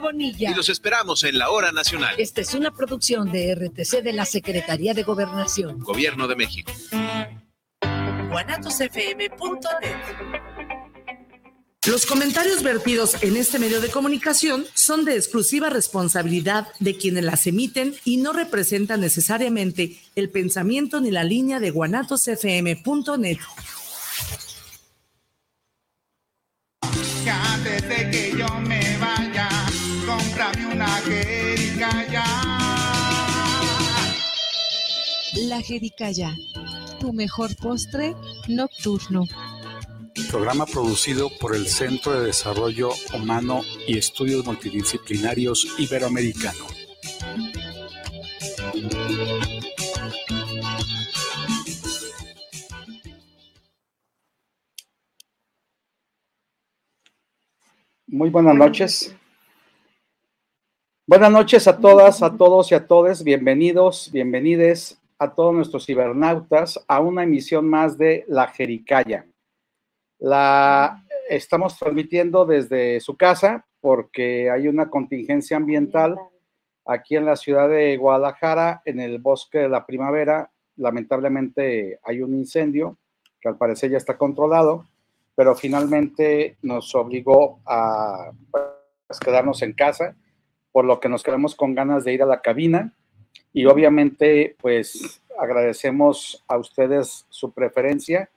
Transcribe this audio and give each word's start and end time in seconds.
Bonilla. 0.00 0.50
Y 0.50 0.54
los 0.54 0.68
esperamos 0.68 1.24
en 1.24 1.38
la 1.38 1.50
hora 1.50 1.72
nacional. 1.72 2.14
Esta 2.18 2.40
es 2.40 2.54
una 2.54 2.72
producción 2.72 3.30
de 3.30 3.54
RTC 3.54 4.02
de 4.02 4.12
la 4.12 4.24
Secretaría 4.24 4.94
de 4.94 5.02
Gobernación. 5.02 5.80
Gobierno 5.80 6.28
de 6.28 6.36
México. 6.36 6.72
Los 11.86 12.06
comentarios 12.06 12.62
vertidos 12.62 13.22
en 13.22 13.36
este 13.36 13.58
medio 13.58 13.80
de 13.82 13.90
comunicación 13.90 14.64
son 14.72 15.04
de 15.04 15.16
exclusiva 15.16 15.68
responsabilidad 15.68 16.68
de 16.80 16.96
quienes 16.96 17.24
las 17.24 17.46
emiten 17.46 17.94
y 18.04 18.16
no 18.16 18.32
representan 18.32 19.02
necesariamente 19.02 19.98
el 20.16 20.30
pensamiento 20.30 21.00
ni 21.00 21.10
la 21.10 21.24
línea 21.24 21.60
de 21.60 21.70
guanatosfm.net. 21.70 23.38
La 35.48 35.60
jericaya, 35.60 36.34
tu 37.00 37.12
mejor 37.12 37.54
postre 37.56 38.14
nocturno. 38.48 39.24
Programa 40.30 40.64
producido 40.64 41.28
por 41.38 41.54
el 41.54 41.66
Centro 41.66 42.12
de 42.12 42.26
Desarrollo 42.26 42.88
Humano 43.14 43.60
y 43.86 43.98
Estudios 43.98 44.46
Multidisciplinarios 44.46 45.66
Iberoamericano. 45.78 46.64
Muy 58.06 58.30
buenas 58.30 58.54
noches. 58.54 59.14
Buenas 61.06 61.30
noches 61.30 61.68
a 61.68 61.78
todas, 61.78 62.22
a 62.22 62.34
todos 62.34 62.72
y 62.72 62.74
a 62.74 62.86
todes. 62.86 63.22
Bienvenidos, 63.22 64.10
bienvenides 64.10 65.03
a 65.18 65.34
todos 65.34 65.54
nuestros 65.54 65.86
cibernautas 65.86 66.84
a 66.88 67.00
una 67.00 67.22
emisión 67.22 67.68
más 67.68 67.98
de 67.98 68.24
La 68.28 68.48
Jericaya. 68.48 69.26
La 70.18 71.04
estamos 71.28 71.78
transmitiendo 71.78 72.44
desde 72.44 73.00
su 73.00 73.16
casa 73.16 73.66
porque 73.80 74.50
hay 74.50 74.68
una 74.68 74.90
contingencia 74.90 75.56
ambiental 75.56 76.18
aquí 76.86 77.16
en 77.16 77.26
la 77.26 77.36
ciudad 77.36 77.68
de 77.68 77.96
Guadalajara, 77.96 78.82
en 78.84 79.00
el 79.00 79.18
bosque 79.18 79.58
de 79.58 79.68
la 79.68 79.86
primavera. 79.86 80.50
Lamentablemente 80.76 81.98
hay 82.02 82.22
un 82.22 82.34
incendio 82.34 82.98
que 83.40 83.48
al 83.48 83.56
parecer 83.56 83.90
ya 83.90 83.98
está 83.98 84.16
controlado 84.16 84.86
pero 85.34 85.54
finalmente 85.54 86.56
nos 86.62 86.94
obligó 86.94 87.60
a 87.66 88.30
pues, 88.50 89.18
quedarnos 89.20 89.62
en 89.62 89.72
casa, 89.72 90.16
por 90.72 90.84
lo 90.84 91.00
que 91.00 91.08
nos 91.08 91.22
quedamos 91.22 91.54
con 91.54 91.74
ganas 91.74 92.04
de 92.04 92.12
ir 92.12 92.22
a 92.22 92.26
la 92.26 92.40
cabina 92.40 92.92
y 93.54 93.64
obviamente 93.64 94.56
pues 94.60 95.22
agradecemos 95.38 96.44
a 96.46 96.58
ustedes 96.58 97.24
su 97.30 97.52
preferencia 97.52 98.28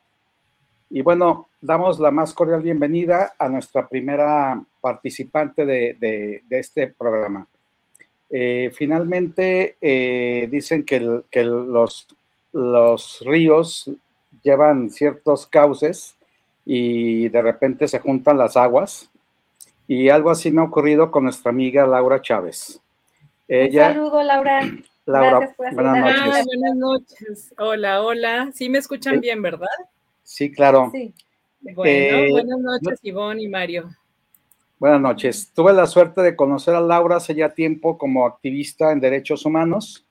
y 0.89 1.01
bueno, 1.01 1.49
damos 1.59 1.99
la 1.99 2.11
más 2.11 2.33
cordial 2.33 2.61
bienvenida 2.61 3.33
a 3.37 3.49
nuestra 3.49 3.89
primera 3.89 4.63
participante 4.79 5.65
de, 5.65 6.43
este 6.49 6.87
programa. 6.87 7.45
Eh, 8.29 8.71
finalmente 8.73 9.75
eh, 9.81 10.47
dicen 10.49 10.85
que, 10.85 11.23
que 11.29 11.43
los, 11.43 12.07
los 12.53 13.21
ríos 13.25 13.91
llevan 14.43 14.89
ciertos 14.89 15.45
cauces 15.47 16.15
y 16.65 17.27
de 17.29 17.41
repente 17.41 17.87
se 17.87 17.99
juntan 17.99 18.37
las 18.37 18.55
aguas. 18.55 19.09
Y 19.89 20.09
algo 20.09 20.29
así 20.29 20.51
me 20.51 20.61
ha 20.61 20.65
ocurrido 20.65 21.11
con 21.11 21.23
nuestra 21.23 21.49
amiga 21.49 21.87
Laura 21.87 22.21
Chávez. 22.21 22.81
Ella, 23.47 23.87
Un 23.87 23.93
saludo, 23.93 24.23
Laura. 24.23 24.61
Laura, 25.07 25.55
buenas 25.57 25.99
noches. 25.99 26.45
buenas 26.45 26.75
noches. 26.75 27.53
Hola, 27.57 28.03
hola. 28.03 28.51
Sí 28.53 28.67
me 28.67 28.77
escuchan 28.77 29.15
eh, 29.15 29.19
bien, 29.19 29.41
¿verdad? 29.41 29.67
Sí, 30.21 30.51
claro. 30.51 30.89
Sí. 30.91 31.13
Bueno, 31.61 32.17
eh, 32.17 32.31
buenas 32.31 32.59
noches, 32.59 32.99
Ivonne 33.03 33.41
y 33.41 33.47
Mario. 33.47 33.89
Buenas 34.77 34.99
noches. 34.99 35.49
Tuve 35.55 35.71
la 35.71 35.87
suerte 35.87 36.21
de 36.21 36.35
conocer 36.35 36.75
a 36.75 36.81
Laura 36.81 37.15
hace 37.15 37.33
ya 37.33 37.53
tiempo 37.53 37.97
como 37.97 38.25
activista 38.25 38.91
en 38.91 38.99
derechos 38.99 39.45
humanos 39.45 40.05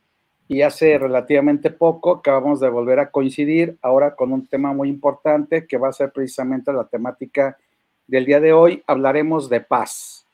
y 0.48 0.62
hace 0.62 0.96
relativamente 0.96 1.70
poco 1.70 2.12
acabamos 2.16 2.60
de 2.60 2.70
volver 2.70 2.98
a 2.98 3.10
coincidir 3.10 3.76
ahora 3.82 4.14
con 4.14 4.32
un 4.32 4.46
tema 4.46 4.72
muy 4.72 4.88
importante 4.88 5.66
que 5.66 5.76
va 5.76 5.90
a 5.90 5.92
ser 5.92 6.10
precisamente 6.10 6.72
la 6.72 6.84
temática 6.84 7.58
del 8.06 8.24
día 8.24 8.40
de 8.40 8.54
hoy. 8.54 8.82
Hablaremos 8.86 9.50
de 9.50 9.60
paz 9.60 10.26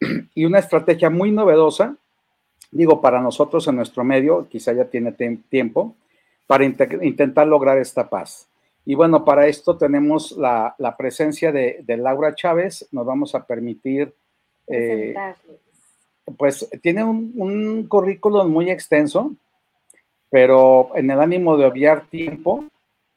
y 0.34 0.46
una 0.46 0.58
estrategia 0.58 1.10
muy 1.10 1.30
novedosa, 1.30 1.96
digo, 2.70 3.00
para 3.00 3.20
nosotros 3.20 3.66
en 3.68 3.76
nuestro 3.76 4.04
medio, 4.04 4.46
quizá 4.48 4.72
ya 4.72 4.84
tiene 4.84 5.12
tiempo, 5.48 5.94
para 6.46 6.64
intentar 6.64 7.46
lograr 7.46 7.78
esta 7.78 8.08
paz. 8.08 8.48
Y 8.84 8.94
bueno, 8.94 9.24
para 9.24 9.46
esto 9.46 9.76
tenemos 9.76 10.32
la, 10.32 10.74
presencia 10.98 11.52
de, 11.52 11.84
Laura 11.86 12.34
Chávez, 12.34 12.88
nos 12.92 13.06
vamos 13.06 13.34
a 13.34 13.44
permitir... 13.44 14.12
Eh, 14.66 15.14
pues 16.36 16.68
tiene 16.82 17.02
un, 17.04 17.86
currículum 17.88 18.50
muy 18.50 18.70
extenso, 18.70 19.32
pero 20.30 20.90
en 20.94 21.10
el 21.10 21.20
ánimo 21.20 21.56
de 21.56 21.66
obviar 21.66 22.06
tiempo, 22.06 22.64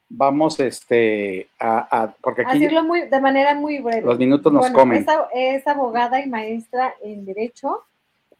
vamos 0.09 0.59
este, 0.59 1.47
a, 1.59 2.13
porque 2.21 2.43
aquí... 2.45 2.67
Muy, 2.83 3.01
de 3.01 3.19
manera 3.19 3.55
muy 3.55 3.79
breve. 3.79 4.01
Los 4.01 4.17
minutos 4.17 4.51
nos 4.51 4.69
comen. 4.71 5.05
Es, 5.33 5.67
abogada 5.67 6.21
y 6.21 6.29
maestra 6.29 6.95
en 7.01 7.25
Derecho 7.25 7.83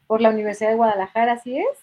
por 0.06 0.20
la 0.20 0.30
Universidad 0.30 0.70
de 0.70 0.76
Guadalajara, 0.76 1.32
¿así 1.32 1.58
es? 1.58 1.78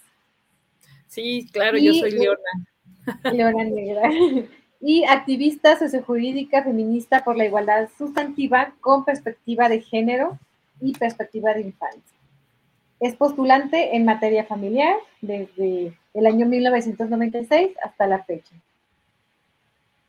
Sí, 1.08 1.48
claro, 1.52 1.78
yo 1.78 1.92
soy 1.94 2.12
Leona. 2.12 3.32
Leona 3.32 3.64
Negra. 3.64 4.08
y 4.80 5.04
activista 5.04 5.78
sociojurídica 5.78 6.64
feminista 6.64 7.22
por 7.22 7.36
la 7.36 7.44
igualdad 7.44 7.88
sustantiva 7.96 8.74
con 8.80 9.04
perspectiva 9.04 9.68
de 9.68 9.80
género 9.80 10.38
y 10.80 10.92
perspectiva 10.92 11.54
de 11.54 11.60
infancia. 11.60 12.18
Es 12.98 13.14
postulante 13.14 13.96
en 13.96 14.04
materia 14.04 14.44
familiar 14.44 14.96
desde 15.20 15.96
el 16.14 16.26
año 16.26 16.46
1996 16.46 17.76
hasta 17.82 18.06
la 18.06 18.24
fecha. 18.24 18.54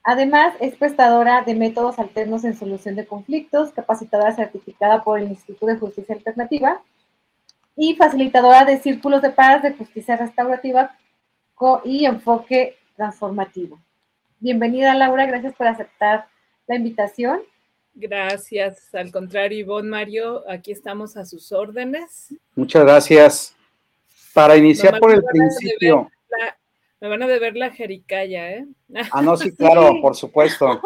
Además, 0.03 0.53
es 0.59 0.75
prestadora 0.75 1.43
de 1.43 1.55
métodos 1.55 1.97
alternos 1.97 2.43
en 2.43 2.57
solución 2.57 2.95
de 2.95 3.05
conflictos, 3.05 3.71
capacitadora 3.71 4.35
certificada 4.35 5.03
por 5.03 5.19
el 5.19 5.29
Instituto 5.29 5.67
de 5.67 5.77
Justicia 5.77 6.15
Alternativa 6.15 6.81
y 7.75 7.95
facilitadora 7.95 8.65
de 8.65 8.79
círculos 8.79 9.21
de 9.21 9.31
paz 9.31 9.63
de 9.63 9.73
justicia 9.73 10.15
restaurativa 10.15 10.95
y 11.85 12.05
enfoque 12.05 12.77
transformativo. 12.95 13.79
Bienvenida, 14.39 14.93
Laura, 14.93 15.25
gracias 15.25 15.55
por 15.55 15.67
aceptar 15.67 16.27
la 16.67 16.75
invitación. 16.75 17.41
Gracias, 17.95 18.93
al 18.93 19.11
contrario, 19.11 19.59
Ivonne 19.59 19.89
Mario, 19.89 20.43
aquí 20.49 20.71
estamos 20.71 21.15
a 21.15 21.25
sus 21.25 21.51
órdenes. 21.51 22.33
Muchas 22.55 22.83
gracias. 22.83 23.55
Para 24.33 24.57
iniciar 24.57 24.99
por 24.99 25.13
el 25.13 25.23
principio. 25.23 26.09
me 26.99 27.07
van 27.07 27.23
a 27.23 27.27
deber 27.27 27.55
la 27.55 27.69
jericaya, 27.69 28.51
¿eh? 28.51 28.65
Ah, 29.11 29.21
no, 29.21 29.37
sí, 29.37 29.55
claro, 29.55 30.01
por 30.01 30.15
supuesto. 30.15 30.81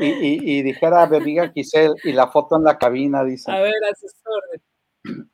Y, 0.00 0.06
y, 0.06 0.58
y 0.58 0.62
dijera 0.62 1.06
Bebiga 1.06 1.52
Quisel, 1.52 1.94
y 2.04 2.12
la 2.12 2.28
foto 2.28 2.56
en 2.56 2.64
la 2.64 2.78
cabina, 2.78 3.22
dice. 3.22 3.52
A 3.52 3.60
ver, 3.60 3.74
a 3.90 3.94
sus 3.94 4.14
órdenes. 4.24 4.71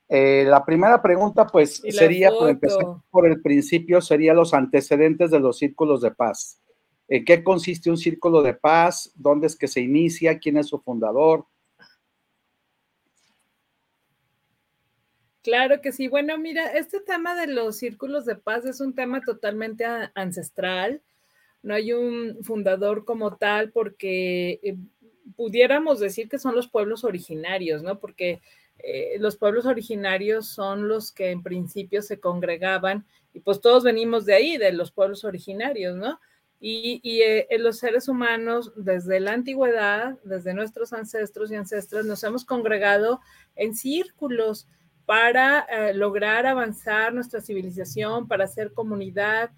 Eh, 0.09 0.45
la 0.47 0.65
primera 0.65 1.03
pregunta, 1.03 1.47
pues, 1.47 1.83
sería, 1.91 2.31
por 2.31 2.49
empezar 2.49 2.85
por 3.11 3.27
el 3.27 3.43
principio, 3.43 4.01
sería 4.01 4.33
los 4.33 4.55
antecedentes 4.55 5.31
de 5.31 5.41
los 5.41 5.59
círculos 5.59 6.01
de 6.01 6.11
paz. 6.11 6.63
¿En 7.09 7.25
qué 7.25 7.43
consiste 7.43 7.91
un 7.91 7.97
círculo 7.97 8.43
de 8.43 8.55
paz? 8.55 9.13
¿Dónde 9.15 9.47
es 9.47 9.57
que 9.57 9.69
se 9.69 9.81
inicia? 9.81 10.39
¿Quién 10.39 10.57
es 10.57 10.69
su 10.69 10.79
fundador? 10.79 11.47
Claro 15.43 15.81
que 15.81 15.93
sí. 15.93 16.09
Bueno, 16.09 16.37
mira, 16.37 16.73
este 16.73 17.01
tema 17.01 17.35
de 17.35 17.47
los 17.47 17.77
círculos 17.79 18.27
de 18.27 18.37
paz 18.37 18.67
es 18.67 18.81
un 18.81 18.95
tema 18.95 19.23
totalmente 19.23 19.85
ancestral. 20.15 21.03
No 21.63 21.75
hay 21.75 21.93
un 21.93 22.39
fundador 22.43 23.05
como 23.05 23.37
tal 23.37 23.73
porque 23.73 24.61
eh, 24.63 24.77
pudiéramos 25.37 26.01
decir 26.01 26.29
que 26.29 26.39
son 26.39 26.55
los 26.55 26.69
pueblos 26.69 27.05
originarios, 27.05 27.83
¿no? 27.83 27.99
Porque 27.99 28.43
eh, 28.79 29.17
los 29.19 29.37
pueblos 29.37 29.67
originarios 29.67 30.49
son 30.49 30.89
los 30.89 31.11
que 31.11 31.31
en 31.31 31.43
principio 31.43 32.01
se 32.01 32.21
congregaban 32.21 33.07
y 33.33 33.41
pues 33.41 33.61
todos 33.61 33.83
venimos 33.83 34.25
de 34.25 34.35
ahí, 34.35 34.57
de 34.57 34.73
los 34.73 34.93
pueblos 34.93 35.25
originarios, 35.25 35.97
¿no? 35.97 36.21
Y, 36.61 37.21
eh, 37.23 37.47
los 37.61 37.79
seres 37.79 38.09
humanos, 38.09 38.73
desde 38.75 39.21
la 39.21 39.33
antigüedad, 39.33 40.19
desde 40.25 40.55
nuestros 40.55 40.93
ancestros 40.93 41.53
y 41.53 41.55
ancestras, 41.55 42.05
nos 42.05 42.25
hemos 42.25 42.45
congregado 42.45 43.21
en 43.55 43.77
círculos 43.77 44.67
para 45.07 45.61
eh, 45.61 45.95
lograr 45.95 46.47
avanzar 46.47 47.15
nuestra 47.15 47.41
civilización, 47.41 48.27
para 48.27 48.45
hacer 48.45 48.73
comunidad. 48.73 49.51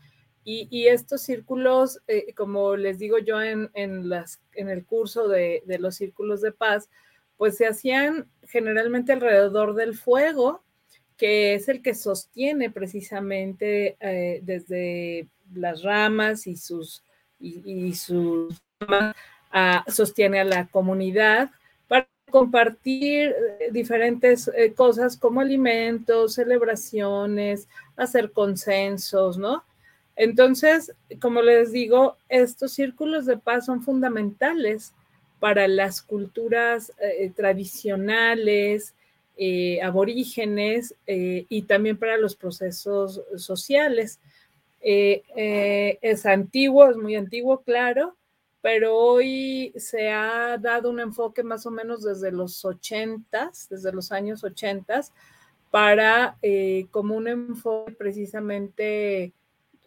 Y, 0.44 0.88
estos 0.88 1.22
círculos, 1.22 2.00
como 2.34 2.74
les 2.74 2.98
digo 2.98 3.18
yo 3.18 3.40
en, 3.40 3.70
las, 4.08 4.40
en 4.54 4.68
el 4.68 4.84
curso 4.84 5.28
de, 5.28 5.62
de, 5.66 5.78
los 5.78 5.94
círculos 5.94 6.40
de 6.40 6.50
paz, 6.50 6.88
pues 7.40 7.56
se 7.56 7.66
hacían 7.66 8.26
generalmente 8.42 9.14
alrededor 9.14 9.74
del 9.74 9.94
fuego, 9.96 10.62
que 11.16 11.54
es 11.54 11.70
el 11.70 11.80
que 11.80 11.94
sostiene 11.94 12.68
precisamente 12.68 13.96
eh, 13.98 14.40
desde 14.42 15.26
las 15.54 15.82
ramas 15.82 16.46
y 16.46 16.56
sus, 16.56 17.02
y, 17.38 17.94
sus 17.94 18.60
ah, 19.52 19.82
sostiene 19.88 20.40
a 20.40 20.44
la 20.44 20.66
comunidad 20.66 21.50
para 21.88 22.06
compartir 22.30 23.34
eh, 23.58 23.70
diferentes 23.72 24.50
eh, 24.54 24.74
cosas 24.74 25.16
como 25.16 25.40
alimentos, 25.40 26.34
celebraciones, 26.34 27.68
hacer 27.96 28.32
consensos, 28.32 29.38
¿no? 29.38 29.64
Entonces, 30.14 30.92
como 31.22 31.40
les 31.40 31.72
digo, 31.72 32.18
estos 32.28 32.72
círculos 32.72 33.24
de 33.24 33.38
paz 33.38 33.64
son 33.64 33.80
fundamentales 33.80 34.92
para 35.40 35.66
las 35.66 36.02
culturas 36.02 36.92
eh, 37.00 37.32
tradicionales, 37.34 38.94
aborígenes 39.82 40.94
y 41.06 41.62
también 41.62 41.96
para 41.96 42.18
los 42.18 42.36
procesos 42.36 43.22
sociales. 43.36 44.20
es 44.82 46.26
antiguo, 46.26 46.90
es 46.90 46.98
muy 46.98 47.16
antiguo, 47.16 47.62
claro, 47.62 48.18
pero 48.62 48.96
hoy 48.96 49.72
se 49.76 50.10
ha 50.10 50.58
dado 50.58 50.90
un 50.90 51.00
enfoque 51.00 51.42
más 51.42 51.64
o 51.66 51.70
menos 51.70 52.02
desde 52.02 52.30
los 52.30 52.64
80, 52.64 53.50
desde 53.70 53.92
los 53.92 54.12
años 54.12 54.44
80, 54.44 55.00
para 55.70 56.36
eh, 56.42 56.86
como 56.90 57.16
un 57.16 57.28
enfoque 57.28 57.92
precisamente 57.92 59.32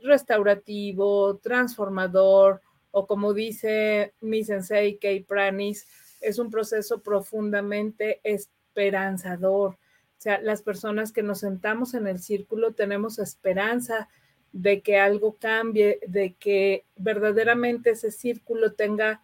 restaurativo, 0.02 1.38
transformador, 1.38 2.62
o 2.96 3.08
como 3.08 3.34
dice 3.34 4.14
mi 4.22 4.44
sensei 4.44 4.98
Kay 4.98 5.24
Pranis, 5.24 5.88
es 6.22 6.38
un 6.38 6.52
proceso 6.52 7.02
profundamente 7.02 8.22
esperanzador. 8.24 9.72
O 9.72 10.22
sea, 10.24 10.40
las 10.40 10.62
personas 10.62 11.12
que 11.12 11.24
nos 11.24 11.40
sentamos 11.40 11.96
en 11.96 12.08
el 12.08 12.20
círculo 12.20 12.74
tenemos 12.74 13.18
esperanza 13.18 14.10
de 14.52 14.82
que 14.82 15.00
algo 15.00 15.36
cambie, 15.40 16.00
de 16.08 16.36
que 16.36 16.86
verdaderamente 16.96 17.90
ese 17.90 18.12
círculo 18.12 18.74
tenga 18.74 19.24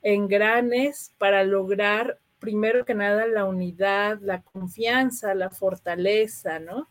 engranes 0.00 1.12
para 1.18 1.44
lograr, 1.44 2.18
primero 2.38 2.86
que 2.86 2.94
nada, 2.94 3.26
la 3.26 3.44
unidad, 3.44 4.18
la 4.22 4.40
confianza, 4.40 5.34
la 5.34 5.50
fortaleza, 5.50 6.58
¿no? 6.58 6.88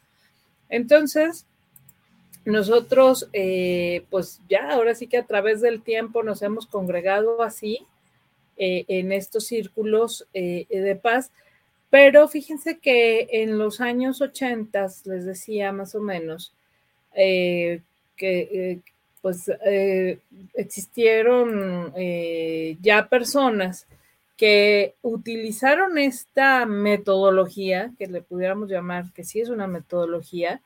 Entonces, 0.70 1.48
nosotros, 2.52 3.30
eh, 3.34 4.04
pues 4.10 4.42
ya 4.50 4.72
ahora 4.72 4.96
sí 4.96 5.08
que 5.08 5.18
a 5.18 5.26
través 5.26 5.62
del 5.62 5.82
tiempo 5.82 6.24
nos 6.24 6.42
hemos 6.42 6.68
congregado 6.68 7.42
así 7.42 7.86
eh, 8.58 8.86
en 8.88 9.12
estos 9.12 9.46
círculos 9.48 10.28
eh, 10.34 10.66
de 10.70 10.96
paz, 10.96 11.32
pero 11.90 12.28
fíjense 12.28 12.80
que 12.80 13.28
en 13.32 13.58
los 13.58 13.82
años 13.82 14.22
80, 14.22 14.88
les 15.06 15.26
decía 15.26 15.72
más 15.72 15.96
o 15.96 16.02
menos, 16.02 16.54
que 17.16 17.82
pues 19.22 19.52
existieron 20.54 21.94
ya 22.82 23.10
personas 23.10 23.88
que 24.38 24.96
utilizaron 25.02 25.98
esta 25.98 26.66
metodología, 26.66 27.92
que 27.98 28.08
le 28.08 28.22
pudiéramos 28.22 28.70
llamar 28.70 29.12
que 29.14 29.24
sí 29.24 29.42
es 29.42 29.50
una 29.50 29.68
metodología, 29.68 30.62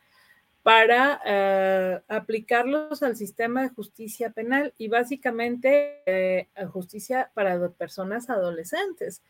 para 0.63 2.01
aplicarlos 2.07 3.03
al 3.03 3.15
sistema 3.17 3.63
de 3.63 3.69
justicia 3.69 4.31
penal 4.31 4.73
y 4.77 4.87
básicamente 4.87 6.49
justicia 6.71 7.29
para 7.33 7.69
personas 7.69 8.29
adolescentes, 8.29 9.21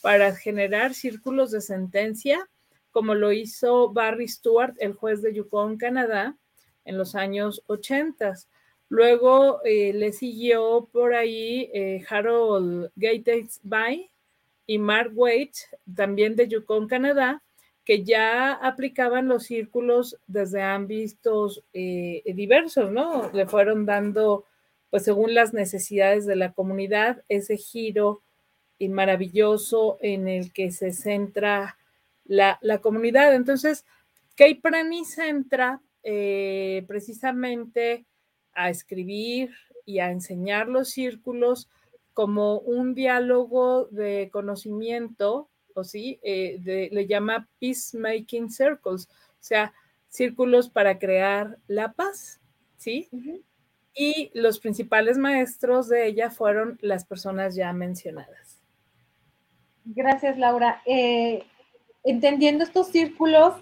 para 0.00 0.34
generar 0.36 0.94
círculos 0.94 1.50
de 1.50 1.60
sentencia, 1.60 2.48
como 2.90 3.14
lo 3.14 3.32
hizo 3.32 3.92
Barry 3.92 4.28
Stewart, 4.28 4.74
el 4.78 4.92
juez 4.92 5.20
de 5.20 5.34
Yukon, 5.34 5.76
Canadá, 5.76 6.36
en 6.84 6.96
los 6.96 7.14
años 7.14 7.62
80. 7.66 8.34
Luego 8.88 9.60
eh, 9.64 9.92
le 9.92 10.12
siguió 10.12 10.88
por 10.90 11.14
ahí 11.14 11.70
eh, 11.74 12.04
Harold 12.08 12.90
Gatesby 12.96 14.10
y 14.66 14.78
Mark 14.78 15.12
Waite, 15.14 15.60
también 15.94 16.34
de 16.34 16.48
Yukon, 16.48 16.88
Canadá, 16.88 17.42
que 17.88 18.04
ya 18.04 18.52
aplicaban 18.52 19.28
los 19.28 19.44
círculos 19.44 20.18
desde 20.26 20.60
ámbitos 20.60 21.64
eh, 21.72 22.22
diversos, 22.34 22.92
¿no? 22.92 23.30
Le 23.32 23.46
fueron 23.46 23.86
dando, 23.86 24.44
pues 24.90 25.04
según 25.04 25.32
las 25.32 25.54
necesidades 25.54 26.26
de 26.26 26.36
la 26.36 26.52
comunidad, 26.52 27.24
ese 27.30 27.56
giro 27.56 28.20
y 28.78 28.90
maravilloso 28.90 29.96
en 30.02 30.28
el 30.28 30.52
que 30.52 30.70
se 30.70 30.92
centra 30.92 31.78
la, 32.26 32.58
comunidad. 32.82 33.34
Entonces, 33.34 33.86
Kay 34.34 34.56
Prani 34.56 35.06
centra 35.06 35.80
eh, 36.02 36.84
precisamente 36.86 38.04
a 38.52 38.68
escribir 38.68 39.54
y 39.86 40.00
a 40.00 40.10
enseñar 40.10 40.68
los 40.68 40.90
círculos 40.90 41.70
como 42.12 42.58
un 42.58 42.92
diálogo 42.92 43.86
de 43.86 44.28
conocimiento, 44.30 45.48
o 45.78 45.84
sí, 45.84 46.18
eh, 46.22 46.90
le 46.92 47.06
llama 47.06 47.48
peacemaking 47.60 48.50
circles, 48.50 49.08
o 49.08 49.40
sea, 49.40 49.72
círculos 50.08 50.68
para 50.68 50.98
crear 50.98 51.58
la 51.66 51.92
paz, 51.92 52.40
¿sí? 52.76 53.08
Y 53.94 54.30
los 54.34 54.60
principales 54.60 55.18
maestros 55.18 55.88
de 55.88 56.06
ella 56.06 56.30
fueron 56.30 56.78
las 56.82 57.04
personas 57.04 57.54
ya 57.54 57.72
mencionadas. 57.72 58.60
Gracias, 59.84 60.38
Laura. 60.38 60.82
Eh, 60.86 61.44
entendiendo 62.04 62.64
estos 62.64 62.88
círculos, 62.88 63.54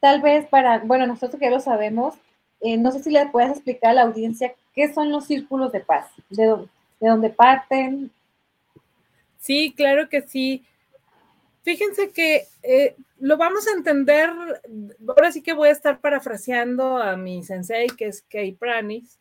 tal 0.00 0.22
vez 0.22 0.46
para, 0.46 0.78
bueno, 0.78 1.06
nosotros 1.06 1.38
que 1.38 1.46
ya 1.46 1.50
lo 1.50 1.60
sabemos, 1.60 2.14
eh, 2.60 2.76
no 2.76 2.90
sé 2.92 3.02
si 3.02 3.10
le 3.10 3.26
puedes 3.26 3.50
explicar 3.50 3.92
a 3.92 3.94
la 3.94 4.02
audiencia 4.02 4.54
qué 4.74 4.92
son 4.92 5.10
los 5.10 5.26
círculos 5.26 5.72
de 5.72 5.80
paz, 5.80 6.10
de, 6.28 6.46
de 7.00 7.08
dónde 7.08 7.30
parten. 7.30 8.10
Sí, 9.38 9.72
claro 9.74 10.08
que 10.08 10.22
sí. 10.22 10.64
Fíjense 11.62 12.10
que 12.10 12.46
eh, 12.62 12.96
lo 13.18 13.36
vamos 13.36 13.66
a 13.68 13.72
entender, 13.72 14.30
ahora 15.06 15.30
sí 15.30 15.42
que 15.42 15.52
voy 15.52 15.68
a 15.68 15.72
estar 15.72 16.00
parafraseando 16.00 16.96
a 16.96 17.16
mi 17.16 17.42
sensei, 17.42 17.88
que 17.88 18.06
es 18.06 18.22
Kei 18.22 18.52
Pranis, 18.52 19.20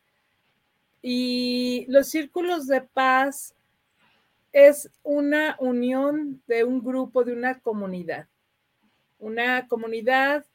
y 1.02 1.86
los 1.90 2.08
círculos 2.10 2.68
de 2.68 2.82
paz 2.82 3.56
es 4.52 4.90
una 5.04 5.56
unión 5.60 6.42
de 6.48 6.64
un 6.64 6.84
grupo, 6.84 7.24
de 7.24 7.34
una 7.34 7.60
comunidad, 7.60 8.28
una 9.20 9.68
comunidad 9.68 10.46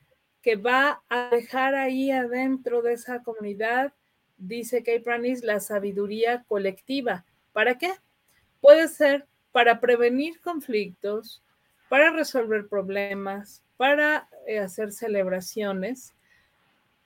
que 0.43 0.57
va 0.57 1.03
a 1.09 1.31
dejar 1.31 1.75
ahí 1.75 2.11
adentro 2.11 2.83
de 2.83 2.95
esa 2.95 3.23
comunidad, 3.23 3.93
dice 4.37 4.83
Kay 4.83 5.01
Pranis, 5.01 5.43
la 5.43 5.61
sabiduría 5.61 6.45
colectiva. 6.49 7.25
¿Para 7.53 7.79
qué? 7.79 7.93
Puede 8.61 8.89
ser 8.89 9.27
para 9.53 9.81
prevenir 9.81 10.41
conflictos, 10.41 11.44
para 11.95 12.11
resolver 12.11 12.67
problemas, 12.67 13.63
para 13.77 14.29
eh, 14.49 14.59
hacer 14.59 14.91
celebraciones. 14.91 16.13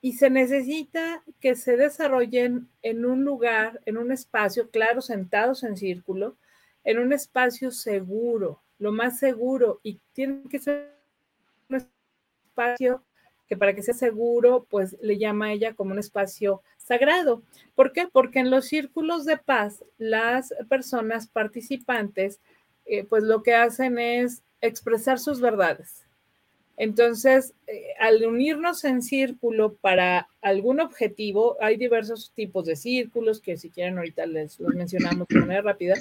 Y 0.00 0.14
se 0.14 0.30
necesita 0.30 1.22
que 1.40 1.56
se 1.56 1.76
desarrollen 1.76 2.70
en 2.80 3.04
un 3.04 3.22
lugar, 3.22 3.82
en 3.84 3.98
un 3.98 4.12
espacio, 4.12 4.70
claro, 4.70 5.02
sentados 5.02 5.62
en 5.62 5.76
círculo, 5.76 6.36
en 6.84 7.00
un 7.00 7.12
espacio 7.12 7.70
seguro, 7.70 8.62
lo 8.78 8.90
más 8.90 9.18
seguro, 9.18 9.78
y 9.82 10.00
tiene 10.14 10.44
que 10.48 10.58
ser 10.58 10.94
un 11.68 11.76
espacio 11.76 13.04
que 13.46 13.58
para 13.58 13.74
que 13.74 13.82
sea 13.82 13.92
seguro, 13.92 14.66
pues 14.70 14.96
le 15.02 15.18
llama 15.18 15.48
a 15.48 15.52
ella 15.52 15.74
como 15.74 15.92
un 15.92 15.98
espacio 15.98 16.62
sagrado. 16.78 17.42
¿Por 17.74 17.92
qué? 17.92 18.08
Porque 18.10 18.38
en 18.38 18.48
los 18.48 18.64
círculos 18.64 19.26
de 19.26 19.36
paz, 19.36 19.84
las 19.98 20.54
personas 20.70 21.26
participantes, 21.26 22.40
eh, 22.86 23.04
pues 23.04 23.22
lo 23.22 23.42
que 23.42 23.54
hacen 23.54 23.98
es 23.98 24.42
expresar 24.60 25.18
sus 25.18 25.40
verdades. 25.40 26.04
Entonces, 26.76 27.54
eh, 27.66 27.88
al 27.98 28.24
unirnos 28.24 28.84
en 28.84 29.02
círculo 29.02 29.74
para 29.74 30.28
algún 30.40 30.78
objetivo, 30.78 31.56
hay 31.60 31.76
diversos 31.76 32.32
tipos 32.34 32.66
de 32.66 32.76
círculos 32.76 33.40
que 33.40 33.56
si 33.56 33.68
quieren 33.68 33.98
ahorita 33.98 34.26
les 34.26 34.60
los 34.60 34.74
mencionamos 34.74 35.26
de 35.28 35.40
manera 35.40 35.62
rápida, 35.62 35.94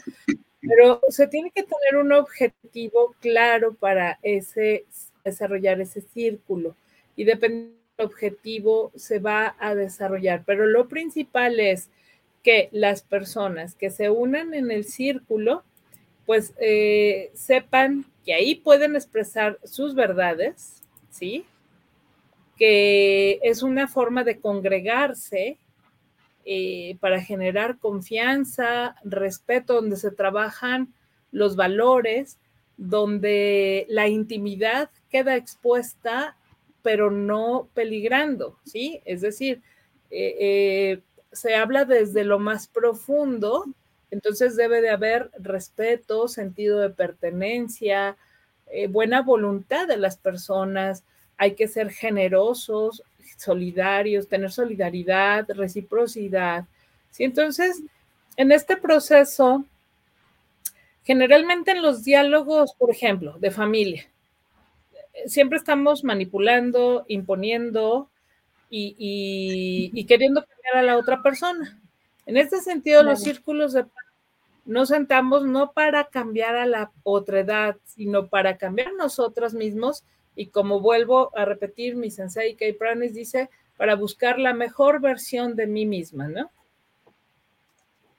pero 0.61 1.01
se 1.09 1.27
tiene 1.27 1.51
que 1.51 1.63
tener 1.63 2.03
un 2.03 2.13
objetivo 2.13 3.15
claro 3.19 3.73
para 3.73 4.19
ese 4.21 4.85
desarrollar 5.23 5.81
ese 5.81 6.01
círculo 6.01 6.75
y 7.15 7.25
dependiendo 7.25 7.75
del 7.97 8.05
objetivo 8.05 8.91
se 8.95 9.19
va 9.19 9.55
a 9.59 9.75
desarrollar. 9.75 10.43
Pero 10.45 10.67
lo 10.67 10.87
principal 10.87 11.59
es 11.59 11.89
que 12.43 12.69
las 12.71 13.01
personas 13.01 13.75
que 13.75 13.89
se 13.89 14.09
unan 14.09 14.53
en 14.53 14.71
el 14.71 14.85
círculo, 14.85 15.63
pues 16.27 16.53
eh, 16.59 17.31
sepan 17.33 18.05
que 18.25 18.33
ahí 18.33 18.53
pueden 18.55 18.97
expresar 18.97 19.57
sus 19.63 19.95
verdades, 19.95 20.83
¿sí? 21.09 21.45
Que 22.57 23.39
es 23.43 23.63
una 23.63 23.87
forma 23.87 24.25
de 24.25 24.37
congregarse 24.41 25.57
eh, 26.43 26.97
para 26.99 27.21
generar 27.21 27.79
confianza, 27.79 28.97
respeto, 29.05 29.75
donde 29.75 29.95
se 29.95 30.11
trabajan 30.11 30.93
los 31.31 31.55
valores, 31.55 32.37
donde 32.75 33.85
la 33.87 34.09
intimidad 34.09 34.89
queda 35.09 35.37
expuesta, 35.37 36.35
pero 36.81 37.09
no 37.09 37.69
peligrando, 37.73 38.59
¿sí? 38.65 39.01
Es 39.05 39.21
decir, 39.21 39.61
eh, 40.11 40.99
se 41.31 41.55
habla 41.55 41.85
desde 41.85 42.25
lo 42.25 42.37
más 42.37 42.67
profundo, 42.67 43.63
entonces 44.11 44.55
debe 44.55 44.81
de 44.81 44.89
haber 44.89 45.31
respeto, 45.39 46.27
sentido 46.27 46.79
de 46.79 46.89
pertenencia, 46.89 48.17
eh, 48.71 48.87
buena 48.87 49.21
voluntad 49.21 49.87
de 49.87 49.97
las 49.97 50.17
personas, 50.17 51.03
hay 51.37 51.55
que 51.55 51.67
ser 51.67 51.91
generosos, 51.91 53.03
solidarios, 53.37 54.27
tener 54.27 54.51
solidaridad, 54.51 55.45
reciprocidad. 55.49 56.65
Entonces, 57.19 57.81
en 58.35 58.51
este 58.51 58.77
proceso, 58.77 59.65
generalmente 61.03 61.71
en 61.71 61.81
los 61.81 62.03
diálogos, 62.03 62.73
por 62.73 62.91
ejemplo, 62.91 63.37
de 63.39 63.51
familia, 63.51 64.07
siempre 65.25 65.57
estamos 65.57 66.03
manipulando, 66.03 67.05
imponiendo 67.07 68.09
y, 68.69 70.05
queriendo 70.07 70.45
cambiar 70.45 70.77
a 70.77 70.83
la 70.83 70.97
otra 70.97 71.21
persona. 71.23 71.79
En 72.27 72.35
este 72.35 72.59
sentido, 72.61 73.03
los 73.03 73.21
círculos 73.21 73.71
de 73.71 73.85
nos 74.65 74.89
sentamos 74.89 75.45
no 75.45 75.71
para 75.71 76.09
cambiar 76.09 76.57
a 76.57 76.65
la 76.65 76.91
otra 77.03 77.39
edad, 77.39 77.77
sino 77.85 78.27
para 78.27 78.57
cambiar 78.57 78.93
nosotros 78.95 79.53
mismos. 79.53 80.03
Y 80.35 80.47
como 80.47 80.81
vuelvo 80.81 81.31
a 81.37 81.45
repetir, 81.45 81.95
mi 81.95 82.11
sensei 82.11 82.55
Kay 82.55 82.73
Pranes 82.73 83.13
dice, 83.13 83.49
para 83.77 83.95
buscar 83.95 84.37
la 84.39 84.53
mejor 84.53 84.99
versión 84.99 85.55
de 85.55 85.67
mí 85.67 85.85
misma, 85.85 86.27
¿no? 86.27 86.51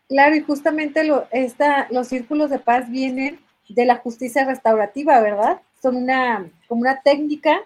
Claro, 0.09 0.37
y 0.37 0.41
justamente 0.41 1.05
lo, 1.05 1.29
esta, 1.33 1.87
los 1.91 2.09
círculos 2.09 2.49
de 2.49 2.59
paz 2.59 2.91
vienen 2.91 3.38
de 3.69 3.85
la 3.85 3.97
justicia 3.97 4.47
restaurativa, 4.47 5.21
¿verdad? 5.21 5.61
Son 5.83 5.97
una, 5.97 6.50
como 6.67 6.81
una 6.81 7.03
técnica 7.03 7.61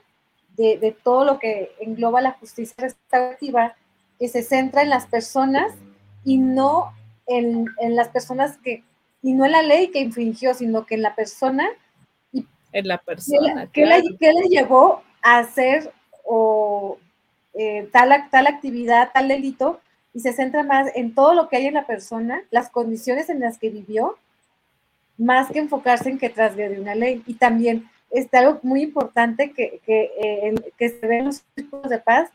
de, 0.57 0.77
de 0.77 0.91
todo 0.91 1.25
lo 1.25 1.39
que 1.39 1.71
engloba 1.79 2.21
la 2.21 2.33
justicia 2.33 2.75
restaurativa 2.79 3.77
que 4.19 4.27
se 4.27 4.43
centra 4.43 4.83
en 4.83 4.91
las 4.91 5.07
personas 5.07 5.73
y 6.25 6.39
no 6.39 6.93
en, 7.27 7.67
las 7.95 8.09
personas 8.09 8.59
que, 8.59 8.83
y 9.23 9.33
no 9.33 9.45
en 9.45 9.53
la 9.53 9.63
ley 9.63 9.89
que 9.89 10.01
infringió, 10.01 10.55
sino 10.55 10.87
que 10.87 10.95
en 10.95 11.03
la 11.03 11.15
persona. 11.15 11.69
Y 12.33 12.47
en 12.73 12.89
la 12.89 12.99
persona. 12.99 13.69
¿Qué, 13.73 13.87
le, 13.87 14.49
llevó 14.49 15.03
a 15.23 15.39
hacer 15.39 15.93
o 16.25 16.99
eh, 17.55 17.89
tal, 17.93 18.29
tal 18.31 18.47
actividad, 18.47 19.11
tal 19.13 19.29
delito? 19.29 19.81
Y 20.15 20.21
se 20.21 20.33
centra 20.33 20.63
más 20.63 20.89
en 20.95 21.15
todo 21.15 21.35
lo 21.35 21.49
que 21.49 21.57
hay 21.57 21.67
en 21.67 21.75
la 21.75 21.87
persona, 21.87 22.43
las 22.51 22.69
condiciones 22.69 23.31
en 23.31 23.41
las 23.41 23.59
que 23.59 23.71
vivió, 23.71 24.19
más 25.17 25.51
que 25.51 25.59
enfocarse 25.59 26.11
en 26.11 26.19
que 26.19 26.29
transgrede 26.29 26.81
una 26.81 26.95
ley. 26.95 27.23
Y 27.27 27.35
también 27.35 27.89
está 28.11 28.41
algo 28.41 28.61
muy 28.63 28.83
importante 28.83 29.53
que, 29.53 29.81
que, 29.87 30.11
eh, 30.21 30.55
que 30.77 30.89
se 30.91 31.07
ve 31.07 31.19
en 31.19 31.25
los 31.27 31.43
círculos 31.55 31.89
de 31.89 31.99
paz, 31.99 32.31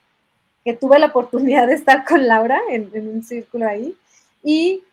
que 0.64 0.74
tuve 0.74 1.00
la 1.00 1.08
oportunidad 1.08 1.68
de 1.68 1.74
estar 1.74 2.06
con 2.06 2.28
Laura 2.28 2.60
en, 2.70 2.92
un 3.08 3.24
círculo 3.24 3.68
ahí, 3.68 3.96
y 4.44 4.84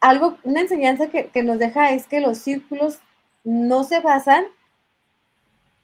algo, 0.00 0.36
una 0.42 0.60
enseñanza 0.60 1.08
que, 1.08 1.42
nos 1.42 1.58
deja 1.58 1.92
es 1.92 2.06
que 2.06 2.20
los 2.20 2.38
círculos 2.38 2.98
no 3.42 3.84
se 3.84 4.00
basan 4.00 4.44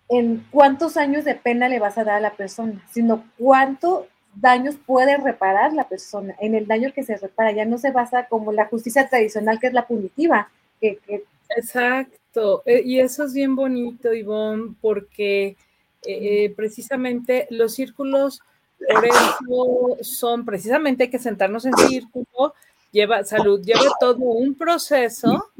en 0.08 0.44
cuántos 0.50 0.96
años 0.96 1.24
de 1.24 1.34
pena 1.34 1.68
le 1.68 1.78
vas 1.78 1.96
a 1.96 2.04
dar 2.04 2.16
a 2.16 2.20
la 2.20 2.32
persona, 2.32 2.84
sino 2.90 3.24
cuántos 3.38 4.06
daños 4.34 4.76
puede 4.84 5.16
reparar 5.16 5.72
la 5.72 5.88
persona, 5.88 6.34
en 6.40 6.54
el 6.54 6.66
daño 6.66 6.92
que 6.92 7.02
se 7.02 7.16
repara. 7.16 7.52
Ya 7.52 7.64
no 7.64 7.78
se 7.78 7.92
basa 7.92 8.26
como 8.26 8.52
la 8.52 8.66
justicia 8.66 9.08
tradicional, 9.08 9.58
que 9.60 9.68
es 9.68 9.72
la 9.72 9.86
punitiva. 9.86 10.50
Que, 10.80 10.98
Exacto, 11.56 12.62
eh, 12.64 12.82
y 12.84 13.00
eso 13.00 13.24
es 13.24 13.34
bien 13.34 13.56
bonito, 13.56 14.12
Ivonne, 14.12 14.74
porque 14.80 15.46
eh, 15.48 15.56
eh, 16.04 16.54
precisamente 16.56 17.46
los 17.50 17.74
círculos, 17.74 18.40
por 18.88 19.04
eso 19.04 19.96
son 20.02 20.44
precisamente 20.44 21.10
que 21.10 21.18
sentarnos 21.18 21.64
en 21.66 21.76
círculo 21.76 22.54
lleva 22.92 23.24
salud, 23.24 23.62
lleva 23.62 23.92
todo 24.00 24.18
un 24.18 24.54
proceso, 24.54 25.50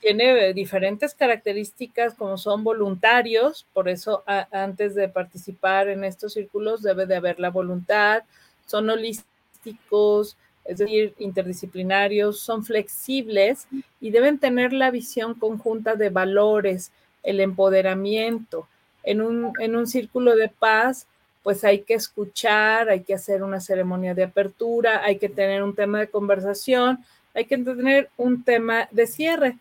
tiene 0.00 0.52
diferentes 0.52 1.14
características 1.14 2.14
como 2.14 2.36
son 2.36 2.62
voluntarios, 2.62 3.66
por 3.72 3.88
eso 3.88 4.22
antes 4.52 4.94
de 4.94 5.08
participar 5.08 5.88
en 5.88 6.04
estos 6.04 6.34
círculos 6.34 6.82
debe 6.82 7.06
de 7.06 7.16
haber 7.16 7.40
la 7.40 7.50
voluntad, 7.50 8.22
son 8.66 8.90
holísticos, 8.90 10.36
es 10.64 10.78
decir, 10.78 11.14
interdisciplinarios, 11.18 12.40
son 12.40 12.64
flexibles 12.64 13.66
y 14.00 14.10
deben 14.10 14.38
tener 14.38 14.72
la 14.72 14.90
visión 14.90 15.34
conjunta 15.34 15.94
de 15.94 16.10
valores, 16.10 16.90
el 17.22 17.40
empoderamiento. 17.40 18.66
En 19.02 19.20
un, 19.20 19.52
en 19.60 19.76
un 19.76 19.86
círculo 19.86 20.34
de 20.34 20.48
paz 20.48 21.06
pues 21.44 21.62
hay 21.62 21.82
que 21.82 21.92
escuchar, 21.92 22.88
hay 22.88 23.02
que 23.02 23.14
hacer 23.14 23.42
una 23.42 23.60
ceremonia 23.60 24.14
de 24.14 24.24
apertura, 24.24 25.04
hay 25.04 25.18
que 25.18 25.28
tener 25.28 25.62
un 25.62 25.74
tema 25.74 26.00
de 26.00 26.08
conversación, 26.08 27.04
hay 27.34 27.44
que 27.44 27.58
tener 27.58 28.08
un 28.16 28.42
tema 28.42 28.88
de 28.90 29.06
cierre. 29.06 29.58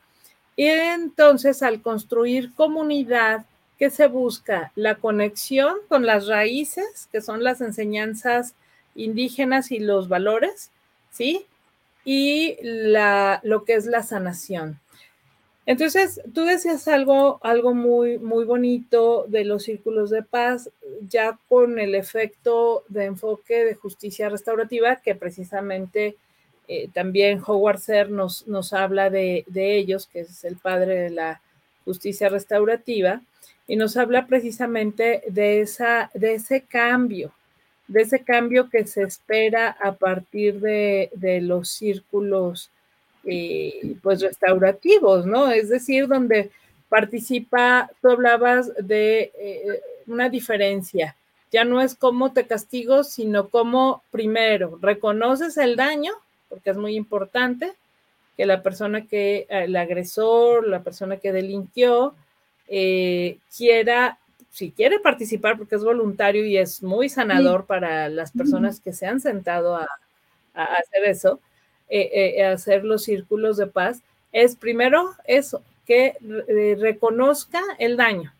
Y 0.55 0.67
entonces 0.67 1.61
al 1.61 1.81
construir 1.81 2.53
comunidad, 2.55 3.45
¿qué 3.77 3.89
se 3.89 4.07
busca? 4.07 4.71
La 4.75 4.95
conexión 4.95 5.75
con 5.89 6.05
las 6.05 6.27
raíces, 6.27 7.09
que 7.11 7.19
son 7.19 7.43
las 7.43 7.59
enseñanzas 7.59 8.55
indígenas 8.95 9.69
y 9.71 9.79
los 9.79 10.07
valores, 10.07 10.71
¿sí? 11.11 11.45
Y 12.05 12.55
la, 12.61 13.41
lo 13.43 13.65
que 13.65 13.73
es 13.73 13.87
la 13.87 14.03
sanación. 14.03 14.79
Entonces, 15.65 16.19
tú 16.33 16.43
decías 16.43 16.87
algo, 16.89 17.39
algo 17.41 17.73
muy, 17.73 18.17
muy 18.17 18.43
bonito 18.43 19.25
de 19.29 19.45
los 19.45 19.63
círculos 19.63 20.09
de 20.09 20.21
paz, 20.21 20.69
ya 21.07 21.39
con 21.47 21.79
el 21.79 21.95
efecto 21.95 22.83
de 22.89 23.05
enfoque 23.05 23.63
de 23.63 23.75
justicia 23.75 24.27
restaurativa, 24.27 24.97
que 24.97 25.15
precisamente 25.15 26.17
eh, 26.67 26.89
también 26.93 27.41
Howard 27.45 27.79
Ser 27.79 28.09
nos, 28.09 28.45
nos 28.47 28.73
habla 28.73 29.09
de, 29.09 29.45
de, 29.47 29.77
ellos, 29.77 30.07
que 30.07 30.21
es 30.21 30.43
el 30.43 30.57
padre 30.57 30.95
de 30.99 31.09
la 31.11 31.41
justicia 31.85 32.27
restaurativa, 32.27 33.21
y 33.65 33.77
nos 33.77 33.95
habla 33.95 34.27
precisamente 34.27 35.23
de, 35.27 35.61
esa, 35.61 36.11
de 36.13 36.33
ese 36.33 36.61
cambio, 36.61 37.31
de 37.87 38.01
ese 38.01 38.19
cambio 38.19 38.69
que 38.69 38.85
se 38.85 39.03
espera 39.03 39.69
a 39.69 39.93
partir 39.93 40.59
de, 40.59 41.09
de 41.15 41.39
los 41.39 41.69
círculos 41.69 42.69
eh, 43.25 43.95
pues 44.01 44.21
restaurativos, 44.21 45.25
¿no? 45.25 45.49
Es 45.49 45.69
decir, 45.69 46.07
donde 46.07 46.51
participa, 46.89 47.89
tú 48.01 48.09
hablabas 48.09 48.71
de 48.75 49.31
eh, 49.35 49.81
una 50.07 50.29
diferencia, 50.29 51.15
ya 51.51 51.63
no 51.63 51.81
es 51.81 51.95
cómo 51.95 52.33
te 52.33 52.47
castigo, 52.47 53.03
sino 53.03 53.49
cómo 53.49 54.03
primero 54.11 54.77
reconoces 54.81 55.57
el 55.57 55.75
daño, 55.75 56.11
porque 56.49 56.71
es 56.71 56.77
muy 56.77 56.95
importante 56.95 57.73
que 58.35 58.45
la 58.45 58.61
persona 58.61 59.05
que, 59.05 59.45
el 59.49 59.75
agresor, 59.75 60.67
la 60.67 60.81
persona 60.81 61.17
que 61.17 61.31
delinquió, 61.31 62.15
eh, 62.67 63.37
quiera, 63.55 64.17
si 64.49 64.71
quiere 64.71 64.99
participar, 64.99 65.57
porque 65.57 65.75
es 65.75 65.83
voluntario 65.83 66.45
y 66.45 66.57
es 66.57 66.83
muy 66.83 67.07
sanador 67.07 67.65
para 67.65 68.09
las 68.09 68.31
personas 68.31 68.79
que 68.79 68.91
se 68.91 69.05
han 69.05 69.21
sentado 69.21 69.75
a 69.75 69.87
hacer 70.53 71.05
eso, 71.05 71.39
eh, 71.95 72.39
eh, 72.39 72.43
hacer 72.45 72.83
los 72.83 73.03
círculos 73.03 73.57
de 73.57 73.67
paz 73.67 74.01
es 74.31 74.55
primero 74.55 75.11
eso, 75.25 75.61
que 75.85 76.15
eh, 76.47 76.75
reconozca 76.79 77.61
el 77.77 77.97
daño. 77.97 78.33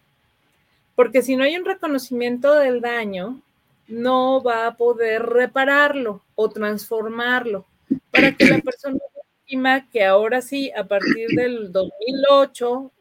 Porque 0.96 1.22
si 1.22 1.36
no 1.36 1.44
hay 1.44 1.56
un 1.56 1.64
reconocimiento 1.64 2.56
del 2.56 2.82
daño, 2.82 3.40
no 3.88 4.42
va 4.42 4.66
a 4.66 4.76
poder 4.76 5.22
repararlo 5.22 6.24
o 6.34 6.50
transformarlo 6.50 7.68
para 8.10 8.36
que 8.36 8.46
la 8.46 8.58
persona 8.58 8.98
víctima, 9.44 9.88
que 9.92 10.04
ahora 10.04 10.42
sí, 10.42 10.72
a 10.72 10.86
partir 10.86 11.28
del 11.36 11.72
2008, 11.72 12.92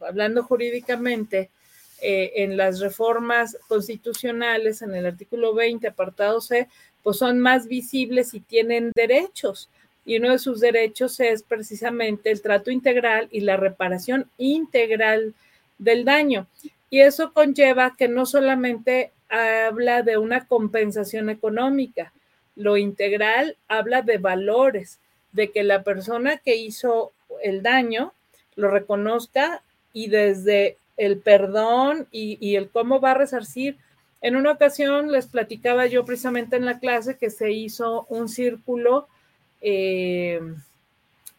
hablando 0.00 0.42
jurídicamente, 0.42 1.48
en 2.02 2.56
las 2.56 2.80
reformas 2.80 3.56
constitucionales, 3.68 4.82
en 4.82 4.94
el 4.94 5.06
artículo 5.06 5.54
20, 5.54 5.86
apartado 5.86 6.40
C, 6.40 6.66
pues 7.02 7.18
son 7.18 7.40
más 7.40 7.66
visibles 7.66 8.34
y 8.34 8.40
tienen 8.40 8.92
derechos. 8.94 9.68
Y 10.04 10.18
uno 10.18 10.32
de 10.32 10.38
sus 10.38 10.60
derechos 10.60 11.20
es 11.20 11.42
precisamente 11.42 12.30
el 12.30 12.42
trato 12.42 12.70
integral 12.70 13.28
y 13.30 13.40
la 13.40 13.56
reparación 13.56 14.28
integral 14.38 15.34
del 15.78 16.04
daño. 16.04 16.46
Y 16.88 17.00
eso 17.00 17.32
conlleva 17.32 17.94
que 17.96 18.08
no 18.08 18.26
solamente 18.26 19.12
habla 19.28 20.02
de 20.02 20.18
una 20.18 20.46
compensación 20.46 21.30
económica, 21.30 22.12
lo 22.56 22.76
integral 22.76 23.56
habla 23.68 24.02
de 24.02 24.18
valores, 24.18 24.98
de 25.32 25.50
que 25.50 25.62
la 25.62 25.82
persona 25.82 26.38
que 26.38 26.56
hizo 26.56 27.12
el 27.42 27.62
daño 27.62 28.12
lo 28.56 28.70
reconozca 28.70 29.62
y 29.92 30.08
desde 30.08 30.76
el 30.96 31.18
perdón 31.18 32.08
y, 32.10 32.36
y 32.40 32.56
el 32.56 32.68
cómo 32.68 33.00
va 33.00 33.12
a 33.12 33.14
resarcir 33.14 33.76
en 34.20 34.36
una 34.36 34.52
ocasión 34.52 35.10
les 35.10 35.26
platicaba 35.26 35.86
yo 35.86 36.04
precisamente 36.04 36.56
en 36.56 36.66
la 36.66 36.78
clase 36.78 37.16
que 37.16 37.30
se 37.30 37.52
hizo 37.52 38.06
un 38.08 38.28
círculo, 38.28 39.08
eh, 39.60 40.40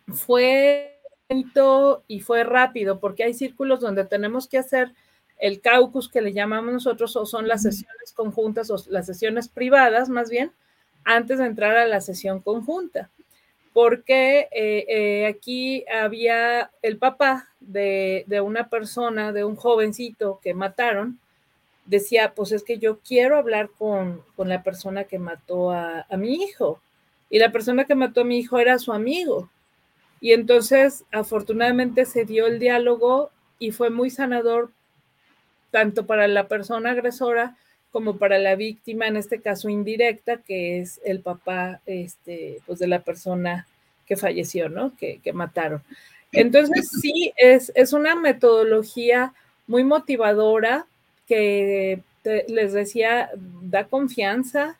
fue 0.07 0.99
bonito 1.29 2.03
y 2.07 2.19
fue 2.21 2.43
rápido, 2.43 2.99
porque 2.99 3.23
hay 3.23 3.33
círculos 3.33 3.79
donde 3.79 4.05
tenemos 4.05 4.47
que 4.47 4.57
hacer 4.57 4.91
el 5.37 5.59
caucus 5.59 6.07
que 6.07 6.21
le 6.21 6.33
llamamos 6.33 6.73
nosotros, 6.73 7.15
o 7.15 7.25
son 7.25 7.47
las 7.47 7.63
sesiones 7.63 8.13
conjuntas 8.13 8.69
o 8.69 8.75
las 8.89 9.07
sesiones 9.07 9.47
privadas, 9.47 10.07
más 10.09 10.29
bien, 10.29 10.51
antes 11.03 11.39
de 11.39 11.45
entrar 11.45 11.77
a 11.77 11.87
la 11.87 11.99
sesión 11.99 12.41
conjunta. 12.41 13.09
Porque 13.73 14.49
eh, 14.51 14.85
eh, 14.87 15.25
aquí 15.27 15.85
había 15.87 16.71
el 16.81 16.97
papá 16.97 17.47
de, 17.59 18.25
una 18.43 18.69
persona, 18.69 19.31
de 19.31 19.43
un 19.43 19.55
jovencito 19.55 20.39
que 20.43 20.53
mataron, 20.53 21.19
decía, 21.85 22.33
pues 22.33 22.51
es 22.51 22.63
que 22.63 22.77
yo 22.77 22.99
quiero 22.99 23.37
hablar 23.37 23.69
con, 23.77 24.21
la 24.37 24.63
persona 24.63 25.03
que 25.05 25.19
mató 25.19 25.71
a, 25.71 26.05
mi 26.17 26.43
hijo. 26.43 26.81
Y 27.29 27.39
la 27.39 27.51
persona 27.51 27.85
que 27.85 27.95
mató 27.95 28.21
a 28.21 28.25
mi 28.25 28.39
hijo 28.39 28.59
era 28.59 28.79
su 28.79 28.91
amigo. 28.91 29.49
Y 30.19 30.33
entonces, 30.33 31.05
afortunadamente, 31.11 32.05
se 32.05 32.25
dio 32.25 32.47
el 32.47 32.59
diálogo 32.59 33.31
y 33.59 33.71
fue 33.71 33.89
muy 33.89 34.09
sanador 34.09 34.71
tanto 35.71 36.05
para 36.05 36.27
la 36.27 36.47
persona 36.47 36.91
agresora 36.91 37.55
como 37.91 38.17
para 38.17 38.37
la 38.39 38.55
víctima, 38.55 39.07
en 39.07 39.17
este 39.17 39.41
caso 39.41 39.69
indirecta, 39.69 40.37
que 40.37 40.79
es 40.79 41.01
el 41.03 41.21
papá 41.21 41.81
este, 41.85 42.59
pues 42.65 42.79
de 42.79 42.87
la 42.87 43.01
persona 43.01 43.67
que 44.05 44.15
falleció, 44.15 44.69
¿no? 44.69 44.95
Que, 44.97 45.19
mataron. 45.33 45.81
Entonces, 46.31 46.89
sí, 47.01 47.33
es, 47.35 47.71
es, 47.75 47.91
una 47.93 48.15
metodología 48.15 49.33
muy 49.67 49.83
motivadora 49.83 50.85
que 51.27 52.01
les 52.47 52.73
decía, 52.73 53.29
da 53.61 53.85
confianza 53.85 54.77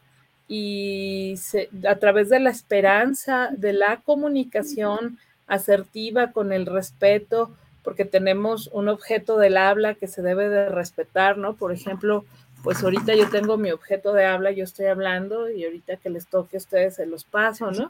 y 0.48 1.36
a 1.88 1.96
través 1.96 2.30
de 2.30 2.40
la 2.40 2.50
esperanza, 2.50 3.50
de 3.56 3.74
la 3.74 3.98
comunicación 3.98 5.18
asertiva 5.48 6.32
con 6.32 6.52
el 6.52 6.66
respeto, 6.66 7.52
porque 7.84 8.06
tenemos 8.06 8.70
un 8.74 8.90
objeto 8.90 9.38
del 9.38 9.58
habla 9.58 9.96
que 9.96 10.08
se 10.08 10.22
debe 10.22 10.50
de 10.50 10.70
respetar, 10.70 11.38
¿no? 11.38 11.56
Por 11.56 11.72
ejemplo, 11.72 12.26
pues 12.64 12.84
ahorita 12.84 13.16
yo 13.16 13.30
tengo 13.30 13.58
mi 13.58 13.72
objeto 13.72 14.14
de 14.14 14.26
habla, 14.26 14.52
yo 14.52 14.64
estoy 14.64 14.86
hablando 14.86 15.50
y 15.50 15.66
ahorita 15.66 15.98
que 15.98 16.10
les 16.10 16.28
toque 16.28 16.58
a 16.58 16.60
ustedes 16.60 16.96
se 16.96 17.06
los 17.06 17.24
paso, 17.24 17.72
¿no? 17.72 17.90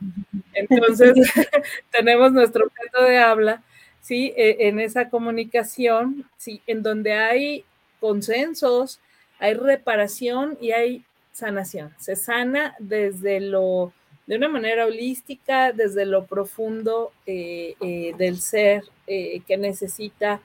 Entonces, 0.53 1.13
tenemos 1.91 2.31
nuestro 2.31 2.65
objeto 2.65 3.03
de 3.03 3.17
habla, 3.17 3.61
¿sí? 4.01 4.33
E, 4.37 4.67
en 4.67 4.79
esa 4.79 5.09
comunicación, 5.09 6.25
¿sí? 6.37 6.61
En 6.67 6.83
donde 6.83 7.13
hay 7.13 7.65
consensos, 8.01 8.99
hay 9.39 9.53
reparación 9.53 10.57
y 10.59 10.71
hay 10.71 11.05
sanación. 11.31 11.93
Se 11.97 12.17
sana 12.17 12.75
desde 12.79 13.39
lo, 13.39 13.93
de 14.27 14.35
una 14.35 14.49
manera 14.49 14.85
holística, 14.85 15.71
desde 15.71 16.05
lo 16.05 16.25
profundo 16.25 17.11
eh, 17.25 17.75
eh, 17.79 18.13
del 18.17 18.39
ser 18.39 18.83
eh, 19.07 19.41
que 19.47 19.55
necesita 19.55 20.41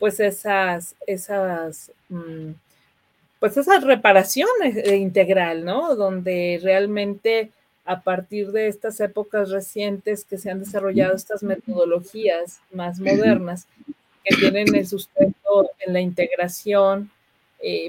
pues 0.00 0.18
esas, 0.18 0.96
esas, 1.06 1.92
mm, 2.08 2.50
pues 3.38 3.56
esas 3.56 3.84
reparaciones 3.84 4.86
integral, 4.92 5.64
¿no? 5.64 5.94
Donde 5.94 6.58
realmente 6.62 7.50
a 7.84 8.02
partir 8.02 8.50
de 8.50 8.68
estas 8.68 8.98
épocas 9.00 9.50
recientes 9.50 10.24
que 10.24 10.38
se 10.38 10.50
han 10.50 10.58
desarrollado 10.58 11.14
estas 11.14 11.42
metodologías 11.42 12.60
más 12.72 12.98
modernas 12.98 13.66
que 14.24 14.36
tienen 14.36 14.74
el 14.74 14.86
sustento 14.86 15.70
en 15.80 15.92
la 15.92 16.00
integración 16.00 17.10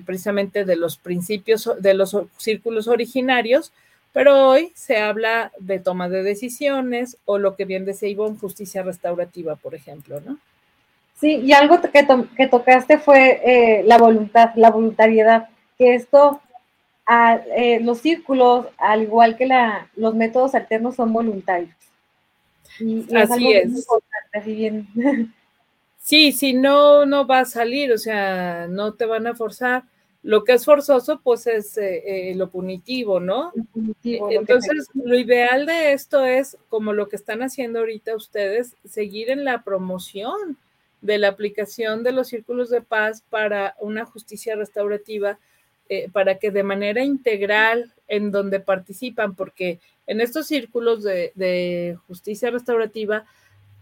precisamente 0.05 0.63
de 0.63 0.77
los 0.77 0.97
principios 0.97 1.69
de 1.79 1.93
los 1.93 2.15
círculos 2.37 2.87
originarios, 2.87 3.73
pero 4.13 4.47
hoy 4.47 4.71
se 4.75 4.95
habla 4.95 5.51
de 5.59 5.79
toma 5.79 6.07
de 6.07 6.23
decisiones 6.23 7.17
o 7.25 7.37
lo 7.37 7.57
que 7.57 7.65
bien 7.65 7.83
decía 7.83 8.07
Ivonne, 8.07 8.39
justicia 8.39 8.81
restaurativa, 8.81 9.57
por 9.57 9.75
ejemplo, 9.75 10.21
¿no? 10.21 10.37
Sí, 11.19 11.41
y 11.43 11.51
algo 11.51 11.81
que, 11.81 12.07
que 12.37 12.47
tocaste 12.47 12.97
fue 12.97 13.41
eh, 13.43 13.83
la 13.83 13.97
voluntad, 13.97 14.51
la 14.55 14.69
voluntariedad, 14.69 15.49
que 15.77 15.95
esto, 15.95 16.41
eh, 17.57 17.79
los 17.81 17.99
círculos, 17.99 18.67
al 18.77 19.03
igual 19.03 19.35
que 19.35 19.47
la, 19.47 19.89
los 19.97 20.15
métodos 20.15 20.55
alternos, 20.55 20.95
son 20.95 21.11
voluntarios. 21.11 21.75
Y, 22.79 23.05
así 23.15 23.51
es. 23.51 23.85
así 24.33 24.55
bien. 24.55 24.87
Sí, 26.05 26.33
si 26.33 26.53
no, 26.53 27.07
no 27.07 27.25
va 27.25 27.39
a 27.39 27.45
salir, 27.45 27.91
o 27.91 27.97
sea, 27.97 28.67
no 28.69 28.93
te 28.93 29.07
van 29.07 29.25
a 29.25 29.33
forzar. 29.33 29.85
Lo 30.21 30.43
que 30.43 30.53
es 30.53 30.63
forzoso, 30.63 31.19
pues 31.23 31.47
es 31.47 31.79
eh, 31.79 32.29
eh, 32.29 32.35
lo 32.35 32.51
punitivo, 32.51 33.19
¿no? 33.19 33.51
Entonces, 34.03 34.87
lo 34.93 35.17
ideal 35.17 35.65
de 35.65 35.93
esto 35.93 36.23
es, 36.23 36.59
como 36.69 36.93
lo 36.93 37.09
que 37.09 37.15
están 37.15 37.41
haciendo 37.41 37.79
ahorita 37.79 38.15
ustedes, 38.15 38.75
seguir 38.87 39.31
en 39.31 39.45
la 39.45 39.63
promoción 39.63 40.57
de 41.01 41.17
la 41.17 41.29
aplicación 41.29 42.03
de 42.03 42.11
los 42.11 42.27
círculos 42.27 42.69
de 42.69 42.81
paz 42.81 43.23
para 43.31 43.73
una 43.79 44.05
justicia 44.05 44.55
restaurativa, 44.55 45.39
eh, 45.89 46.07
para 46.13 46.37
que 46.37 46.51
de 46.51 46.61
manera 46.61 47.03
integral 47.03 47.93
en 48.07 48.29
donde 48.29 48.59
participan, 48.59 49.33
porque 49.33 49.79
en 50.05 50.21
estos 50.21 50.45
círculos 50.45 51.01
de, 51.01 51.31
de 51.33 51.97
justicia 52.05 52.51
restaurativa, 52.51 53.25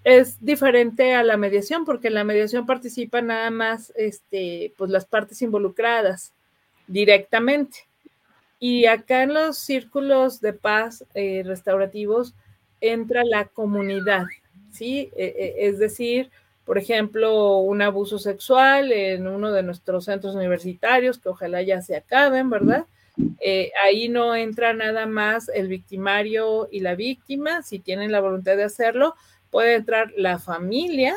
es 0.04 0.44
diferente 0.44 1.16
a 1.16 1.24
la 1.24 1.38
mediación, 1.38 1.86
porque 1.86 2.10
en 2.10 2.16
la 2.16 2.24
mediación 2.24 2.66
participan 2.66 3.28
nada 3.28 3.50
más 3.52 3.94
este, 3.96 4.74
pues 4.78 4.92
las 4.92 5.06
partes 5.06 5.42
involucradas 5.42 6.34
directamente. 6.88 7.88
Y 8.60 8.86
acá 8.86 9.24
en 9.24 9.34
los 9.34 9.58
círculos 9.58 10.42
de 10.42 10.54
paz 10.54 11.06
eh, 11.14 11.44
restaurativos 11.46 12.34
entra 12.82 13.24
la 13.24 13.46
comunidad, 13.46 14.26
¿sí? 14.72 15.10
E, 15.16 15.26
e, 15.26 15.68
es 15.68 15.80
decir, 15.80 16.30
por 16.66 16.78
ejemplo, 16.78 17.58
un 17.58 17.82
abuso 17.82 18.20
sexual 18.20 18.92
en 18.92 19.28
uno 19.28 19.52
de 19.52 19.64
nuestros 19.64 20.06
centros 20.06 20.36
universitarios, 20.36 21.18
que 21.18 21.30
ojalá 21.30 21.62
ya 21.62 21.82
se 21.82 21.96
acaben, 21.96 22.50
¿verdad? 22.50 22.86
Eh, 23.40 23.72
ahí 23.84 24.10
no 24.10 24.36
entra 24.36 24.74
nada 24.74 25.06
más 25.06 25.50
el 25.50 25.68
victimario 25.68 26.68
y 26.72 26.80
la 26.80 26.96
víctima, 26.96 27.62
si 27.62 27.80
tienen 27.80 28.12
la 28.12 28.22
voluntad 28.22 28.56
de 28.58 28.64
hacerlo, 28.64 29.16
puede 29.54 29.76
entrar 29.76 30.12
la 30.18 30.40
familia, 30.40 31.16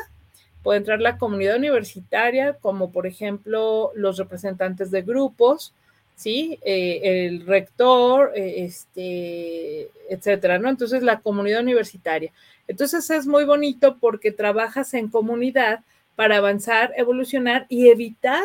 puede 0.61 0.77
entrar 0.77 1.01
la 1.01 1.17
comunidad 1.17 1.57
universitaria, 1.57 2.53
como 2.53 2.91
por 2.91 3.07
ejemplo 3.07 3.91
los 3.95 4.19
representantes 4.19 4.91
de 4.91 5.01
grupos, 5.01 5.73
¿sí? 6.15 6.59
Eh, 6.61 7.25
el 7.25 7.47
rector, 7.47 8.33
eh, 8.35 8.63
este, 8.63 9.89
etcétera, 10.07 10.59
¿no? 10.59 10.69
Entonces, 10.69 11.01
la 11.01 11.19
comunidad 11.21 11.61
universitaria. 11.63 12.31
Entonces, 12.67 13.09
es 13.09 13.25
muy 13.25 13.43
bonito 13.43 13.97
porque 13.99 14.31
trabajas 14.31 14.93
en 14.93 15.07
comunidad 15.07 15.79
para 16.15 16.37
avanzar, 16.37 16.93
evolucionar 16.95 17.65
y 17.69 17.89
evitar 17.89 18.43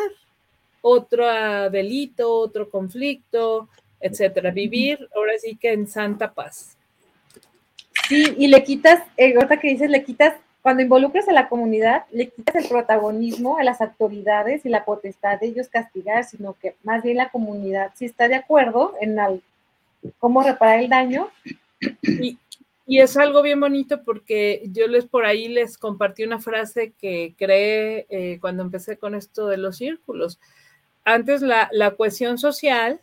otro 0.81 1.23
delito, 1.69 2.33
otro 2.33 2.67
conflicto, 2.67 3.69
etcétera. 3.99 4.49
Vivir 4.49 5.07
ahora 5.15 5.33
sí 5.37 5.55
que 5.55 5.71
en 5.71 5.85
santa 5.87 6.33
paz. 6.33 6.77
Y 8.37 8.47
le 8.47 8.63
quitas, 8.63 9.03
eh, 9.17 9.33
ahorita 9.35 9.59
que 9.59 9.69
dices, 9.69 9.89
le 9.89 10.03
quitas, 10.03 10.35
cuando 10.61 10.83
involucras 10.83 11.27
a 11.27 11.33
la 11.33 11.49
comunidad, 11.49 12.03
le 12.11 12.29
quitas 12.29 12.55
el 12.55 12.69
protagonismo 12.69 13.57
a 13.57 13.63
las 13.63 13.81
autoridades 13.81 14.65
y 14.65 14.69
la 14.69 14.85
potestad 14.85 15.39
de 15.39 15.47
ellos 15.47 15.67
castigar, 15.67 16.23
sino 16.23 16.53
que 16.53 16.75
más 16.83 17.03
bien 17.03 17.17
la 17.17 17.29
comunidad 17.29 17.91
sí 17.95 18.05
está 18.05 18.27
de 18.27 18.35
acuerdo 18.35 18.93
en 19.01 19.17
cómo 20.19 20.41
reparar 20.41 20.79
el 20.79 20.89
daño. 20.89 21.29
Y, 22.03 22.37
es 22.85 23.17
algo 23.17 23.41
bien 23.41 23.59
bonito 23.59 24.03
porque 24.03 24.61
yo 24.71 24.87
les 24.87 25.05
por 25.05 25.25
ahí 25.25 25.47
les 25.47 25.77
compartí 25.77 26.23
una 26.23 26.39
frase 26.39 26.91
que 26.99 27.33
creé 27.37 28.05
eh, 28.09 28.37
cuando 28.39 28.61
empecé 28.61 28.97
con 28.97 29.15
esto 29.15 29.47
de 29.47 29.57
los 29.57 29.77
círculos. 29.77 30.39
Antes 31.05 31.41
la, 31.41 31.69
la 31.71 31.91
cohesión 31.91 32.37
social 32.37 32.99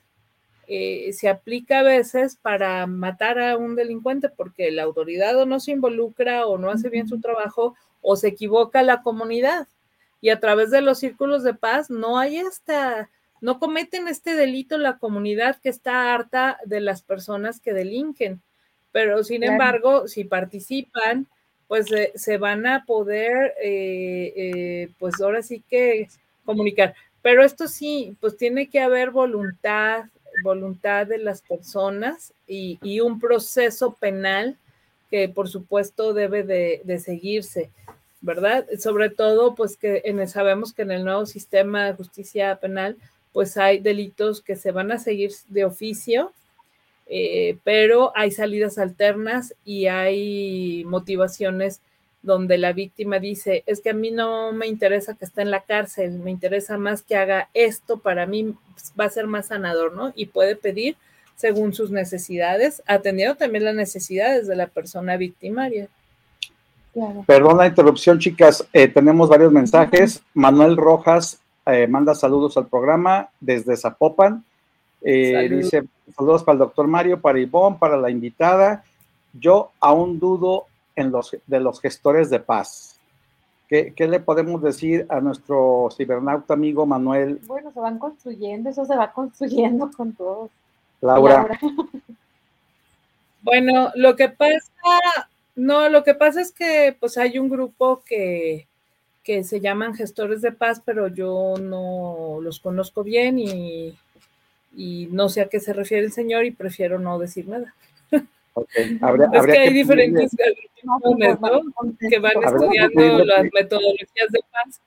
eh, 0.73 1.13
se 1.13 1.29
aplica 1.29 1.81
a 1.81 1.83
veces 1.83 2.37
para 2.37 2.87
matar 2.87 3.41
a 3.41 3.57
un 3.57 3.75
delincuente 3.75 4.29
porque 4.29 4.71
la 4.71 4.85
autoridad 4.85 5.37
o 5.37 5.45
no 5.45 5.59
se 5.59 5.73
involucra 5.73 6.47
o 6.47 6.59
no 6.59 6.71
hace 6.71 6.89
bien 6.89 7.09
su 7.09 7.21
trabajo 7.21 7.75
o 8.01 8.15
se 8.15 8.29
equivoca 8.29 8.81
la 8.85 9.03
comunidad. 9.03 9.67
Y 10.21 10.29
a 10.29 10.39
través 10.39 10.71
de 10.71 10.81
los 10.81 11.01
círculos 11.01 11.43
de 11.43 11.55
paz 11.55 11.91
no 11.91 12.21
hay 12.21 12.37
esta, 12.37 13.11
no 13.41 13.59
cometen 13.59 14.07
este 14.07 14.37
delito 14.37 14.79
la 14.79 14.99
comunidad 14.99 15.57
que 15.61 15.71
está 15.71 16.15
harta 16.15 16.59
de 16.65 16.81
las 16.81 17.03
personas 17.03 17.59
que 17.59 17.73
delinquen. 17.73 18.41
Pero 18.93 19.25
sin 19.25 19.43
embargo, 19.43 20.07
si 20.07 20.23
participan, 20.23 21.27
pues 21.67 21.87
se 22.15 22.39
van 22.39 22.69
a 22.69 22.85
poder, 22.85 23.55
eh, 23.61 24.33
eh, 24.37 24.89
pues 25.01 25.21
ahora 25.21 25.43
sí 25.43 25.65
que 25.69 26.07
comunicar. 26.45 26.95
Pero 27.23 27.43
esto 27.43 27.67
sí, 27.67 28.17
pues 28.21 28.37
tiene 28.37 28.69
que 28.69 28.79
haber 28.79 29.11
voluntad, 29.11 30.05
voluntad 30.43 31.07
de 31.07 31.19
las 31.19 31.43
personas 31.43 32.33
y, 32.47 33.01
un 33.01 33.21
proceso 33.21 33.95
penal 33.95 34.57
que 35.11 35.29
por 35.29 35.49
supuesto 35.49 36.13
debe 36.13 36.43
de, 36.43 36.99
seguirse, 36.99 37.71
¿verdad? 38.21 38.67
Sobre 38.79 39.11
todo, 39.11 39.55
pues 39.55 39.77
que 39.77 40.03
en 40.05 40.27
sabemos 40.29 40.73
que 40.73 40.83
en 40.83 40.93
el 40.93 41.05
nuevo 41.05 41.27
sistema 41.27 41.87
de 41.87 41.95
justicia 41.95 42.57
penal, 42.57 42.97
pues 43.33 43.57
hay 43.57 43.79
delitos 43.79 44.41
que 44.41 44.57
se 44.57 44.73
van 44.73 44.93
a 44.93 44.99
seguir 44.99 45.33
de 45.49 45.65
oficio, 45.65 46.33
eh, 47.07 47.59
pero 47.65 48.13
hay 48.15 48.31
salidas 48.31 48.79
alternas 48.79 49.55
y 49.65 49.87
hay 49.87 50.85
motivaciones 50.87 51.81
donde 52.23 52.59
la 52.59 52.73
víctima 52.73 53.19
dice, 53.19 53.63
es 53.67 53.81
que 53.81 53.91
a 53.91 53.95
mí 53.95 54.11
no 54.11 54.53
me 54.53 54.67
interesa 54.67 55.15
que 55.15 55.25
esté 55.25 55.43
en 55.43 55.51
la 55.51 55.61
cárcel, 55.61 56.19
me 56.19 56.31
interesa 56.31 56.77
más 56.77 57.03
que 57.03 57.17
haga 57.17 57.49
esto, 57.55 57.99
para 57.99 58.27
mí 58.27 58.55
va 58.99 59.07
a 59.07 59.11
ser 59.11 59.27
más 59.27 59.47
sanador, 59.47 59.95
¿no? 59.95 60.13
Y 60.15 60.27
puede 60.27 60.57
pedir 60.57 60.97
según 61.37 61.73
sus 61.73 61.91
necesidades, 61.91 62.83
atendiendo 62.87 63.37
también 63.37 63.65
las 63.65 63.75
necesidades 63.75 64.47
de 64.47 64.57
la 64.57 64.67
persona 64.67 65.17
victimaria. 65.17 65.89
Perdón 67.27 67.57
la 67.57 67.67
interrupción, 67.67 68.19
chicas. 68.19 68.67
Eh, 68.73 68.89
tenemos 68.89 69.29
varios 69.29 69.53
mensajes. 69.53 70.23
Manuel 70.35 70.77
Rojas 70.77 71.41
eh, 71.65 71.87
manda 71.87 72.15
saludos 72.15 72.57
al 72.57 72.67
programa 72.67 73.31
desde 73.41 73.77
Zapopan. 73.77 74.45
Eh, 75.03 75.49
dice 75.49 75.85
saludos 76.15 76.45
para 76.45 76.55
el 76.55 76.59
doctor 76.59 76.87
Mario, 76.87 77.21
para 77.21 77.39
Ivonne, 77.39 77.79
para 77.79 77.97
la 77.97 78.11
invitada. 78.11 78.85
Yo 79.33 79.71
aún 79.81 80.19
dudo 80.19 80.67
en 80.97 81.11
los, 81.11 81.37
de 81.47 81.61
los 81.61 81.81
gestores 81.81 82.31
de 82.31 82.41
paz. 82.41 82.99
¿Qué, 83.69 83.93
¿Qué, 83.95 84.09
le 84.09 84.21
podemos 84.21 84.63
decir 84.63 85.07
a 85.09 85.21
nuestro 85.21 85.89
cibernauta 85.97 86.55
amigo 86.55 86.87
Manuel? 86.87 87.41
Bueno, 87.47 87.73
se 87.73 87.81
van 87.81 87.99
construyendo, 87.99 88.71
eso 88.71 88.85
se 88.85 88.97
va 88.97 89.13
construyendo 89.13 89.91
con 89.97 90.13
todos. 90.13 90.51
Laura. 91.01 91.35
Laura. 91.35 91.61
Bueno, 93.43 93.91
lo 93.95 94.17
que 94.17 94.29
pasa 94.29 94.71
no, 95.61 95.89
lo 95.89 96.05
que 96.05 96.15
pasa 96.15 96.41
es 96.41 96.53
que 96.53 96.97
pues 96.99 97.19
hay 97.19 97.39
un 97.39 97.51
grupo 97.51 98.03
que, 98.07 98.67
que 99.23 99.45
se 99.45 99.61
llaman 99.61 99.95
gestores 99.95 100.41
de 100.41 100.53
paz, 100.53 100.81
pero 100.83 101.09
yo 101.09 101.55
no 101.61 102.39
los 102.41 102.61
conozco 102.61 103.03
bien 103.03 103.39
y, 103.39 103.95
y 104.75 105.09
no 105.11 105.29
sé 105.29 105.43
a 105.43 105.49
qué 105.49 105.61
se 105.61 105.73
refiere 105.73 106.07
el 106.07 106.13
señor 106.13 106.47
y 106.47 106.51
prefiero 106.51 106.99
no 106.99 107.19
decir 107.19 107.47
nada. 107.49 107.75
Okay. 108.53 108.99
es 109.33 109.47
que 109.47 109.59
hay 109.59 109.73
diferentes 109.73 110.37
grupos 110.83 111.41
¿no? 111.41 111.63
que 112.09 112.19
van 112.19 112.33
estudiando 112.43 113.25
las 113.25 113.47
metodologías 113.53 114.31
de 114.31 114.41
paz. 114.51 114.81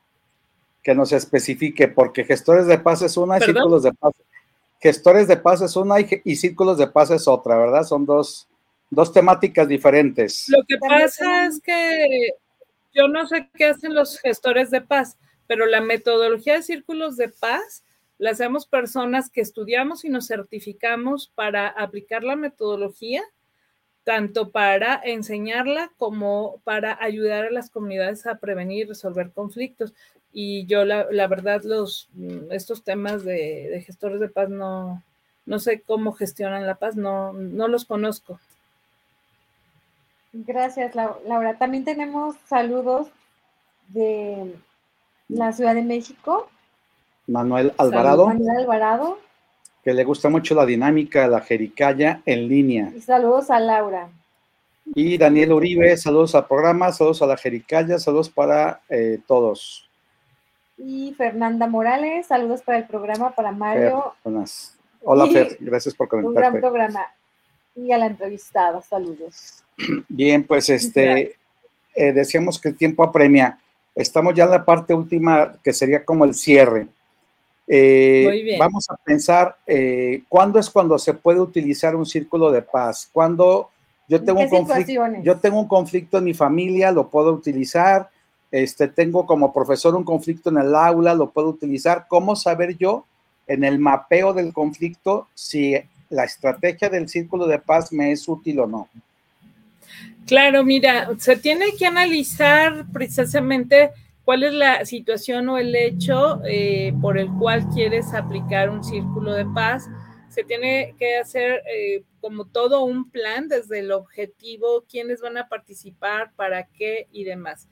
Que 0.82 0.94
nos 0.94 1.12
especifique, 1.14 1.88
porque 1.88 2.26
gestores 2.26 2.68
de 2.68 2.78
paz 2.78 3.02
es 3.02 3.16
una 3.16 3.38
y 3.38 3.42
círculos 3.42 3.84
de 3.84 3.94
paz. 3.94 4.14
Gestores 4.82 5.28
de 5.30 5.38
paz 5.38 5.62
es 5.62 5.76
una 5.78 6.00
y, 6.02 6.08
y 6.26 6.36
círculos 6.36 6.78
de 6.78 6.88
paz 6.88 7.12
es 7.12 7.28
otra, 7.28 7.58
¿verdad? 7.58 7.84
Son 7.84 8.06
dos, 8.06 8.50
dos 8.90 9.14
temáticas 9.14 9.68
diferentes. 9.68 10.46
Lo 10.50 10.64
que 10.68 10.78
pasa 10.78 11.46
es 11.46 11.62
que 11.62 12.34
yo 12.94 13.08
no 13.08 13.26
sé 13.28 13.50
qué 13.56 13.66
hacen 13.66 13.94
los 13.94 14.20
gestores 14.20 14.70
de 14.72 14.82
paz, 14.82 15.18
pero 15.48 15.66
la 15.66 15.82
metodología 15.82 16.56
de 16.56 16.64
círculos 16.64 17.18
de 17.18 17.30
paz 17.30 17.84
la 18.18 18.32
hacemos 18.32 18.68
personas 18.68 19.30
que 19.30 19.42
estudiamos 19.42 20.06
y 20.06 20.10
nos 20.10 20.28
certificamos 20.28 21.32
para 21.34 21.68
aplicar 21.68 22.24
la 22.24 22.36
metodología, 22.36 23.24
tanto 24.04 24.52
para 24.52 25.00
enseñarla 25.04 25.92
como 25.98 26.60
para 26.64 26.98
ayudar 27.02 27.46
a 27.46 27.52
las 27.52 27.70
comunidades 27.70 28.26
a 28.28 28.36
prevenir 28.36 28.86
y 28.86 28.90
resolver 28.90 29.32
conflictos. 29.32 29.94
Y 30.32 30.66
yo, 30.66 30.84
la, 30.84 31.08
la 31.12 31.28
verdad, 31.28 31.62
los, 31.64 32.10
estos 32.50 32.84
temas 32.84 33.24
de, 33.24 33.70
de, 33.70 33.82
gestores 33.82 34.20
de 34.20 34.30
paz 34.30 34.50
no, 34.50 35.04
no 35.46 35.60
sé 35.60 35.82
cómo 35.82 36.14
gestionan 36.14 36.66
la 36.66 36.76
paz, 36.76 36.96
no, 36.96 37.34
no 37.34 37.68
los 37.68 37.86
conozco. 37.86 38.40
Gracias, 40.34 40.96
Laura. 40.96 41.58
También 41.60 41.86
tenemos 41.86 42.36
saludos 42.48 43.08
de 43.90 44.56
la 45.28 45.54
Ciudad 45.54 45.76
de 45.76 45.84
México. 45.84 46.50
Manuel 47.28 47.74
Alvarado. 47.78 48.28
Manuel 48.28 48.58
Alvarado. 48.58 49.20
Que 49.84 49.94
le 49.94 50.04
gusta 50.04 50.30
mucho 50.30 50.56
la 50.56 50.66
dinámica 50.66 51.24
de 51.24 51.28
la 51.30 51.42
Jericaya 51.42 52.22
en 52.26 52.48
línea. 52.48 52.92
Y 52.96 53.02
saludos 53.02 53.50
a 53.50 53.60
Laura. 53.60 54.10
Y 54.96 55.18
Daniel 55.18 55.54
Uribe, 55.54 55.96
saludos 55.98 56.36
al 56.36 56.48
programa, 56.48 56.92
saludos 56.92 57.22
a 57.22 57.26
la 57.28 57.38
Jericaya, 57.38 57.98
saludos 58.00 58.30
para 58.30 58.82
eh, 58.90 59.20
todos. 59.26 59.90
Y 60.78 61.14
Fernanda 61.14 61.68
Morales, 61.68 62.28
saludos 62.28 62.62
para 62.62 62.80
el 62.80 62.86
programa, 62.86 63.32
para 63.32 63.52
Mario. 63.52 64.14
Fer, 64.24 64.34
Hola, 65.02 65.28
Fer, 65.28 65.58
gracias 65.60 65.94
por 65.96 66.08
conectarte. 66.08 66.38
Un 66.38 66.42
gran 66.42 66.62
programa. 66.62 67.08
Y 67.76 67.92
a 67.92 67.98
la 67.98 68.08
entrevistada, 68.08 68.82
saludos. 68.82 69.64
Bien, 70.10 70.44
pues 70.44 70.70
este, 70.70 71.38
eh, 71.96 72.12
decíamos 72.12 72.60
que 72.60 72.70
el 72.70 72.78
tiempo 72.78 73.04
apremia. 73.04 73.58
Estamos 73.96 74.34
ya 74.34 74.46
en 74.46 74.52
la 74.52 74.66
parte 74.66 74.94
última, 74.94 75.54
que 75.64 75.72
sería 75.72 76.04
como 76.04 76.26
el 76.26 76.34
cierre. 76.34 76.88
Eh, 77.68 78.58
vamos 78.60 78.90
a 78.90 78.96
pensar, 78.98 79.58
eh, 79.66 80.24
¿cuándo 80.28 80.60
es 80.60 80.70
cuando 80.70 81.00
se 81.00 81.14
puede 81.14 81.40
utilizar 81.40 81.96
un 81.96 82.06
círculo 82.06 82.52
de 82.52 82.62
paz? 82.62 83.10
Cuando 83.12 83.70
yo 84.08 84.22
tengo, 84.22 84.42
un 84.42 84.50
conflicto, 84.50 84.94
yo 85.24 85.38
tengo 85.38 85.60
un 85.60 85.68
conflicto 85.68 86.18
en 86.18 86.26
mi 86.26 86.34
familia, 86.34 86.92
lo 86.92 87.10
puedo 87.10 87.32
utilizar. 87.32 88.10
Este, 88.52 88.88
tengo 88.88 89.26
como 89.26 89.54
profesor 89.54 89.96
un 89.96 90.04
conflicto 90.04 90.50
en 90.50 90.58
el 90.58 90.76
aula, 90.76 91.16
lo 91.16 91.32
puedo 91.32 91.50
utilizar. 91.50 92.06
¿Cómo 92.08 92.36
saber 92.36 92.78
yo 92.78 93.06
en 93.48 93.64
el 93.64 93.80
mapeo 93.80 94.34
del 94.34 94.54
conflicto 94.54 95.28
si 95.34 95.76
la 96.10 96.26
estrategia 96.26 96.90
del 96.90 97.10
círculo 97.10 97.48
de 97.48 97.60
paz 97.60 97.92
me 97.92 98.12
es 98.12 98.28
útil 98.28 98.60
o 98.60 98.68
no? 98.68 98.88
Claro, 100.28 100.64
mira, 100.64 101.10
se 101.18 101.36
tiene 101.36 101.74
que 101.78 101.86
analizar 101.86 102.86
precisamente 102.94 103.92
cuál 104.26 104.44
es 104.44 104.54
la 104.54 104.86
situación 104.86 105.50
o 105.50 105.58
el 105.58 105.76
hecho 105.76 106.42
eh, 106.46 106.94
por 107.02 107.18
el 107.18 107.30
cual 107.40 107.68
quieres 107.70 108.14
aplicar 108.14 108.70
un 108.70 108.84
círculo 108.84 109.34
de 109.34 109.46
paz. 109.46 109.90
Se 110.30 110.44
tiene 110.44 110.96
que 110.98 111.18
hacer 111.18 111.62
eh, 111.74 112.04
como 112.20 112.46
todo 112.46 112.84
un 112.84 113.12
plan 113.12 113.48
desde 113.48 113.80
el 113.80 113.92
objetivo, 113.92 114.86
quiénes 114.90 115.22
van 115.22 115.38
a 115.38 115.48
participar, 115.48 116.34
para 116.36 116.68
qué 116.68 117.08
y 117.12 117.24
demás. 117.24 117.68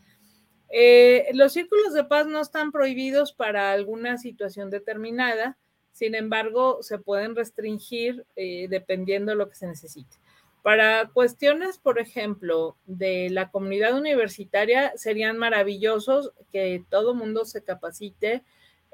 Eh, 0.70 1.28
los 1.34 1.54
círculos 1.54 1.94
de 1.94 2.04
paz 2.04 2.28
no 2.28 2.40
están 2.40 2.72
prohibidos 2.72 3.34
para 3.34 3.72
alguna 3.72 4.18
situación 4.18 4.70
determinada, 4.70 5.58
sin 5.92 6.16
embargo, 6.16 6.82
se 6.82 7.00
pueden 7.00 7.36
restringir 7.36 8.26
dependiendo 8.36 9.34
de 9.34 9.38
lo 9.38 9.50
que 9.50 9.56
se 9.56 9.68
necesite. 9.68 10.21
Para 10.62 11.10
cuestiones, 11.14 11.78
por 11.80 12.00
ejemplo, 12.00 12.78
de 12.86 13.30
la 13.32 13.50
comunidad 13.50 13.98
universitaria, 13.98 14.94
serían 14.96 15.38
maravillosos 15.38 16.34
que 16.52 16.84
todo 16.90 17.16
mundo 17.16 17.46
se 17.46 17.64
capacite 17.64 18.44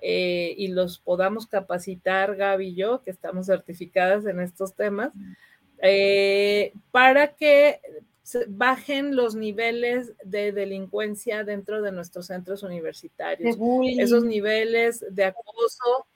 eh, 0.02 0.54
y 0.58 0.70
los 0.70 1.00
podamos 1.00 1.48
capacitar, 1.48 2.36
Gaby 2.36 2.68
y 2.68 2.76
yo, 2.76 3.02
que 3.02 3.12
estamos 3.12 3.48
certificadas 3.48 4.26
en 4.26 4.40
estos 4.40 4.76
temas, 4.76 5.12
eh, 5.82 6.72
para 6.92 7.36
que 7.36 7.82
bajen 8.48 9.16
los 9.16 9.36
niveles 9.36 10.14
de 10.24 10.52
delincuencia 10.52 11.44
dentro 11.44 11.82
de 11.82 11.92
nuestros 11.92 12.28
centros 12.28 12.64
universitarios. 12.64 13.58
Esos 13.98 14.24
niveles 14.24 15.06
de 15.10 15.26
acoso, 15.26 16.08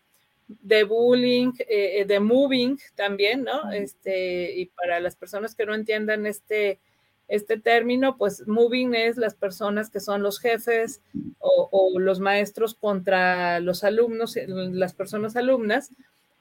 de 0.62 0.84
bullying, 0.84 1.54
eh, 1.68 2.06
de 2.06 2.20
moving 2.20 2.78
también, 2.96 3.44
¿no? 3.44 3.72
Este, 3.72 4.54
y 4.54 4.66
para 4.68 5.00
las 5.00 5.16
personas 5.16 5.56
que 5.56 5.66
no 5.66 5.74
entiendan 5.74 6.26
este, 6.26 6.80
este 7.28 7.58
término, 7.58 8.18
pues 8.18 8.48
moving 8.48 8.94
es 8.94 9.18
las 9.18 9.36
personas 9.36 9.90
que 9.90 10.00
son 10.00 10.22
los 10.24 10.40
jefes 10.40 11.02
o, 11.40 11.70
o, 11.72 12.00
los 12.00 12.20
maestros 12.20 12.76
contra 12.76 13.60
los 13.60 13.84
alumnos, 13.84 14.36
las 14.48 14.94
personas 14.94 15.36
alumnas, 15.36 15.92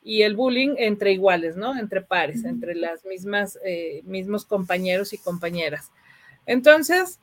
y 0.03 0.23
el 0.23 0.35
bullying 0.35 0.75
entre 0.79 1.12
iguales, 1.12 1.57
¿no? 1.57 1.79
Entre 1.79 2.01
pares, 2.01 2.44
entre 2.44 2.75
las 2.75 3.05
mismas, 3.05 3.59
eh, 3.64 4.03
mismos 4.05 4.44
compañeros 4.44 5.12
y 5.12 5.18
compañeras. 5.18 5.90
Entonces, 6.46 7.20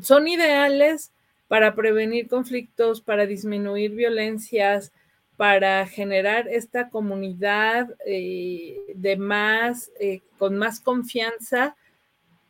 son 0.00 0.28
ideales 0.28 1.10
para 1.48 1.74
prevenir 1.74 2.28
conflictos, 2.28 3.00
para 3.00 3.26
disminuir 3.26 3.92
violencias, 3.92 4.92
para 5.38 5.86
generar 5.86 6.48
esta 6.48 6.90
comunidad 6.90 7.94
eh, 8.04 8.76
de 8.92 9.16
más, 9.16 9.92
eh, 10.00 10.20
con 10.36 10.58
más 10.58 10.80
confianza, 10.80 11.76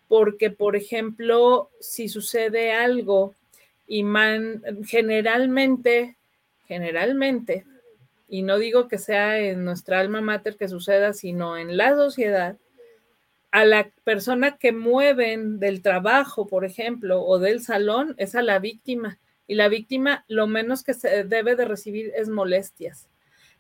porque, 0.09 0.51
por 0.51 0.75
ejemplo, 0.75 1.69
si 1.81 2.09
sucede 2.09 2.73
algo 2.73 3.35
y 3.87 4.05
man, 4.05 4.63
generalmente, 4.87 6.17
generalmente, 6.67 7.67
y 8.27 8.41
no 8.41 8.57
digo 8.57 8.89
que 8.89 8.97
sea 8.97 9.39
en 9.39 9.67
nuestra 9.67 10.01
alma 10.01 10.23
mater 10.23 10.57
que 10.57 10.67
suceda, 10.67 11.13
sino 11.13 11.59
en 11.59 11.77
la 11.77 11.95
sociedad, 11.95 12.57
a 13.51 13.67
la 13.67 13.91
persona 14.03 14.57
que 14.57 14.73
mueven 14.73 15.61
del 15.61 15.83
trabajo, 15.83 16.47
por 16.47 16.65
ejemplo, 16.65 17.23
o 17.23 17.39
del 17.39 17.61
salón, 17.61 18.15
es 18.17 18.35
a 18.35 18.41
la 18.41 18.59
víctima 18.61 19.19
y 19.49 19.57
la 19.57 19.69
víctima 19.69 20.25
lo 20.29 20.47
menos 20.47 20.85
que 20.85 20.95
se 20.95 21.25
debe 21.25 21.57
de 21.57 21.65
recibir 21.65 22.13
es 22.15 22.29
molestias. 22.29 23.09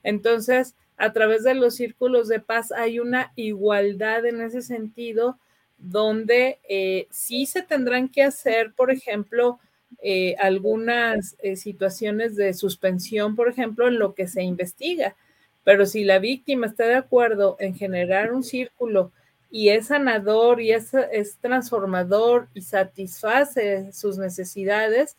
Entonces, 0.04 0.76
a 0.96 1.12
través 1.12 1.42
de 1.42 1.54
los 1.54 1.74
círculos 1.74 2.28
de 2.28 2.40
paz 2.40 2.70
hay 2.70 3.00
una 3.00 3.32
igualdad 3.34 4.26
en 4.26 4.40
ese 4.42 4.62
sentido 4.62 5.38
donde 5.78 6.58
eh, 6.68 7.06
sí 7.10 7.46
se 7.46 7.62
tendrán 7.62 8.08
que 8.08 8.22
hacer, 8.22 8.74
por 8.74 8.90
ejemplo, 8.90 9.58
eh, 10.02 10.36
algunas 10.38 11.36
eh, 11.38 11.56
situaciones 11.56 12.36
de 12.36 12.52
suspensión, 12.52 13.34
por 13.34 13.48
ejemplo, 13.48 13.88
en 13.88 13.98
lo 13.98 14.14
que 14.14 14.28
se 14.28 14.42
investiga. 14.42 15.16
Pero 15.64 15.86
si 15.86 16.04
la 16.04 16.18
víctima 16.18 16.66
está 16.66 16.86
de 16.86 16.96
acuerdo 16.96 17.56
en 17.60 17.74
generar 17.74 18.32
un 18.32 18.42
círculo 18.42 19.12
y 19.50 19.70
es 19.70 19.86
sanador 19.86 20.60
y 20.60 20.72
es, 20.72 20.92
es 20.94 21.38
transformador 21.38 22.48
y 22.54 22.62
satisface 22.62 23.92
sus 23.92 24.18
necesidades, 24.18 25.16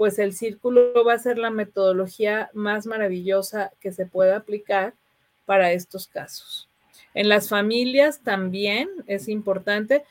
pues 0.00 0.18
el 0.18 0.32
círculo 0.32 1.04
va 1.04 1.12
a 1.12 1.18
ser 1.18 1.36
la 1.36 1.50
metodología 1.50 2.48
más 2.54 2.86
maravillosa 2.86 3.70
que 3.82 3.92
se 3.92 4.06
pueda 4.06 4.38
aplicar 4.38 4.94
para 5.44 5.72
estos 5.72 6.08
casos. 6.08 6.70
En 7.12 7.28
las 7.28 7.50
familias 7.50 8.22
también 8.22 8.88
es 9.06 9.28
importante. 9.28 10.04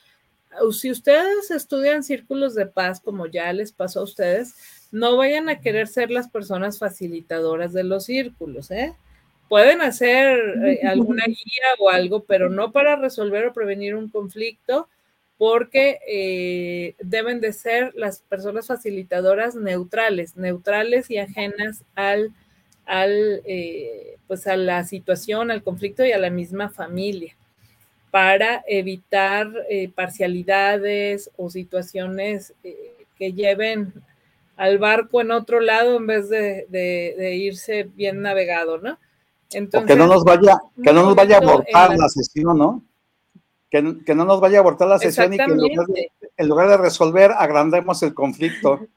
Si 0.70 0.92
ustedes 0.92 1.50
estudian 1.50 2.04
círculos 2.04 2.54
de 2.54 2.68
paz, 2.68 3.02
como 3.02 3.26
ya 3.26 3.52
les 3.52 3.72
pasó 3.72 4.02
a 4.02 4.04
ustedes, 4.04 4.54
no 4.92 5.18
vayan 5.18 5.50
a 5.50 5.60
querer 5.60 5.88
ser 5.88 6.12
las 6.12 6.30
personas 6.30 6.78
facilitadoras 6.78 7.74
de 7.74 7.84
los 7.84 8.06
círculos, 8.06 8.70
¿eh? 8.70 8.94
Pueden 9.48 9.82
hacer 9.82 10.38
eh, 10.68 10.82
alguna 10.88 11.26
guía 11.26 11.66
o 11.80 11.90
algo, 11.90 12.26
pero 12.26 12.52
no 12.52 12.72
para 12.72 12.96
resolver 12.96 13.48
o 13.48 13.54
prevenir 13.54 13.96
un 13.96 14.08
conflicto, 14.08 14.88
porque 15.40 16.00
eh, 16.06 16.96
deben 17.00 17.40
de 17.40 17.54
ser 17.54 17.94
las 17.96 18.20
personas 18.20 18.68
facilitadoras 18.68 19.56
neutrales, 19.56 20.36
neutrales 20.36 21.10
y 21.10 21.18
ajenas 21.18 21.86
al, 21.96 22.32
al 22.86 23.42
eh, 23.46 24.18
pues 24.28 24.46
a 24.48 24.58
la 24.58 24.84
situación, 24.84 25.50
al 25.50 25.64
conflicto 25.64 26.06
y 26.06 26.12
a 26.12 26.20
la 26.20 26.30
misma 26.30 26.70
familia, 26.70 27.36
para 28.12 28.64
evitar 28.68 29.50
parcialidades 29.96 31.32
o 31.38 31.50
situaciones 31.50 32.54
que 33.18 33.34
lleven 33.34 33.94
al 34.60 34.78
barco 34.78 35.22
en 35.22 35.32
otro 35.32 35.62
lado 35.62 35.96
en 35.96 36.06
vez 36.06 36.30
de, 36.30 37.36
irse 37.38 37.84
bien 37.96 38.22
navegado, 38.22 38.78
¿no? 38.78 39.00
Entonces, 39.52 39.88
que 39.88 39.96
no 39.96 40.06
nos 40.06 40.26
vaya, 40.26 40.60
que 40.84 40.92
no 40.92 41.06
nos 41.06 41.16
vaya 41.16 41.38
a 41.38 41.40
abortar 41.40 41.98
la... 41.98 42.10
sesión, 42.10 42.58
¿no? 42.58 42.84
Que, 43.70 43.82
no 43.82 44.26
nos 44.26 44.42
vaya 44.42 44.58
a 44.58 44.62
abortar 44.62 44.88
la 44.88 44.98
sesión 44.98 45.34
y 45.34 45.38
que 45.38 45.44
en 45.44 46.48
lugar, 46.48 46.70
de, 46.70 46.78
resolver, 46.78 47.32
agrandemos 47.38 48.02
el 48.02 48.14
conflicto. 48.14 48.88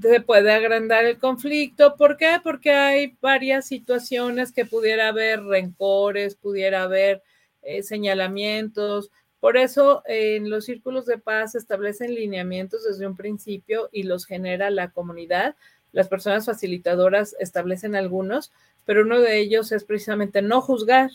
Se 0.00 0.20
puede 0.20 0.52
agrandar 0.52 1.04
el 1.04 1.18
conflicto. 1.18 1.96
¿Por 1.96 2.16
qué? 2.16 2.38
Porque 2.42 2.70
hay 2.72 3.16
varias 3.20 3.66
situaciones 3.66 4.52
que 4.52 4.64
pudiera 4.64 5.08
haber 5.08 5.42
rencores, 5.42 6.34
pudiera 6.34 6.82
haber 6.84 7.22
eh, 7.62 7.82
señalamientos, 7.82 9.10
por 9.40 9.56
eso 9.56 10.02
en 10.06 10.50
los 10.50 10.64
círculos 10.64 11.06
de 11.06 11.18
paz 11.18 11.52
se 11.52 11.58
establecen 11.58 12.14
lineamientos 12.14 12.84
desde 12.84 13.06
un 13.06 13.16
principio 13.16 13.88
y 13.92 14.02
los 14.02 14.26
genera 14.26 14.70
la 14.70 14.90
comunidad. 14.90 15.54
Las 15.92 16.08
personas 16.08 16.46
facilitadoras 16.46 17.36
establecen 17.38 17.94
algunos, 17.94 18.50
pero 18.84 19.02
uno 19.02 19.20
de 19.20 19.38
ellos 19.38 19.72
es 19.72 19.84
precisamente 19.84 20.42
no 20.42 20.60
juzgar, 20.60 21.10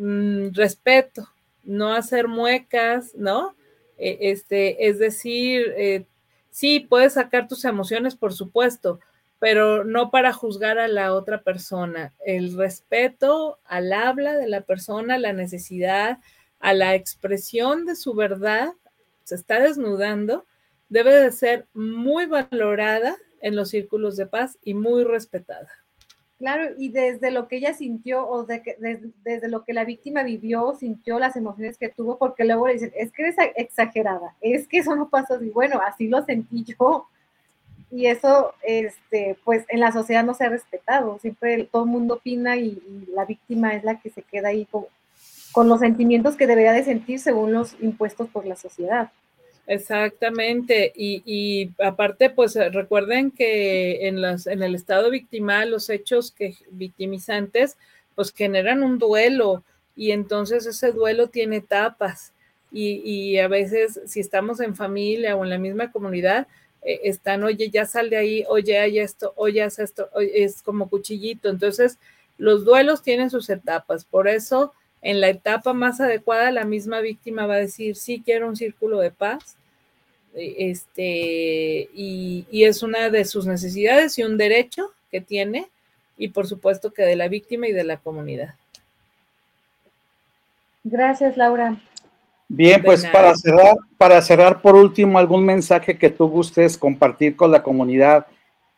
mm, 0.00 0.54
respeto, 0.54 1.28
no 1.62 1.94
hacer 1.94 2.28
muecas, 2.28 3.14
¿no? 3.14 3.54
E, 3.98 4.30
este, 4.30 4.88
es 4.88 4.98
decir, 4.98 5.74
eh, 5.76 6.06
sí, 6.50 6.80
puedes 6.80 7.14
sacar 7.14 7.48
tus 7.48 7.64
emociones, 7.64 8.16
por 8.16 8.32
supuesto, 8.32 9.00
pero 9.38 9.84
no 9.84 10.10
para 10.10 10.32
juzgar 10.32 10.78
a 10.78 10.88
la 10.88 11.14
otra 11.14 11.42
persona. 11.42 12.14
El 12.24 12.56
respeto 12.56 13.58
al 13.64 13.92
habla 13.92 14.36
de 14.36 14.48
la 14.48 14.62
persona, 14.62 15.18
la 15.18 15.32
necesidad, 15.32 16.18
a 16.60 16.74
la 16.74 16.94
expresión 16.94 17.86
de 17.86 17.96
su 17.96 18.14
verdad, 18.14 18.72
se 19.24 19.34
está 19.34 19.60
desnudando, 19.60 20.46
debe 20.88 21.14
de 21.14 21.32
ser 21.32 21.66
muy 21.72 22.26
valorada 22.26 23.16
en 23.40 23.56
los 23.56 23.70
círculos 23.70 24.16
de 24.16 24.26
paz 24.26 24.58
y 24.62 24.74
muy 24.74 25.04
respetada. 25.04 25.68
Claro, 26.40 26.70
y 26.78 26.88
desde 26.88 27.30
lo 27.30 27.48
que 27.48 27.56
ella 27.58 27.74
sintió 27.74 28.26
o 28.26 28.44
de 28.44 28.62
desde, 29.22 29.46
lo 29.48 29.62
que 29.62 29.74
la 29.74 29.84
víctima 29.84 30.22
vivió, 30.22 30.74
sintió 30.74 31.18
las 31.18 31.36
emociones 31.36 31.76
que 31.76 31.90
tuvo, 31.90 32.16
porque 32.16 32.46
luego 32.46 32.66
le 32.66 32.72
dicen, 32.72 32.92
es 32.96 33.12
que 33.12 33.24
eres 33.24 33.36
exagerada, 33.56 34.34
es 34.40 34.66
que 34.66 34.78
eso 34.78 34.96
no 34.96 35.10
pasó 35.10 35.34
así, 35.34 35.50
bueno, 35.50 35.82
así 35.86 36.08
lo 36.08 36.24
sentí 36.24 36.64
yo. 36.64 37.06
Y 37.90 38.06
eso, 38.06 38.54
este, 38.62 39.36
pues 39.44 39.66
en 39.68 39.80
la 39.80 39.92
sociedad 39.92 40.24
no 40.24 40.32
se 40.32 40.44
ha 40.44 40.48
respetado, 40.48 41.18
siempre 41.18 41.68
todo 41.70 41.84
el 41.84 41.90
mundo 41.90 42.14
opina 42.14 42.56
y, 42.56 42.80
la 43.14 43.26
víctima 43.26 43.74
es 43.74 43.84
la 43.84 44.00
que 44.00 44.08
se 44.08 44.22
queda 44.22 44.48
ahí 44.48 44.64
como, 44.64 44.86
con 45.52 45.68
los 45.68 45.80
sentimientos 45.80 46.36
que 46.36 46.46
debería 46.46 46.72
de 46.72 46.84
sentir 46.84 47.20
según 47.20 47.52
los 47.52 47.76
impuestos 47.82 48.30
por 48.30 48.46
la 48.46 48.56
sociedad. 48.56 49.12
Exactamente, 49.70 50.92
y, 50.96 51.70
aparte, 51.80 52.28
pues 52.28 52.56
recuerden 52.72 53.30
que 53.30 54.08
en, 54.08 54.20
las, 54.20 54.48
en 54.48 54.64
el 54.64 54.74
estado 54.74 55.10
victimal 55.10 55.70
los 55.70 55.90
hechos 55.90 56.32
que 56.32 56.56
victimizantes, 56.72 57.76
pues 58.16 58.32
generan 58.34 58.82
un 58.82 58.98
duelo 58.98 59.62
y 59.94 60.10
entonces 60.10 60.66
ese 60.66 60.90
duelo 60.90 61.28
tiene 61.28 61.58
etapas 61.58 62.32
y, 62.72 63.38
a 63.38 63.46
veces 63.46 64.00
si 64.06 64.18
estamos 64.18 64.58
en 64.58 64.74
familia 64.74 65.36
o 65.36 65.44
en 65.44 65.50
la 65.50 65.58
misma 65.58 65.92
comunidad, 65.92 66.48
eh, 66.82 67.02
están, 67.04 67.44
oye, 67.44 67.70
ya 67.70 67.86
sal 67.86 68.10
de 68.10 68.16
ahí, 68.16 68.44
oye, 68.48 68.76
hay 68.76 68.98
esto, 68.98 69.34
oye, 69.36 69.62
haz 69.62 69.78
esto, 69.78 70.08
es 70.18 70.62
como 70.62 70.88
cuchillito. 70.90 71.48
Entonces, 71.48 71.96
los 72.38 72.64
duelos 72.64 73.04
tienen 73.04 73.30
sus 73.30 73.48
etapas, 73.48 74.04
por 74.04 74.26
eso 74.26 74.72
en 75.00 75.20
la 75.20 75.28
etapa 75.28 75.74
más 75.74 76.00
adecuada, 76.00 76.50
la 76.50 76.64
misma 76.64 77.00
víctima 77.00 77.46
va 77.46 77.54
a 77.54 77.58
decir, 77.58 77.94
sí 77.94 78.20
quiero 78.24 78.48
un 78.48 78.56
círculo 78.56 78.98
de 78.98 79.12
paz, 79.12 79.56
este, 80.34 81.88
y, 81.94 82.46
es 82.52 82.82
una 82.82 83.10
de 83.10 83.24
sus 83.24 83.46
necesidades 83.46 84.18
y 84.18 84.22
un 84.22 84.36
derecho 84.36 84.92
que 85.10 85.20
tiene, 85.20 85.68
y 86.16 86.28
por 86.28 86.46
supuesto 86.46 86.92
que 86.92 87.02
de 87.02 87.16
la 87.16 87.28
víctima 87.28 87.66
y 87.66 87.72
de 87.72 87.84
la 87.84 87.96
comunidad. 87.96 88.54
Gracias, 90.84 91.36
Laura. 91.36 91.80
Bien, 92.48 92.82
pues 92.82 93.06
para 93.06 93.34
cerrar, 93.36 93.76
para 93.96 94.20
cerrar 94.22 94.60
por 94.60 94.74
último, 94.74 95.18
algún 95.18 95.44
mensaje 95.44 95.96
que 95.96 96.10
tú 96.10 96.28
gustes 96.28 96.76
compartir 96.76 97.36
con 97.36 97.50
la 97.52 97.62
comunidad. 97.62 98.26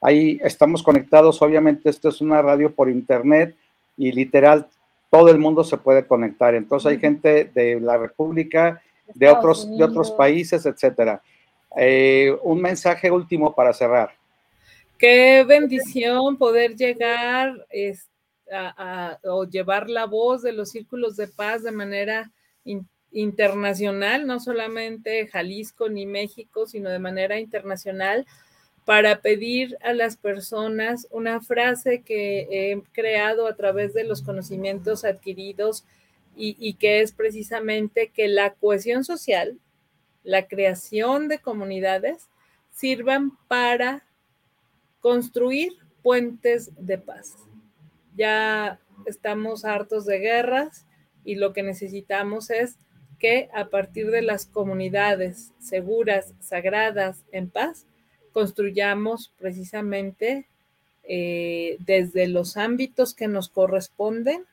Ahí 0.00 0.38
estamos 0.44 0.82
conectados, 0.82 1.40
obviamente 1.40 1.88
esto 1.88 2.08
es 2.08 2.20
una 2.20 2.42
radio 2.42 2.74
por 2.74 2.90
internet 2.90 3.56
y 3.96 4.12
literal 4.12 4.66
todo 5.10 5.28
el 5.28 5.38
mundo 5.38 5.62
se 5.62 5.76
puede 5.76 6.06
conectar. 6.06 6.54
Entonces 6.54 6.90
hay 6.90 6.98
gente 6.98 7.50
de 7.54 7.80
la 7.80 7.98
República, 7.98 8.82
de 9.14 9.28
otros, 9.28 9.70
de 9.76 9.84
otros 9.84 10.10
países, 10.10 10.66
etcétera. 10.66 11.22
Eh, 11.76 12.36
un 12.42 12.60
mensaje 12.60 13.10
último 13.10 13.54
para 13.54 13.72
cerrar. 13.72 14.14
Qué 14.98 15.44
bendición 15.44 16.36
poder 16.36 16.76
llegar 16.76 17.66
a, 18.50 19.18
o 19.24 19.44
llevar 19.44 19.88
la 19.88 20.06
voz 20.06 20.42
de 20.42 20.52
los 20.52 20.70
círculos 20.70 21.16
de 21.16 21.26
paz 21.28 21.62
de 21.62 21.72
manera 21.72 22.30
internacional, 23.10 24.26
no 24.26 24.38
solamente 24.38 25.26
Jalisco 25.26 25.88
ni 25.88 26.06
México, 26.06 26.66
sino 26.66 26.90
de 26.90 26.98
manera 26.98 27.38
internacional 27.38 28.26
para 28.84 29.20
pedir 29.20 29.76
a 29.82 29.92
las 29.92 30.16
personas 30.16 31.06
una 31.10 31.40
frase 31.40 32.02
que 32.02 32.48
he 32.50 32.82
creado 32.92 33.46
a 33.46 33.54
través 33.54 33.94
de 33.94 34.04
los 34.04 34.22
conocimientos 34.22 35.04
adquiridos 35.04 35.84
y, 36.34 36.74
que 36.74 37.02
es 37.02 37.12
precisamente 37.12 38.08
que 38.08 38.26
la 38.26 38.54
cohesión 38.54 39.04
social, 39.04 39.58
la 40.24 40.46
creación 40.46 41.28
de 41.28 41.38
comunidades, 41.38 42.28
sirvan 42.70 43.32
para 43.48 44.04
construir 45.00 45.72
puentes 46.02 46.70
de 46.76 46.98
paz. 46.98 47.36
Ya 48.16 48.80
estamos 49.06 49.64
hartos 49.64 50.06
de 50.06 50.18
guerras 50.18 50.86
y 51.24 51.36
lo 51.36 51.52
que 51.52 51.62
necesitamos 51.62 52.50
es 52.50 52.76
que 53.18 53.48
a 53.54 53.66
partir 53.66 54.10
de 54.10 54.22
las 54.22 54.46
comunidades 54.46 55.52
seguras, 55.60 56.34
sagradas, 56.40 57.22
en 57.30 57.48
paz, 57.48 57.86
construyamos 58.32 59.32
precisamente 59.38 60.46
eh, 61.04 61.76
desde 61.80 62.26
los 62.26 62.56
ámbitos 62.56 63.14
que 63.14 63.28
nos 63.28 63.48
corresponden 63.48 64.44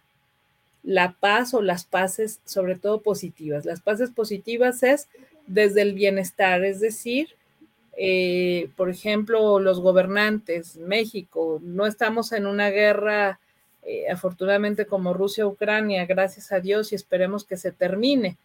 la 0.84 1.15
paz 1.19 1.53
o 1.53 1.62
las 1.62 1.86
paces, 1.86 2.39
sobre 2.45 2.75
todo 2.75 3.01
positivas. 3.01 3.65
Las 3.65 3.82
paces 3.82 4.12
positivas 4.12 4.82
es 4.84 5.08
desde 5.49 5.81
el 5.81 5.93
bienestar, 5.93 6.63
es 6.63 6.79
decir, 6.79 7.29
eh, 7.97 8.69
por 8.77 8.89
ejemplo, 8.89 9.59
los 9.59 9.81
gobernantes, 9.81 10.77
México, 10.77 11.59
no 11.62 11.85
estamos 11.85 12.31
en 12.31 12.45
una 12.45 12.69
guerra, 12.69 13.39
eh, 13.83 14.09
afortunadamente 14.09 14.85
como 14.85 15.13
Rusia-Ucrania, 15.13 16.05
gracias 16.05 16.51
a 16.51 16.59
Dios 16.59 16.91
y 16.91 16.95
esperemos 16.95 17.43
que 17.43 17.57
se 17.57 17.71
termine, 17.71 18.38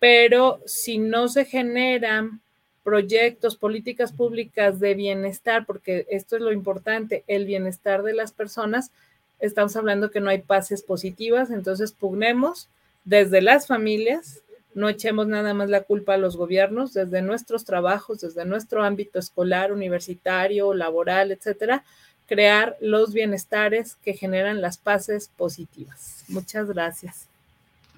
pero 0.00 0.60
si 0.66 0.98
no 0.98 1.28
se 1.28 1.44
generan 1.44 2.40
proyectos, 2.82 3.56
políticas 3.56 4.12
públicas 4.12 4.80
de 4.80 4.94
bienestar, 4.94 5.66
porque 5.66 6.06
esto 6.10 6.36
es 6.36 6.42
lo 6.42 6.50
importante, 6.50 7.24
el 7.28 7.44
bienestar 7.44 8.02
de 8.02 8.14
las 8.14 8.32
personas, 8.32 8.90
estamos 9.38 9.76
hablando 9.76 10.10
que 10.10 10.20
no 10.20 10.30
hay 10.30 10.40
paces 10.40 10.82
positivas, 10.82 11.50
entonces 11.50 11.92
pugnemos 11.92 12.68
desde 13.04 13.42
las 13.42 13.66
familias, 13.66 14.42
no 14.74 14.88
echemos 14.88 15.26
nada 15.26 15.54
más 15.54 15.68
la 15.68 15.82
culpa 15.82 16.14
a 16.14 16.18
los 16.18 16.36
gobiernos, 16.36 16.92
desde 16.94 17.22
nuestros 17.22 17.64
trabajos, 17.64 18.20
desde 18.20 18.44
nuestro 18.44 18.82
ámbito 18.82 19.18
escolar, 19.18 19.72
universitario, 19.72 20.74
laboral, 20.74 21.30
etcétera, 21.32 21.84
crear 22.26 22.76
los 22.80 23.12
bienestares 23.12 23.96
que 23.96 24.14
generan 24.14 24.60
las 24.60 24.78
paces 24.78 25.30
positivas. 25.36 26.24
Muchas 26.28 26.68
gracias. 26.68 27.28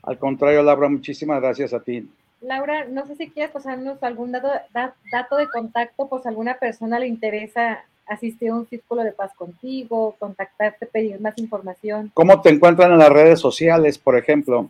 Al 0.03 0.19
contrario, 0.19 0.63
Laura, 0.63 0.89
muchísimas 0.89 1.41
gracias 1.41 1.73
a 1.73 1.81
ti. 1.81 2.09
Laura, 2.41 2.85
no 2.85 3.07
sé 3.07 3.17
si 3.17 3.31
quieres 3.31 3.53
pasarnos 3.53 4.03
algún 4.03 4.33
dato, 4.33 4.49
da- 4.73 4.95
dato 5.11 5.37
de 5.37 5.49
contacto, 5.49 6.09
si 6.23 6.29
alguna 6.29 6.59
persona 6.59 6.99
le 6.99 7.07
interesa 7.07 7.85
asistir 8.07 8.51
a 8.51 8.55
un 8.57 8.67
círculo 8.67 9.03
de 9.03 9.13
paz 9.13 9.33
contigo, 9.35 10.15
contactarte, 10.19 10.85
pedir 10.87 11.19
más 11.21 11.39
información. 11.39 12.11
¿Cómo 12.13 12.43
te 12.43 12.51
encuentran 12.51 12.93
en 12.93 12.99
las 12.99 13.09
redes 13.09 13.41
sociales, 13.41 13.97
por 13.97 14.19
ejemplo? 14.19 14.69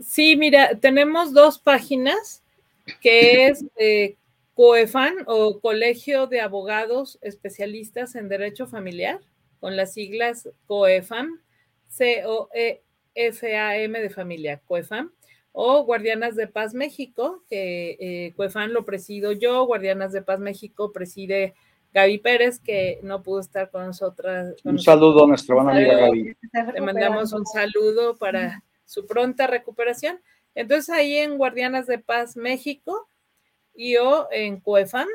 Sí, 0.00 0.36
mira, 0.36 0.78
tenemos 0.80 1.32
dos 1.32 1.58
páginas, 1.58 2.42
que 3.00 3.46
es 3.46 3.64
eh, 3.76 4.16
COEFAN 4.54 5.14
o 5.26 5.60
Colegio 5.60 6.26
de 6.26 6.40
Abogados 6.40 7.18
Especialistas 7.22 8.14
en 8.14 8.28
Derecho 8.28 8.66
Familiar, 8.66 9.20
con 9.60 9.76
las 9.76 9.92
siglas 9.94 10.48
COEFAM, 10.66 11.40
C-O-E-F-A-M 11.88 12.80
de 14.00 14.10
familia, 14.10 14.60
COEFAM, 14.66 15.12
o 15.52 15.84
Guardianas 15.84 16.34
de 16.34 16.48
Paz 16.48 16.74
México, 16.74 17.44
que 17.48 17.96
eh, 18.00 18.32
COEFAN 18.36 18.72
lo 18.72 18.84
presido 18.84 19.32
yo, 19.32 19.64
Guardianas 19.66 20.12
de 20.12 20.22
Paz 20.22 20.40
México 20.40 20.92
preside 20.92 21.54
Gaby 21.92 22.18
Pérez, 22.18 22.58
que 22.58 22.98
no 23.02 23.22
pudo 23.22 23.38
estar 23.38 23.70
con 23.70 23.86
nosotras. 23.86 24.56
con 24.62 24.70
Un 24.70 24.76
nosotros. 24.76 24.84
saludo 24.84 25.24
a 25.24 25.28
nuestra 25.28 25.54
buena 25.54 25.70
amiga. 25.70 25.96
Gaby. 25.96 26.36
Le 26.74 26.80
mandamos 26.80 27.32
un 27.32 27.46
saludo 27.46 28.16
para 28.16 28.62
su 28.84 29.06
pronta 29.06 29.46
recuperación. 29.46 30.20
Entonces 30.54 30.90
ahí 30.90 31.16
en 31.16 31.36
Guardianas 31.36 31.86
de 31.86 31.98
Paz 31.98 32.36
México 32.36 33.08
y 33.74 33.96
o 33.96 34.28
en 34.30 34.60
COEFAM 34.60 35.08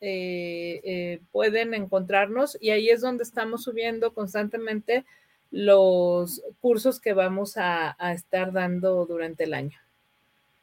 eh, 0.00 0.80
eh, 0.84 1.20
pueden 1.32 1.74
encontrarnos 1.74 2.56
y 2.60 2.70
ahí 2.70 2.90
es 2.90 3.00
donde 3.00 3.24
estamos 3.24 3.62
subiendo 3.64 4.12
constantemente 4.12 5.04
los 5.50 6.42
cursos 6.60 7.00
que 7.00 7.12
vamos 7.12 7.56
a, 7.56 7.96
a 7.98 8.12
estar 8.12 8.52
dando 8.52 9.06
durante 9.06 9.44
el 9.44 9.54
año. 9.54 9.78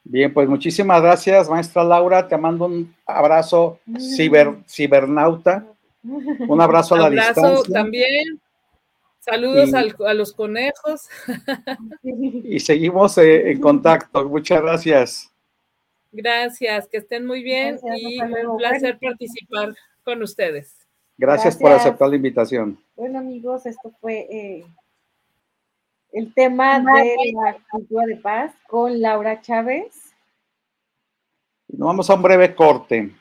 Bien, 0.04 0.34
pues 0.34 0.50
muchísimas 0.50 1.02
gracias, 1.02 1.50
maestra 1.50 1.84
Laura. 1.84 2.28
Te 2.28 2.36
mando 2.38 2.66
un 2.66 2.94
abrazo 3.06 3.80
ciber, 4.00 4.56
cibernauta. 4.68 5.66
Un 6.04 6.60
abrazo 6.60 6.96
a 6.96 6.98
la 7.00 7.06
Abrazo 7.06 7.42
distancia. 7.42 7.74
también. 7.74 8.42
Saludos 9.22 9.70
Y- 9.70 9.76
al- 9.76 9.96
a 10.08 10.14
los 10.14 10.34
conejos. 10.34 11.08
Y 12.04 12.60
seguimos 12.60 13.18
eh, 13.18 13.52
en 13.52 13.62
contacto. 13.62 14.28
Muchas 14.28 14.62
gracias. 14.62 15.32
Gracias, 16.12 16.88
que 16.90 16.98
estén 16.98 17.26
muy 17.26 17.42
bien 17.42 17.80
Gracias, 17.82 17.98
y 18.02 18.20
un 18.46 18.58
placer 18.58 19.00
participar 19.00 19.74
con 20.04 20.22
ustedes. 20.22 20.76
Gracias, 21.18 21.56
por 21.56 21.72
aceptar 21.72 22.10
la 22.10 22.16
invitación. 22.16 22.78
Bueno, 22.96 23.20
amigos, 23.20 23.66
esto 23.68 23.94
fue 24.02 24.28
eh, 24.30 24.66
el 26.12 26.34
tema 26.34 26.80
de 26.80 27.16
la 27.34 27.58
cultura 27.70 28.06
de 28.08 28.18
paz 28.18 28.54
con 28.68 29.00
Laura 29.00 29.40
Chávez. 29.42 30.14
Nos 31.68 31.88
vamos 31.88 32.10
a 32.10 32.16
un 32.16 32.22
breve 32.24 32.54
corte. 32.56 33.12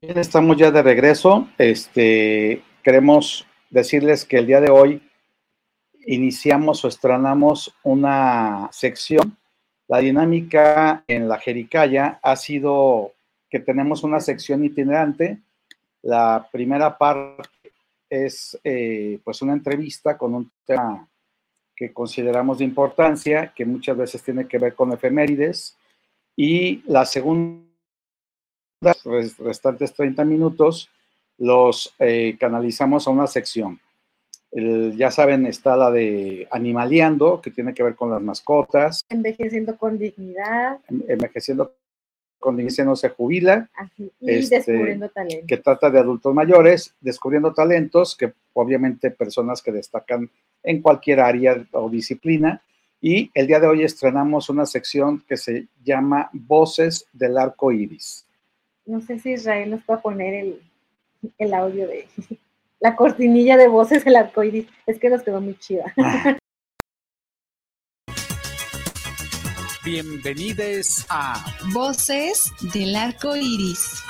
Bien, 0.00 0.18
estamos 0.18 0.56
ya 0.56 0.70
de 0.70 0.82
regreso. 0.82 1.48
Este, 1.58 2.62
queremos 2.82 3.46
decirles 3.70 4.24
que 4.24 4.38
el 4.38 4.46
día 4.46 4.60
de 4.60 4.70
hoy 4.70 5.00
iniciamos 6.06 6.84
o 6.84 6.88
estrenamos 6.88 7.74
una 7.82 8.68
sección. 8.72 9.38
La 9.88 9.98
dinámica 9.98 11.04
en 11.06 11.28
la 11.28 11.38
Jericaya 11.38 12.18
ha 12.22 12.36
sido 12.36 13.12
que 13.48 13.60
tenemos 13.60 14.02
una 14.02 14.20
sección 14.20 14.64
itinerante. 14.64 15.38
La 16.02 16.48
primera 16.50 16.98
parte 16.98 17.48
es 18.10 18.58
eh, 18.64 19.20
pues 19.24 19.40
una 19.40 19.52
entrevista 19.52 20.18
con 20.18 20.34
un 20.34 20.50
tema 20.64 21.08
que 21.74 21.92
consideramos 21.92 22.58
de 22.58 22.64
importancia, 22.64 23.52
que 23.54 23.64
muchas 23.64 23.96
veces 23.96 24.22
tiene 24.22 24.46
que 24.46 24.58
ver 24.58 24.74
con 24.74 24.92
efemérides. 24.92 25.76
Y 26.36 26.82
la 26.86 27.06
segunda 27.06 27.65
restantes 29.38 29.92
30 29.94 30.24
minutos 30.24 30.90
los 31.38 31.94
eh, 31.98 32.36
canalizamos 32.38 33.06
a 33.06 33.10
una 33.10 33.26
sección. 33.26 33.78
El- 34.52 34.96
ya 34.96 35.10
saben, 35.10 35.44
está 35.46 35.76
la 35.76 35.90
de 35.90 36.48
Animaleando, 36.50 37.40
que 37.42 37.50
tiene 37.50 37.74
que 37.74 37.82
ver 37.82 37.94
con 37.94 38.10
las 38.10 38.22
mascotas, 38.22 39.02
Envejeciendo 39.08 39.76
con 39.76 39.98
dignidad 39.98 40.78
envejeciendo 41.08 41.74
con 42.38 42.56
dignidad 42.56 42.84
no 42.84 42.96
se 42.96 43.08
jubila, 43.08 43.68
así, 43.74 44.10
y 44.20 44.30
Este, 44.30 44.56
descubriendo 44.56 45.08
talento. 45.08 45.46
que 45.48 45.56
trata 45.56 45.90
de 45.90 45.98
adultos 45.98 46.32
mayores, 46.34 46.94
descubriendo 47.00 47.52
talentos, 47.52 48.14
que 48.16 48.32
obviamente 48.52 49.10
personas 49.10 49.62
que 49.62 49.72
destacan 49.72 50.30
en 50.62 50.80
cualquier 50.80 51.20
área 51.20 51.66
o 51.72 51.90
disciplina. 51.90 52.62
Y 53.00 53.30
el 53.34 53.46
día 53.46 53.60
de 53.60 53.66
hoy 53.66 53.82
estrenamos 53.84 54.48
una 54.48 54.64
sección 54.64 55.22
que 55.28 55.36
se 55.36 55.66
llama 55.84 56.30
Voces 56.32 57.06
del 57.12 57.36
Arco 57.36 57.72
Iris. 57.72 58.25
No 58.86 59.00
sé 59.00 59.18
si 59.18 59.32
Israel 59.32 59.70
nos 59.70 59.82
puede 59.82 60.00
poner 60.00 60.32
el, 60.32 60.62
el 61.38 61.54
audio 61.54 61.88
de 61.88 62.06
la 62.80 62.94
cortinilla 62.94 63.56
de 63.56 63.66
voces 63.66 64.04
del 64.04 64.14
arcoíris. 64.14 64.68
Es 64.86 65.00
que 65.00 65.10
nos 65.10 65.24
quedó 65.24 65.40
muy 65.40 65.58
chida. 65.58 65.92
Bienvenidos 69.84 71.04
a 71.08 71.44
Voces 71.72 72.52
del 72.72 72.94
arco 72.94 73.34
iris. 73.34 74.02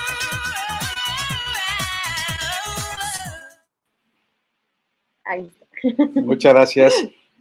Ahí 5.23 5.51
está. 5.81 6.21
Muchas 6.21 6.53
gracias. 6.53 6.93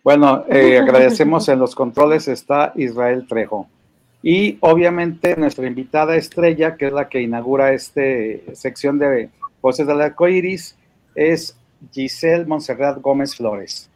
Bueno, 0.02 0.44
eh, 0.48 0.78
agradecemos 0.82 1.48
en 1.50 1.58
los 1.58 1.74
controles 1.74 2.28
está 2.28 2.72
Israel 2.76 3.26
Trejo. 3.26 3.68
Y 4.22 4.58
obviamente 4.60 5.36
nuestra 5.36 5.66
invitada 5.66 6.16
estrella, 6.16 6.76
que 6.76 6.86
es 6.86 6.92
la 6.92 7.08
que 7.08 7.20
inaugura 7.20 7.72
esta 7.72 8.02
sección 8.54 8.98
de 8.98 9.30
Voces 9.62 9.86
del 9.86 10.00
Arco 10.00 10.28
Iris, 10.28 10.76
es 11.14 11.56
Giselle 11.92 12.44
Monserrat 12.46 13.00
Gómez 13.00 13.36
Flores. 13.36 13.90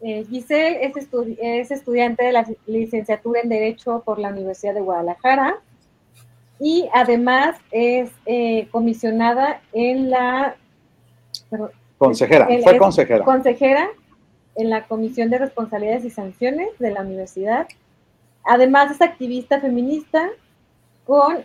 Eh, 0.00 0.24
Giselle 0.28 0.84
es, 0.84 1.08
es, 1.40 1.70
estudiante 1.70 2.24
de 2.24 2.32
la 2.32 2.46
licenciatura 2.66 3.40
en 3.40 3.48
Derecho 3.48 4.02
por 4.04 4.18
la 4.18 4.28
Universidad 4.28 4.74
de 4.74 4.80
Guadalajara 4.80 5.56
y 6.60 6.88
además 6.92 7.56
es 7.70 8.10
eh, 8.26 8.68
comisionada 8.70 9.62
en 9.72 10.10
la... 10.10 10.56
Perdón, 11.48 11.70
consejera, 11.98 12.46
en, 12.50 12.62
fue 12.62 12.76
consejera. 12.76 13.24
Consejera 13.24 13.88
en 14.56 14.70
la 14.70 14.86
Comisión 14.86 15.30
de 15.30 15.38
Responsabilidades 15.38 16.04
y 16.04 16.10
Sanciones 16.10 16.68
de 16.78 16.90
la 16.90 17.00
universidad. 17.00 17.66
Además 18.44 18.90
es 18.90 19.00
activista 19.00 19.60
feminista 19.60 20.28
con 21.04 21.44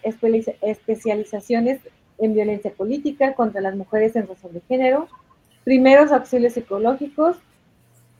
especializaciones 0.61 1.79
en 2.17 2.33
violencia 2.33 2.71
política 2.71 3.33
contra 3.33 3.61
las 3.61 3.75
mujeres 3.75 4.15
en 4.15 4.27
razón 4.27 4.53
de 4.53 4.61
género, 4.67 5.07
primeros 5.63 6.11
auxilios 6.11 6.53
psicológicos, 6.53 7.37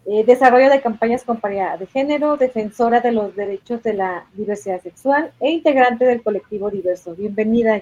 eh, 0.06 0.24
desarrollo 0.26 0.70
de 0.70 0.82
campañas 0.82 1.24
con 1.24 1.40
paridad 1.40 1.78
de 1.78 1.86
género, 1.86 2.38
defensora 2.38 3.02
de 3.02 3.12
los 3.12 3.36
derechos 3.36 3.84
de 3.84 3.94
la 3.94 4.26
diversidad 4.34 4.82
sexual 4.82 5.32
e 5.40 5.52
integrante 5.52 6.06
del 6.06 6.24
colectivo 6.24 6.70
diverso. 6.70 7.16
Bienvenida, 7.16 7.82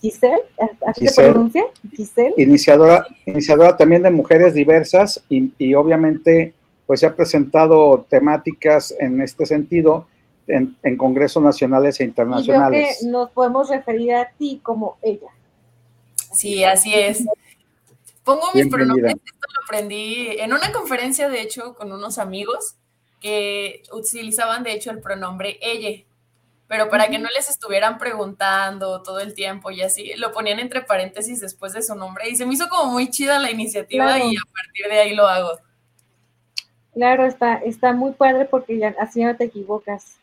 Giselle. 0.00 0.42
¿Así 0.86 1.02
Giselle, 1.02 1.26
se 1.26 1.32
pronuncia? 1.32 1.64
Giselle. 1.92 2.34
Iniciadora, 2.38 3.06
iniciadora 3.26 3.76
también 3.76 4.02
de 4.02 4.10
mujeres 4.10 4.54
diversas 4.54 5.22
y, 5.28 5.52
y 5.58 5.74
obviamente 5.74 6.54
pues 6.86 7.00
se 7.00 7.06
ha 7.06 7.14
presentado 7.14 8.06
temáticas 8.08 8.94
en 8.98 9.20
este 9.20 9.44
sentido 9.44 10.06
en, 10.48 10.76
en, 10.82 10.96
congresos 10.96 11.42
nacionales 11.42 12.00
e 12.00 12.04
internacionales. 12.04 12.98
Y 13.00 13.04
que 13.04 13.10
nos 13.10 13.30
podemos 13.30 13.68
referir 13.68 14.14
a 14.14 14.30
ti 14.30 14.60
como 14.62 14.98
ella. 15.02 15.28
Sí, 16.32 16.64
así 16.64 16.94
es. 16.94 17.24
Pongo 18.24 18.48
mis 18.52 18.68
pronombres, 18.68 19.14
esto 19.14 19.46
lo 19.54 19.64
aprendí 19.64 20.36
en 20.38 20.52
una 20.52 20.70
conferencia, 20.72 21.30
de 21.30 21.40
hecho, 21.40 21.74
con 21.74 21.92
unos 21.92 22.18
amigos 22.18 22.74
que 23.20 23.82
utilizaban, 23.92 24.62
de 24.62 24.72
hecho, 24.72 24.90
el 24.90 25.00
pronombre 25.00 25.58
ella, 25.62 26.04
pero 26.68 26.90
para 26.90 27.08
que 27.08 27.18
no 27.18 27.28
les 27.34 27.48
estuvieran 27.48 27.96
preguntando 27.96 29.02
todo 29.02 29.20
el 29.20 29.32
tiempo 29.32 29.70
y 29.70 29.80
así, 29.80 30.12
lo 30.16 30.32
ponían 30.32 30.58
entre 30.58 30.82
paréntesis 30.82 31.40
después 31.40 31.72
de 31.72 31.82
su 31.82 31.94
nombre 31.94 32.28
y 32.28 32.36
se 32.36 32.44
me 32.44 32.52
hizo 32.52 32.68
como 32.68 32.92
muy 32.92 33.08
chida 33.08 33.38
la 33.38 33.50
iniciativa 33.50 34.04
claro. 34.04 34.30
y 34.30 34.36
a 34.36 34.52
partir 34.52 34.86
de 34.86 34.98
ahí 34.98 35.14
lo 35.14 35.26
hago. 35.26 35.58
Claro, 36.92 37.24
está, 37.24 37.54
está 37.56 37.94
muy 37.94 38.12
padre 38.12 38.44
porque 38.44 38.76
ya 38.78 38.94
así 39.00 39.24
no 39.24 39.34
te 39.36 39.44
equivocas. 39.44 40.18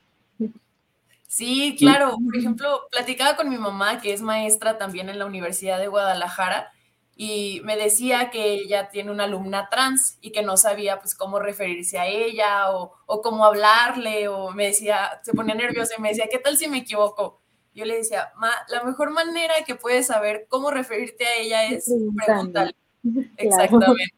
Sí, 1.28 1.76
claro. 1.78 2.18
Por 2.24 2.38
ejemplo, 2.38 2.88
platicaba 2.92 3.36
con 3.36 3.50
mi 3.50 3.58
mamá, 3.58 4.00
que 4.02 4.14
es 4.14 4.22
maestra 4.22 4.78
también 4.78 5.10
en 5.10 5.20
la 5.20 5.26
Universidad 5.26 5.80
de 5.80 5.88
Guadalajara, 5.88 6.72
y 7.18 7.62
me 7.64 7.78
decía 7.78 8.30
que 8.30 8.54
ella 8.54 8.90
tiene 8.90 9.12
una 9.12 9.24
alumna 9.24 9.70
trans 9.70 10.18
y 10.22 10.32
que 10.32 10.44
no 10.44 10.58
sabía 10.58 11.00
pues 11.00 11.16
cómo 11.16 11.40
referirse 11.40 11.98
a 11.98 12.08
ella 12.08 12.72
o, 12.72 12.94
o 13.06 13.22
cómo 13.22 13.46
hablarle, 13.46 14.28
o 14.28 14.52
me 14.52 14.68
decía, 14.68 15.20
se 15.24 15.34
ponía 15.34 15.56
nerviosa 15.56 15.96
y 15.98 16.02
me 16.02 16.10
decía, 16.10 16.28
¿qué 16.30 16.40
tal 16.40 16.58
si 16.58 16.68
me 16.68 16.80
equivoco? 16.80 17.40
Yo 17.74 17.86
le 17.86 17.98
decía, 17.98 18.32
Ma, 18.38 18.52
la 18.70 18.84
mejor 18.84 19.12
manera 19.12 19.54
que 19.66 19.76
puedes 19.76 20.08
saber 20.08 20.46
cómo 20.50 20.72
referirte 20.72 21.26
a 21.26 21.36
ella 21.38 21.66
es 21.66 21.92
preguntarle. 22.26 22.74
Claro. 23.04 23.30
Exactamente. 23.38 24.16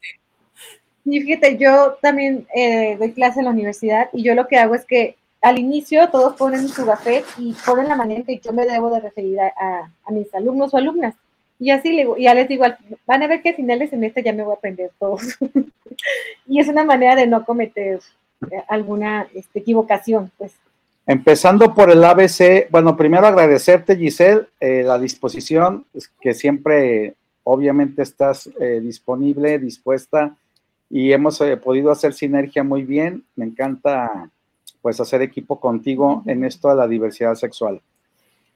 Y 1.05 1.22
fíjate, 1.22 1.58
yo 1.58 1.97
también 2.01 2.47
eh, 2.53 2.97
doy 2.97 3.14
clase 3.14 3.39
en 3.39 3.45
la 3.45 3.51
universidad 3.51 4.10
y 4.14 4.24
yo 4.24 4.36
lo 4.36 4.47
que 4.47 4.58
hago 4.58 4.76
es 4.76 4.86
que 4.86 5.18
al 5.47 5.59
inicio 5.59 6.09
todos 6.09 6.35
ponen 6.35 6.67
su 6.67 6.85
gafet 6.85 7.23
y 7.37 7.55
ponen 7.65 7.87
la 7.87 7.95
manera 7.95 8.19
en 8.19 8.25
que 8.25 8.39
yo 8.39 8.51
me 8.51 8.65
debo 8.65 8.89
de 8.89 8.99
referir 8.99 9.39
a, 9.39 9.89
mis 10.09 10.33
alumnos 10.35 10.73
o 10.73 10.77
alumnas. 10.77 11.15
Y 11.57 11.71
así 11.71 11.93
le, 11.93 12.05
ya 12.19 12.33
les 12.33 12.49
digo, 12.49 12.65
van 13.05 13.23
a 13.23 13.27
ver 13.27 13.41
que 13.41 13.49
a 13.49 13.55
finales 13.55 13.89
de 13.89 13.95
semestre 13.95 14.23
ya 14.23 14.33
me 14.33 14.43
voy 14.43 14.53
a 14.53 14.57
aprender 14.57 14.91
todos. 14.99 15.21
y 16.47 16.59
es 16.59 16.67
una 16.67 16.83
manera 16.83 17.15
de 17.15 17.27
no 17.27 17.45
cometer 17.45 17.99
eh, 18.51 18.63
alguna 18.67 19.27
este, 19.33 19.59
equivocación, 19.59 20.31
pues. 20.37 20.53
Empezando 21.05 21.73
por 21.73 21.89
el 21.89 22.03
ABC, 22.03 22.69
bueno, 22.69 22.97
primero 22.97 23.25
agradecerte, 23.25 23.95
Giselle, 23.95 24.47
eh, 24.59 24.83
la 24.83 24.99
disposición, 24.99 25.85
que 26.19 26.33
siempre, 26.33 27.15
obviamente, 27.43 28.01
estás 28.01 28.49
eh, 28.59 28.81
disponible, 28.81 29.57
dispuesta, 29.59 30.35
y 30.89 31.13
hemos 31.13 31.41
podido 31.63 31.91
hacer 31.91 32.13
sinergia 32.13 32.63
muy 32.63 32.83
bien. 32.83 33.23
Me 33.37 33.45
encanta, 33.45 34.29
pues, 34.88 35.01
hacer 35.01 35.21
equipo 35.21 35.59
contigo 35.59 36.23
en 36.27 36.45
esto 36.45 36.69
de 36.69 36.75
la 36.75 36.88
diversidad 36.88 37.35
sexual. 37.35 37.81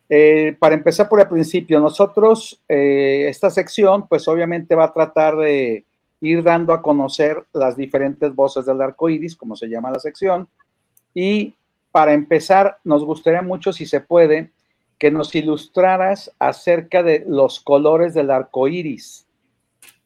Eh, 0.08 0.56
para 0.58 0.76
empezar 0.76 1.10
por 1.10 1.20
el 1.20 1.28
principio, 1.28 1.78
nosotros, 1.82 2.64
eh, 2.70 3.26
esta 3.28 3.50
sección, 3.50 4.08
pues 4.08 4.30
obviamente 4.30 4.74
va 4.74 4.86
a 4.86 4.94
tratar 4.94 5.36
de 5.36 5.84
ir 6.22 6.42
dando 6.42 6.72
a 6.72 6.82
conocer 6.82 7.44
las 7.52 7.76
diferentes 7.76 8.34
voces 8.34 8.66
del 8.66 8.80
arco 8.82 9.10
iris, 9.10 9.36
como 9.36 9.58
se 9.58 9.68
llama 9.68 9.92
la 9.92 10.00
sección. 10.00 10.48
Y 11.14 11.54
para 11.92 12.14
empezar, 12.14 12.78
nos 12.86 13.04
gustaría 13.04 13.42
mucho, 13.42 13.74
si 13.74 13.86
se 13.86 14.00
puede, 14.00 14.52
que 14.98 15.12
nos 15.12 15.36
ilustraras 15.36 16.32
acerca 16.40 17.04
de 17.04 17.26
los 17.28 17.60
colores 17.60 18.14
del 18.14 18.32
arco 18.32 18.70
iris. 18.70 19.28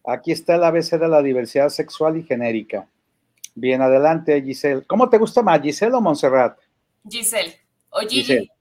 Aquí 0.04 0.32
está 0.32 0.56
el 0.56 0.64
ABC 0.64 0.98
de 0.98 1.08
la 1.08 1.22
diversidad 1.22 1.70
sexual 1.70 2.18
y 2.18 2.24
genérica. 2.24 2.88
Bien, 3.56 3.82
adelante, 3.82 4.42
Giselle. 4.42 4.86
¿Cómo 4.86 5.10
te 5.10 5.18
gusta 5.18 5.42
más, 5.42 5.62
Giselle 5.62 5.96
o 5.96 6.02
Montserrat? 6.02 6.60
Giselle. 7.10 7.58
O 7.90 8.02
Gigi. 8.02 8.22
Giselle. 8.22 8.52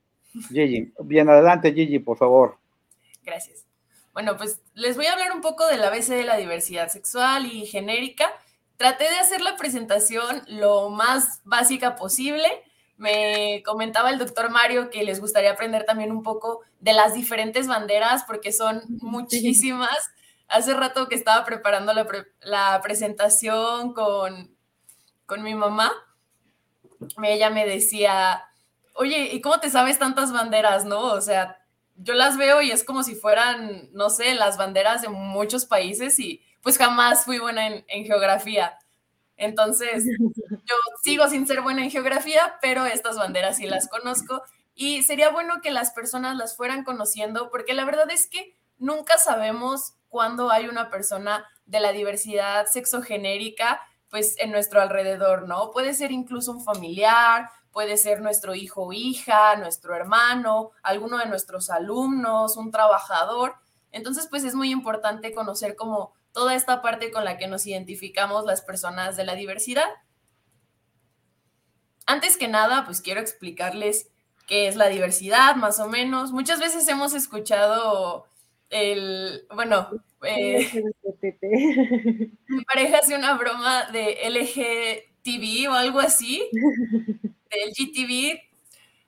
Gigi, 0.49 0.93
bien 1.01 1.29
adelante 1.29 1.73
Gigi, 1.73 1.99
por 1.99 2.17
favor. 2.17 2.59
Gracias. 3.25 3.65
Bueno, 4.13 4.37
pues 4.37 4.61
les 4.75 4.97
voy 4.97 5.07
a 5.07 5.13
hablar 5.13 5.33
un 5.33 5.41
poco 5.41 5.67
del 5.67 5.83
ABC 5.83 6.09
de 6.09 6.25
la 6.25 6.37
diversidad 6.37 6.89
sexual 6.89 7.47
y 7.47 7.67
genérica. 7.67 8.31
Traté 8.77 9.05
de 9.05 9.19
hacer 9.19 9.41
la 9.41 9.57
presentación 9.57 10.43
lo 10.47 10.91
más 10.91 11.41
básica 11.45 11.97
posible. 11.97 12.47
Me 12.97 13.63
comentaba 13.65 14.11
el 14.11 14.19
doctor 14.19 14.51
Mario 14.51 14.91
que 14.91 15.03
les 15.03 15.21
gustaría 15.21 15.51
aprender 15.51 15.85
también 15.85 16.13
un 16.13 16.23
poco 16.23 16.61
de 16.81 16.93
las 16.93 17.15
diferentes 17.15 17.67
banderas 17.67 18.25
porque 18.25 18.53
son 18.53 18.83
muchísimas. 19.01 19.99
Hace 20.47 20.75
rato 20.75 21.09
que 21.09 21.17
estaba 21.17 21.45
preparando 21.45 21.93
la, 21.93 22.07
pre 22.07 22.27
la 22.41 22.81
presentación 22.83 23.95
con, 23.95 24.54
con 25.27 25.43
mi 25.43 25.55
mamá, 25.55 25.93
ella 27.23 27.51
me 27.51 27.67
decía, 27.67 28.43
oye, 28.95 29.31
¿y 29.33 29.41
cómo 29.41 29.61
te 29.61 29.71
sabes 29.71 29.99
tantas 29.99 30.33
banderas, 30.33 30.85
no? 30.85 31.01
O 31.13 31.21
sea, 31.21 31.59
yo 31.97 32.15
las 32.15 32.37
veo 32.37 32.63
y 32.63 32.71
es 32.71 32.85
como 32.85 33.03
si 33.03 33.15
fueran, 33.15 33.91
no 33.93 34.11
sé, 34.11 34.35
las 34.35 34.57
banderas 34.57 35.03
de 35.03 35.09
muchos 35.09 35.67
países 35.67 36.19
y 36.19 36.43
pues 36.63 36.79
jamás 36.79 37.25
fui 37.25 37.39
buena 37.39 37.67
en, 37.67 37.85
en 37.89 38.05
geografía. 38.05 38.79
Entonces, 39.37 40.05
yo 40.51 40.75
sigo 41.03 41.29
sin 41.29 41.47
ser 41.47 41.61
buena 41.63 41.83
en 41.85 41.91
geografía, 41.91 42.57
pero 42.63 42.87
estas 42.87 43.17
banderas 43.17 43.57
sí 43.57 43.67
las 43.67 43.89
conozco 43.89 44.43
y 44.75 45.03
sería 45.03 45.31
bueno 45.31 45.61
que 45.63 45.71
las 45.71 45.93
personas 45.93 46.37
las 46.37 46.57
fueran 46.57 46.85
conociendo 46.85 47.51
porque 47.51 47.75
la 47.75 47.85
verdad 47.85 48.11
es 48.11 48.27
que 48.27 48.57
nunca 48.79 49.19
sabemos 49.19 49.95
cuándo 50.09 50.51
hay 50.51 50.67
una 50.69 50.91
persona 50.91 51.47
de 51.67 51.81
la 51.81 51.93
diversidad 51.93 52.67
sexogenérica 52.67 53.81
pues 54.15 54.37
en 54.39 54.53
nuestro 54.53 54.81
alrededor, 54.81 55.49
¿no? 55.49 55.73
Puede 55.73 55.93
ser 55.93 56.13
incluso 56.13 56.53
un 56.53 56.63
familiar, 56.63 57.51
puede 57.73 57.97
ser 57.97 58.21
nuestro 58.21 58.55
hijo 58.55 58.85
o 58.85 58.93
hija, 58.93 59.57
nuestro 59.57 59.97
hermano, 59.97 60.71
alguno 60.85 61.19
de 61.19 61.27
nuestros 61.27 61.69
alumnos, 61.69 62.57
un 62.57 62.71
trabajador. 62.71 63.57
Entonces, 63.91 64.29
pues 64.31 64.45
es 64.45 64.55
muy 64.55 64.71
importante 64.71 65.35
conocer 65.35 65.75
como 65.75 66.15
toda 66.31 66.55
esta 66.55 66.81
parte 66.81 67.11
con 67.11 67.25
la 67.25 67.39
que 67.39 67.49
nos 67.49 67.67
identificamos 67.67 68.45
las 68.45 68.63
personas 68.63 69.17
de 69.17 69.25
la 69.25 69.35
diversidad. 69.35 69.89
Antes 72.07 72.37
que 72.37 72.47
nada, 72.47 72.85
pues 72.85 73.01
quiero 73.01 73.21
explicarles 73.21 74.13
qué 74.47 74.69
es 74.69 74.77
la 74.77 74.87
diversidad, 74.87 75.57
más 75.57 75.81
o 75.81 75.89
menos. 75.89 76.31
Muchas 76.31 76.61
veces 76.61 76.87
hemos 76.87 77.15
escuchado 77.15 78.29
el, 78.71 79.49
bueno, 79.53 79.89
eh, 80.27 80.71
mi 82.49 82.65
pareja 82.65 82.99
hace 82.99 83.17
una 83.17 83.35
broma 83.35 83.85
de 83.93 84.19
LGTV 84.29 85.71
o 85.71 85.75
algo 85.75 86.01
así, 86.01 86.43
del 86.53 87.73
GTV, 87.77 88.41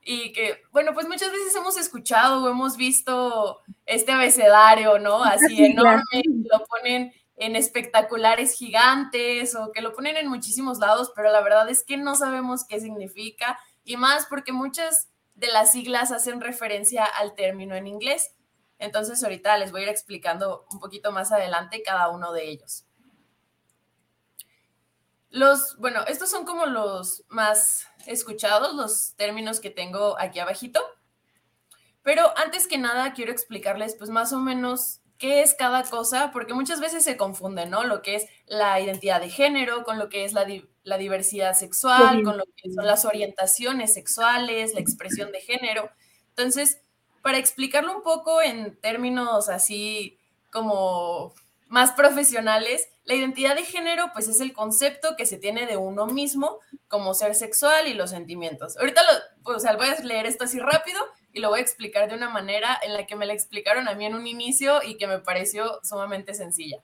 y 0.08 0.32
que, 0.32 0.62
bueno, 0.70 0.94
pues 0.94 1.08
muchas 1.08 1.32
veces 1.32 1.54
hemos 1.56 1.76
escuchado 1.76 2.44
o 2.44 2.48
hemos 2.48 2.76
visto 2.76 3.60
este 3.86 4.12
abecedario, 4.12 4.98
¿no? 5.00 5.24
Así 5.24 5.64
enorme, 5.64 6.22
lo 6.24 6.64
ponen 6.66 7.12
en 7.36 7.56
espectaculares 7.56 8.52
gigantes 8.52 9.54
o 9.56 9.72
que 9.72 9.82
lo 9.82 9.92
ponen 9.94 10.16
en 10.16 10.28
muchísimos 10.28 10.78
lados, 10.78 11.12
pero 11.14 11.30
la 11.30 11.40
verdad 11.42 11.68
es 11.68 11.82
que 11.82 11.96
no 11.96 12.14
sabemos 12.14 12.64
qué 12.64 12.80
significa 12.80 13.58
y 13.84 13.96
más 13.96 14.26
porque 14.26 14.52
muchas 14.52 15.08
de 15.34 15.48
las 15.48 15.72
siglas 15.72 16.12
hacen 16.12 16.40
referencia 16.40 17.04
al 17.04 17.34
término 17.34 17.74
en 17.74 17.86
inglés. 17.86 18.30
Entonces 18.78 19.22
ahorita 19.22 19.56
les 19.58 19.72
voy 19.72 19.82
a 19.82 19.84
ir 19.84 19.88
explicando 19.90 20.66
un 20.70 20.80
poquito 20.80 21.12
más 21.12 21.32
adelante 21.32 21.82
cada 21.82 22.08
uno 22.08 22.32
de 22.32 22.48
ellos. 22.48 22.84
Los, 25.30 25.76
bueno, 25.78 26.02
estos 26.06 26.30
son 26.30 26.44
como 26.44 26.66
los 26.66 27.24
más 27.28 27.86
escuchados, 28.06 28.74
los 28.74 29.14
términos 29.16 29.60
que 29.60 29.70
tengo 29.70 30.18
aquí 30.18 30.38
abajito. 30.38 30.80
Pero 32.02 32.32
antes 32.38 32.66
que 32.66 32.78
nada 32.78 33.12
quiero 33.12 33.32
explicarles 33.32 33.96
pues 33.96 34.10
más 34.10 34.32
o 34.32 34.38
menos 34.38 35.00
qué 35.18 35.42
es 35.42 35.54
cada 35.54 35.82
cosa, 35.82 36.30
porque 36.30 36.54
muchas 36.54 36.80
veces 36.80 37.04
se 37.04 37.16
confunde, 37.16 37.66
¿no? 37.66 37.84
Lo 37.84 38.02
que 38.02 38.16
es 38.16 38.26
la 38.46 38.80
identidad 38.80 39.20
de 39.20 39.30
género 39.30 39.82
con 39.84 39.98
lo 39.98 40.08
que 40.08 40.24
es 40.24 40.32
la, 40.32 40.46
la 40.84 40.98
diversidad 40.98 41.54
sexual, 41.54 42.22
con 42.22 42.36
lo 42.36 42.44
que 42.56 42.70
son 42.70 42.86
las 42.86 43.04
orientaciones 43.04 43.94
sexuales, 43.94 44.74
la 44.74 44.80
expresión 44.80 45.32
de 45.32 45.40
género. 45.40 45.90
Entonces, 46.28 46.80
para 47.26 47.38
explicarlo 47.38 47.92
un 47.92 48.04
poco 48.04 48.40
en 48.40 48.76
términos 48.76 49.48
así 49.48 50.16
como 50.52 51.34
más 51.66 51.90
profesionales, 51.90 52.88
la 53.02 53.14
identidad 53.14 53.56
de 53.56 53.64
género 53.64 54.12
pues 54.12 54.28
es 54.28 54.40
el 54.40 54.52
concepto 54.52 55.16
que 55.16 55.26
se 55.26 55.36
tiene 55.36 55.66
de 55.66 55.76
uno 55.76 56.06
mismo 56.06 56.60
como 56.86 57.14
ser 57.14 57.34
sexual 57.34 57.88
y 57.88 57.94
los 57.94 58.10
sentimientos. 58.10 58.76
Ahorita 58.76 59.02
lo, 59.02 59.42
pues, 59.42 59.64
voy 59.76 59.88
a 59.88 60.04
leer 60.04 60.26
esto 60.26 60.44
así 60.44 60.60
rápido 60.60 61.00
y 61.32 61.40
lo 61.40 61.48
voy 61.48 61.58
a 61.58 61.62
explicar 61.62 62.08
de 62.08 62.14
una 62.14 62.30
manera 62.30 62.78
en 62.80 62.92
la 62.92 63.06
que 63.06 63.16
me 63.16 63.26
la 63.26 63.32
explicaron 63.32 63.88
a 63.88 63.96
mí 63.96 64.06
en 64.06 64.14
un 64.14 64.28
inicio 64.28 64.80
y 64.84 64.96
que 64.96 65.08
me 65.08 65.18
pareció 65.18 65.80
sumamente 65.82 66.32
sencilla. 66.32 66.80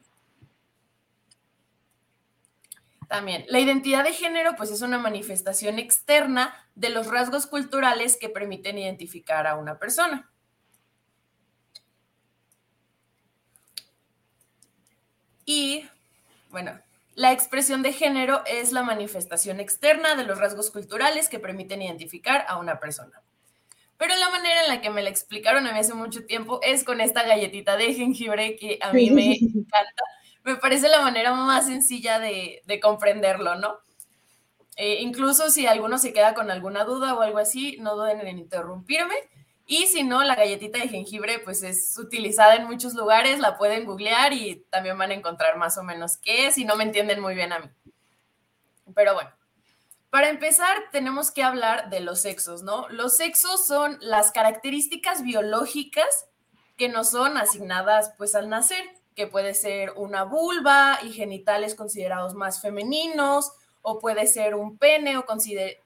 También, 3.06 3.44
la 3.46 3.60
identidad 3.60 4.02
de 4.02 4.12
género 4.12 4.56
pues 4.56 4.72
es 4.72 4.82
una 4.82 4.98
manifestación 4.98 5.78
externa 5.78 6.52
de 6.74 6.88
los 6.88 7.06
rasgos 7.06 7.46
culturales 7.46 8.16
que 8.16 8.28
permiten 8.28 8.76
identificar 8.76 9.46
a 9.46 9.54
una 9.54 9.78
persona. 9.78 10.31
Y, 15.44 15.84
bueno, 16.50 16.78
la 17.14 17.32
expresión 17.32 17.82
de 17.82 17.92
género 17.92 18.42
es 18.46 18.72
la 18.72 18.82
manifestación 18.82 19.60
externa 19.60 20.14
de 20.14 20.24
los 20.24 20.38
rasgos 20.38 20.70
culturales 20.70 21.28
que 21.28 21.38
permiten 21.38 21.82
identificar 21.82 22.44
a 22.48 22.58
una 22.58 22.80
persona. 22.80 23.20
Pero 23.98 24.16
la 24.16 24.30
manera 24.30 24.62
en 24.62 24.68
la 24.68 24.80
que 24.80 24.90
me 24.90 25.02
la 25.02 25.10
explicaron 25.10 25.66
a 25.66 25.72
mí 25.72 25.78
hace 25.78 25.94
mucho 25.94 26.24
tiempo 26.24 26.60
es 26.62 26.84
con 26.84 27.00
esta 27.00 27.22
galletita 27.22 27.76
de 27.76 27.94
jengibre 27.94 28.56
que 28.56 28.78
a 28.80 28.92
mí 28.92 29.10
me 29.10 29.34
encanta. 29.34 30.02
Me 30.44 30.56
parece 30.56 30.88
la 30.88 31.02
manera 31.02 31.32
más 31.34 31.66
sencilla 31.66 32.18
de, 32.18 32.62
comprenderlo, 32.82 33.54
¿no? 33.56 33.78
Eh, 34.76 35.02
incluso 35.02 35.50
si 35.50 35.66
alguno 35.66 35.98
se 35.98 36.12
queda 36.12 36.34
con 36.34 36.50
alguna 36.50 36.84
duda 36.84 37.14
o 37.14 37.20
algo 37.20 37.38
así, 37.38 37.76
no 37.78 37.94
duden 37.94 38.26
en 38.26 38.38
interrumpirme 38.38 39.14
y 39.72 39.86
si 39.86 40.02
no, 40.02 40.22
la 40.22 40.34
galletita 40.34 40.78
de 40.78 40.88
jengibre 40.88 41.38
pues 41.38 41.62
es 41.62 41.96
utilizada 41.96 42.56
en 42.56 42.66
muchos 42.66 42.92
lugares, 42.92 43.40
la 43.40 43.56
pueden 43.56 43.86
googlear 43.86 44.34
y 44.34 44.66
también 44.68 44.98
van 44.98 45.12
a 45.12 45.14
encontrar 45.14 45.56
más 45.56 45.78
o 45.78 45.82
menos 45.82 46.18
qué 46.18 46.46
es 46.46 46.58
y 46.58 46.66
no 46.66 46.76
me 46.76 46.84
entienden 46.84 47.20
muy 47.20 47.34
bien 47.34 47.54
a 47.54 47.58
mí. 47.58 47.70
Pero 48.94 49.14
bueno, 49.14 49.30
para 50.10 50.28
empezar 50.28 50.76
tenemos 50.92 51.30
que 51.30 51.42
hablar 51.42 51.88
de 51.88 52.00
los 52.00 52.20
sexos, 52.20 52.62
¿no? 52.62 52.86
Los 52.90 53.16
sexos 53.16 53.66
son 53.66 53.96
las 54.02 54.30
características 54.30 55.22
biológicas 55.22 56.28
que 56.76 56.90
nos 56.90 57.08
son 57.12 57.38
asignadas 57.38 58.12
pues 58.18 58.34
al 58.34 58.50
nacer, 58.50 58.84
que 59.14 59.26
puede 59.26 59.54
ser 59.54 59.92
una 59.96 60.24
vulva 60.24 60.98
y 61.02 61.12
genitales 61.12 61.74
considerados 61.74 62.34
más 62.34 62.60
femeninos, 62.60 63.52
o 63.80 64.00
puede 64.00 64.26
ser 64.26 64.54
un 64.54 64.76
pene 64.76 65.16
o, 65.16 65.24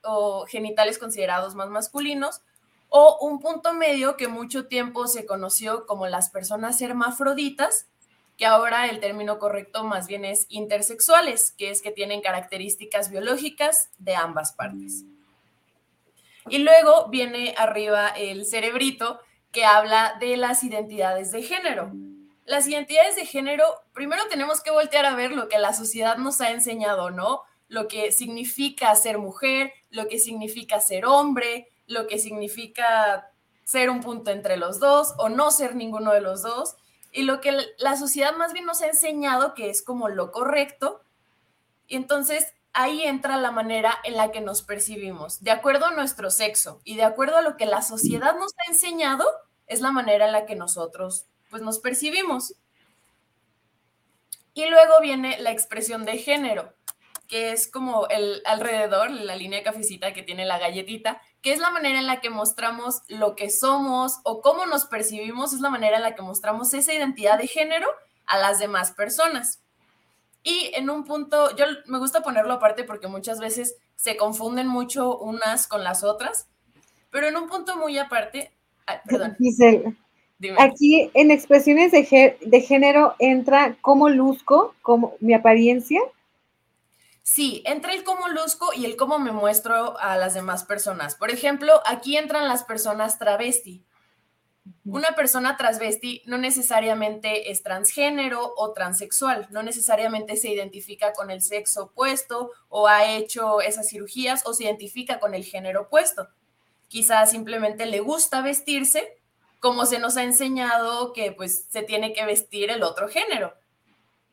o 0.02 0.44
genitales 0.46 0.98
considerados 0.98 1.54
más 1.54 1.68
masculinos, 1.68 2.42
o 2.88 3.18
un 3.20 3.40
punto 3.40 3.72
medio 3.74 4.16
que 4.16 4.28
mucho 4.28 4.66
tiempo 4.66 5.06
se 5.06 5.26
conoció 5.26 5.86
como 5.86 6.06
las 6.06 6.30
personas 6.30 6.80
hermafroditas, 6.80 7.86
que 8.36 8.46
ahora 8.46 8.86
el 8.86 9.00
término 9.00 9.38
correcto 9.38 9.84
más 9.84 10.06
bien 10.06 10.24
es 10.24 10.46
intersexuales, 10.48 11.52
que 11.52 11.70
es 11.70 11.82
que 11.82 11.90
tienen 11.90 12.20
características 12.20 13.10
biológicas 13.10 13.90
de 13.98 14.14
ambas 14.14 14.52
partes. 14.52 15.04
Y 16.48 16.58
luego 16.58 17.08
viene 17.08 17.54
arriba 17.56 18.08
el 18.08 18.46
cerebrito 18.46 19.20
que 19.50 19.64
habla 19.64 20.16
de 20.20 20.36
las 20.36 20.62
identidades 20.62 21.32
de 21.32 21.42
género. 21.42 21.92
Las 22.44 22.68
identidades 22.68 23.16
de 23.16 23.26
género, 23.26 23.64
primero 23.92 24.22
tenemos 24.28 24.60
que 24.62 24.70
voltear 24.70 25.06
a 25.06 25.16
ver 25.16 25.32
lo 25.32 25.48
que 25.48 25.58
la 25.58 25.72
sociedad 25.72 26.18
nos 26.18 26.40
ha 26.40 26.50
enseñado, 26.50 27.10
¿no? 27.10 27.42
Lo 27.68 27.88
que 27.88 28.12
significa 28.12 28.94
ser 28.94 29.18
mujer, 29.18 29.72
lo 29.90 30.06
que 30.06 30.18
significa 30.18 30.80
ser 30.80 31.06
hombre, 31.06 31.68
lo 31.86 32.06
que 32.06 32.18
significa 32.18 33.30
ser 33.64 33.90
un 33.90 34.00
punto 34.00 34.30
entre 34.30 34.56
los 34.56 34.78
dos 34.78 35.14
o 35.18 35.28
no 35.28 35.50
ser 35.50 35.74
ninguno 35.74 36.12
de 36.12 36.20
los 36.20 36.42
dos, 36.42 36.76
y 37.12 37.22
lo 37.22 37.40
que 37.40 37.56
la 37.78 37.96
sociedad 37.96 38.36
más 38.36 38.52
bien 38.52 38.66
nos 38.66 38.82
ha 38.82 38.86
enseñado 38.86 39.54
que 39.54 39.70
es 39.70 39.82
como 39.82 40.08
lo 40.08 40.32
correcto. 40.32 41.00
Y 41.88 41.96
entonces 41.96 42.52
ahí 42.74 43.04
entra 43.04 43.38
la 43.38 43.50
manera 43.50 43.96
en 44.04 44.16
la 44.16 44.30
que 44.30 44.42
nos 44.42 44.62
percibimos, 44.62 45.42
de 45.42 45.50
acuerdo 45.50 45.86
a 45.86 45.92
nuestro 45.92 46.30
sexo 46.30 46.80
y 46.84 46.96
de 46.96 47.04
acuerdo 47.04 47.38
a 47.38 47.42
lo 47.42 47.56
que 47.56 47.64
la 47.64 47.80
sociedad 47.80 48.36
nos 48.38 48.52
ha 48.52 48.70
enseñado, 48.70 49.24
es 49.66 49.80
la 49.80 49.92
manera 49.92 50.26
en 50.26 50.32
la 50.32 50.44
que 50.44 50.56
nosotros 50.56 51.24
pues 51.50 51.62
nos 51.62 51.78
percibimos. 51.78 52.54
Y 54.52 54.66
luego 54.66 55.00
viene 55.00 55.40
la 55.40 55.52
expresión 55.52 56.04
de 56.04 56.18
género, 56.18 56.74
que 57.26 57.52
es 57.52 57.68
como 57.68 58.06
el 58.08 58.42
alrededor, 58.44 59.10
la 59.10 59.36
línea 59.36 59.62
cafecita 59.62 60.12
que 60.12 60.22
tiene 60.22 60.44
la 60.44 60.58
galletita, 60.58 61.20
que 61.42 61.52
es 61.52 61.58
la 61.58 61.70
manera 61.70 61.98
en 61.98 62.06
la 62.06 62.20
que 62.20 62.30
mostramos 62.30 63.02
lo 63.08 63.34
que 63.36 63.50
somos 63.50 64.20
o 64.24 64.40
cómo 64.40 64.66
nos 64.66 64.86
percibimos, 64.86 65.52
es 65.52 65.60
la 65.60 65.70
manera 65.70 65.96
en 65.96 66.02
la 66.02 66.14
que 66.14 66.22
mostramos 66.22 66.72
esa 66.74 66.92
identidad 66.92 67.38
de 67.38 67.46
género 67.46 67.88
a 68.26 68.38
las 68.38 68.58
demás 68.58 68.92
personas. 68.92 69.62
Y 70.42 70.70
en 70.74 70.90
un 70.90 71.04
punto, 71.04 71.56
yo 71.56 71.64
me 71.86 71.98
gusta 71.98 72.22
ponerlo 72.22 72.54
aparte 72.54 72.84
porque 72.84 73.08
muchas 73.08 73.40
veces 73.40 73.76
se 73.96 74.16
confunden 74.16 74.68
mucho 74.68 75.18
unas 75.18 75.66
con 75.66 75.82
las 75.82 76.04
otras, 76.04 76.48
pero 77.10 77.26
en 77.26 77.36
un 77.36 77.48
punto 77.48 77.76
muy 77.76 77.98
aparte, 77.98 78.52
perdón. 79.08 79.36
aquí 80.58 81.10
en 81.14 81.30
expresiones 81.30 81.92
de, 81.92 82.38
de 82.40 82.60
género 82.60 83.14
entra 83.18 83.76
cómo 83.80 84.08
luzco, 84.08 84.74
como 84.82 85.14
mi 85.20 85.34
apariencia. 85.34 86.00
Sí, 87.28 87.60
entra 87.66 87.92
el 87.92 88.04
cómo 88.04 88.28
luzco 88.28 88.72
y 88.72 88.84
el 88.84 88.94
cómo 88.94 89.18
me 89.18 89.32
muestro 89.32 89.98
a 89.98 90.16
las 90.16 90.34
demás 90.34 90.62
personas. 90.62 91.16
Por 91.16 91.32
ejemplo, 91.32 91.82
aquí 91.84 92.16
entran 92.16 92.46
las 92.46 92.62
personas 92.62 93.18
travesti. 93.18 93.84
Una 94.84 95.08
persona 95.16 95.56
transvesti 95.56 96.22
no 96.26 96.38
necesariamente 96.38 97.50
es 97.50 97.64
transgénero 97.64 98.54
o 98.56 98.72
transexual, 98.72 99.48
no 99.50 99.64
necesariamente 99.64 100.36
se 100.36 100.50
identifica 100.50 101.14
con 101.14 101.32
el 101.32 101.42
sexo 101.42 101.86
opuesto 101.86 102.52
o 102.68 102.86
ha 102.86 103.16
hecho 103.16 103.60
esas 103.60 103.88
cirugías 103.88 104.46
o 104.46 104.54
se 104.54 104.62
identifica 104.62 105.18
con 105.18 105.34
el 105.34 105.44
género 105.44 105.82
opuesto. 105.82 106.28
Quizás 106.86 107.32
simplemente 107.32 107.86
le 107.86 107.98
gusta 107.98 108.40
vestirse 108.40 109.18
como 109.58 109.84
se 109.84 109.98
nos 109.98 110.16
ha 110.16 110.22
enseñado 110.22 111.12
que 111.12 111.32
pues 111.32 111.66
se 111.70 111.82
tiene 111.82 112.12
que 112.12 112.24
vestir 112.24 112.70
el 112.70 112.84
otro 112.84 113.08
género. 113.08 113.52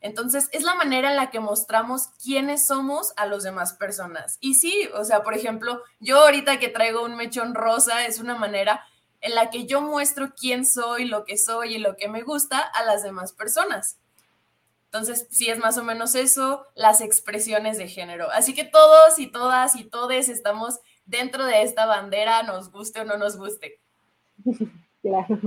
Entonces, 0.03 0.49
es 0.51 0.63
la 0.63 0.75
manera 0.75 1.11
en 1.11 1.15
la 1.15 1.31
que 1.31 1.39
mostramos 1.39 2.09
quiénes 2.21 2.67
somos 2.67 3.13
a 3.15 3.25
los 3.25 3.41
demás 3.41 3.73
personas. 3.73 4.37
Y 4.41 4.55
sí, 4.55 4.89
o 4.93 5.05
sea, 5.05 5.23
por 5.23 5.33
ejemplo, 5.33 5.81
yo 6.01 6.19
ahorita 6.19 6.59
que 6.59 6.67
traigo 6.67 7.05
un 7.05 7.15
mechón 7.15 7.55
rosa, 7.55 8.05
es 8.05 8.19
una 8.19 8.35
manera 8.35 8.85
en 9.21 9.33
la 9.33 9.49
que 9.49 9.65
yo 9.65 9.81
muestro 9.81 10.33
quién 10.35 10.65
soy, 10.65 11.05
lo 11.05 11.23
que 11.23 11.37
soy 11.37 11.75
y 11.75 11.77
lo 11.77 11.95
que 11.95 12.09
me 12.09 12.21
gusta 12.21 12.59
a 12.59 12.83
las 12.83 13.01
demás 13.01 13.31
personas. 13.31 13.97
Entonces, 14.87 15.25
sí 15.31 15.49
es 15.49 15.57
más 15.57 15.77
o 15.77 15.85
menos 15.85 16.15
eso, 16.15 16.67
las 16.75 16.99
expresiones 16.99 17.77
de 17.77 17.87
género. 17.87 18.29
Así 18.31 18.53
que 18.53 18.65
todos 18.65 19.17
y 19.19 19.27
todas 19.27 19.77
y 19.77 19.85
todes 19.85 20.27
estamos 20.27 20.81
dentro 21.05 21.45
de 21.45 21.61
esta 21.61 21.85
bandera, 21.85 22.43
nos 22.43 22.71
guste 22.71 22.99
o 22.99 23.05
no 23.05 23.17
nos 23.17 23.37
guste. 23.37 23.79
Claro. 25.01 25.37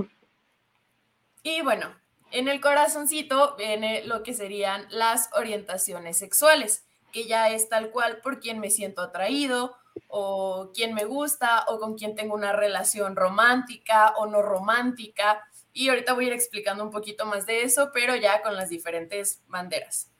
Y 1.41 1.63
bueno, 1.63 1.87
en 2.31 2.47
el 2.47 2.61
corazoncito 2.61 3.55
viene 3.57 4.03
lo 4.05 4.23
que 4.23 4.33
serían 4.33 4.85
las 4.89 5.29
orientaciones 5.33 6.17
sexuales, 6.17 6.85
que 7.11 7.25
ya 7.25 7.49
es 7.49 7.69
tal 7.69 7.89
cual 7.91 8.19
por 8.21 8.39
quien 8.39 8.59
me 8.59 8.69
siento 8.69 9.01
atraído 9.01 9.75
o 10.07 10.71
quien 10.73 10.93
me 10.93 11.05
gusta 11.05 11.65
o 11.67 11.79
con 11.79 11.97
quien 11.97 12.15
tengo 12.15 12.35
una 12.35 12.53
relación 12.53 13.15
romántica 13.15 14.13
o 14.17 14.27
no 14.27 14.41
romántica. 14.41 15.47
Y 15.73 15.89
ahorita 15.89 16.13
voy 16.13 16.25
a 16.25 16.27
ir 16.27 16.33
explicando 16.33 16.83
un 16.83 16.91
poquito 16.91 17.25
más 17.25 17.45
de 17.45 17.63
eso, 17.63 17.91
pero 17.93 18.15
ya 18.15 18.41
con 18.41 18.55
las 18.55 18.69
diferentes 18.69 19.41
banderas. 19.47 20.11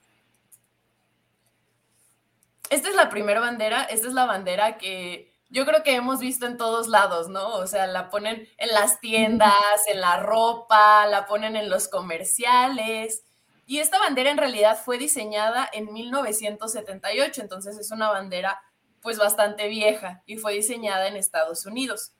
Esta 2.70 2.88
es 2.88 2.94
la 2.94 3.08
primera 3.08 3.40
bandera, 3.40 3.82
esta 3.84 4.08
es 4.08 4.14
la 4.14 4.26
bandera 4.26 4.76
que 4.76 5.27
yo 5.50 5.64
creo 5.64 5.82
que 5.82 5.94
hemos 5.94 6.20
visto 6.20 6.46
en 6.46 6.56
todos 6.56 6.88
lados, 6.88 7.28
¿no? 7.28 7.54
O 7.54 7.66
sea, 7.66 7.86
la 7.86 8.10
ponen 8.10 8.48
en 8.58 8.68
las 8.68 9.00
tiendas, 9.00 9.52
en 9.86 10.00
la 10.00 10.18
ropa, 10.18 11.06
la 11.06 11.26
ponen 11.26 11.56
en 11.56 11.70
los 11.70 11.88
comerciales. 11.88 13.24
Y 13.66 13.78
esta 13.78 13.98
bandera 13.98 14.30
en 14.30 14.38
realidad 14.38 14.78
fue 14.82 14.98
diseñada 14.98 15.68
en 15.72 15.92
1978, 15.92 17.40
entonces 17.40 17.78
es 17.78 17.90
una 17.90 18.10
bandera 18.10 18.60
pues 19.00 19.18
bastante 19.18 19.68
vieja 19.68 20.22
y 20.26 20.36
fue 20.36 20.54
diseñada 20.54 21.06
en 21.06 21.16
Estados 21.16 21.66
Unidos. 21.66 22.12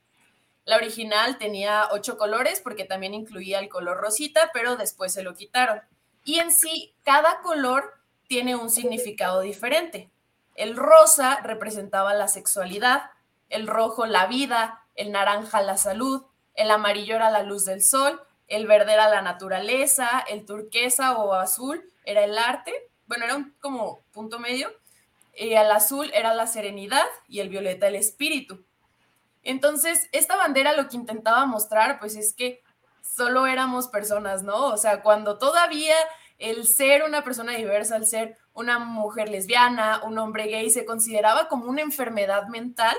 La 0.65 0.77
original 0.77 1.39
tenía 1.39 1.89
ocho 1.93 2.19
colores 2.19 2.61
porque 2.61 2.85
también 2.85 3.15
incluía 3.15 3.59
el 3.59 3.69
color 3.69 3.99
rosita, 3.99 4.51
pero 4.53 4.77
después 4.77 5.13
se 5.13 5.23
lo 5.23 5.35
quitaron. 5.35 5.81
Y 6.25 6.39
en 6.41 6.53
sí, 6.53 6.95
cada 7.03 7.41
color 7.41 7.95
tiene 8.27 8.55
un 8.55 8.71
significado 8.71 9.41
diferente. 9.41 10.11
El 10.55 10.77
rosa 10.77 11.41
representaba 11.43 12.13
la 12.13 12.29
sexualidad, 12.29 13.11
el 13.49 13.67
rojo 13.67 14.07
la 14.07 14.27
vida, 14.27 14.85
el 14.95 15.13
naranja 15.13 15.63
la 15.63 15.77
salud, 15.77 16.25
el 16.55 16.71
amarillo 16.71 17.17
era 17.17 17.31
la 17.31 17.43
luz 17.43 17.65
del 17.65 17.83
sol 17.83 18.21
el 18.49 18.67
verde 18.67 18.95
era 18.95 19.09
la 19.09 19.23
naturaleza, 19.23 20.25
el 20.29 20.47
turquesa 20.47 21.19
o 21.19 21.35
azul 21.35 21.85
era 22.05 22.25
el 22.25 22.37
arte, 22.39 22.73
bueno, 23.07 23.27
era 23.27 23.37
un 23.37 23.55
como 23.61 24.01
punto 24.11 24.39
medio, 24.39 24.73
y 25.35 25.53
el 25.53 25.71
azul 25.71 26.11
era 26.15 26.35
la 26.35 26.47
serenidad 26.47 27.05
y 27.29 27.41
el 27.41 27.51
violeta 27.51 27.87
el 27.87 27.95
espíritu. 27.95 28.65
Entonces, 29.43 30.09
esta 30.13 30.37
bandera 30.37 30.73
lo 30.73 30.89
que 30.89 30.97
intentaba 30.97 31.47
mostrar, 31.47 32.01
pues 32.01 32.17
es 32.17 32.35
que 32.35 32.63
solo 33.03 33.47
éramos 33.47 33.89
personas, 33.89 34.43
¿no? 34.43 34.67
O 34.67 34.77
sea, 34.79 35.03
cuando 35.03 35.39
todavía 35.39 35.95
el 36.39 36.67
ser 36.67 37.03
una 37.03 37.23
persona 37.23 37.53
diversa, 37.53 37.97
el 37.97 38.07
ser 38.07 38.39
una 38.59 38.79
mujer 38.79 39.29
lesbiana, 39.29 40.03
un 40.05 40.19
hombre 40.19 40.47
gay, 40.47 40.71
se 40.71 40.85
consideraba 40.85 41.49
como 41.49 41.67
una 41.67 41.83
enfermedad 41.83 42.49
mental. 42.49 42.97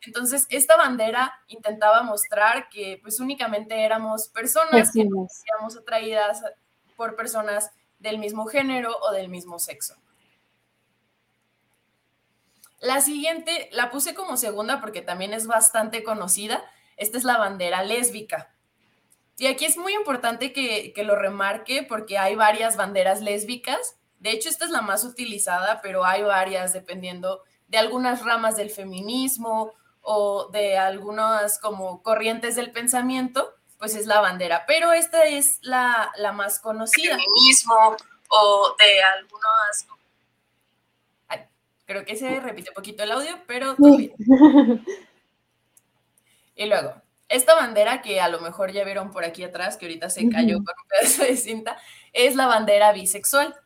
Entonces, 0.00 0.46
esta 0.50 0.76
bandera 0.76 1.32
intentaba 1.46 2.02
mostrar 2.02 2.68
que 2.68 2.98
pues 3.02 3.20
únicamente 3.20 3.84
éramos 3.84 4.28
personas 4.28 4.92
que 4.92 5.02
éramos 5.02 5.76
atraídas 5.76 6.42
por 6.96 7.14
personas 7.14 7.70
del 7.98 8.18
mismo 8.18 8.46
género 8.46 8.96
o 9.02 9.12
del 9.12 9.28
mismo 9.28 9.58
sexo. 9.58 9.94
La 12.80 13.00
siguiente 13.00 13.68
la 13.72 13.90
puse 13.90 14.12
como 14.12 14.36
segunda 14.36 14.80
porque 14.80 15.02
también 15.02 15.34
es 15.34 15.46
bastante 15.46 16.02
conocida. 16.02 16.64
Esta 16.96 17.16
es 17.16 17.24
la 17.24 17.38
bandera 17.38 17.84
lésbica. 17.84 18.52
Y 19.38 19.46
aquí 19.46 19.64
es 19.64 19.76
muy 19.76 19.94
importante 19.94 20.52
que, 20.52 20.92
lo 21.04 21.16
remarque 21.16 21.82
porque 21.82 22.18
hay 22.18 22.34
varias 22.34 22.76
banderas 22.76 23.20
lésbicas. 23.20 23.96
De 24.22 24.30
hecho, 24.30 24.48
esta 24.48 24.64
es 24.64 24.70
la 24.70 24.82
más 24.82 25.02
utilizada, 25.02 25.80
pero 25.82 26.04
hay 26.04 26.22
varias 26.22 26.72
dependiendo 26.72 27.42
de 27.66 27.78
algunas 27.78 28.24
ramas 28.24 28.56
del 28.56 28.70
feminismo 28.70 29.72
o 30.00 30.48
de 30.52 30.78
algunas 30.78 31.58
como 31.58 32.04
corrientes 32.04 32.54
del 32.54 32.70
pensamiento, 32.70 33.52
pues 33.78 33.96
es 33.96 34.06
la 34.06 34.20
bandera. 34.20 34.62
Pero 34.68 34.92
esta 34.92 35.24
es 35.24 35.58
la, 35.62 36.12
más 36.34 36.60
conocida. 36.60 37.18
Feminismo 37.18 37.96
o 38.28 38.76
de 38.78 39.02
algunas... 39.02 39.88
creo 41.84 42.04
que 42.04 42.14
se 42.14 42.38
repite 42.38 42.70
un 42.70 42.74
poquito 42.74 43.02
el 43.02 43.10
audio, 43.10 43.40
pero. 43.48 43.74
Y 46.54 46.66
luego, 46.66 46.94
esta 47.28 47.56
bandera 47.56 48.02
que 48.02 48.20
a 48.20 48.28
lo 48.28 48.40
mejor 48.40 48.70
ya 48.70 48.84
vieron 48.84 49.10
por 49.10 49.24
aquí 49.24 49.42
atrás, 49.42 49.76
que 49.76 49.86
ahorita 49.86 50.10
se 50.10 50.28
cayó 50.28 50.58
con 50.58 50.74
un 50.80 50.88
pedazo 50.88 51.24
de 51.24 51.36
cinta, 51.36 51.76
es 52.12 52.36
la 52.36 52.46
bandera 52.46 52.92
bisexual, 52.92 53.56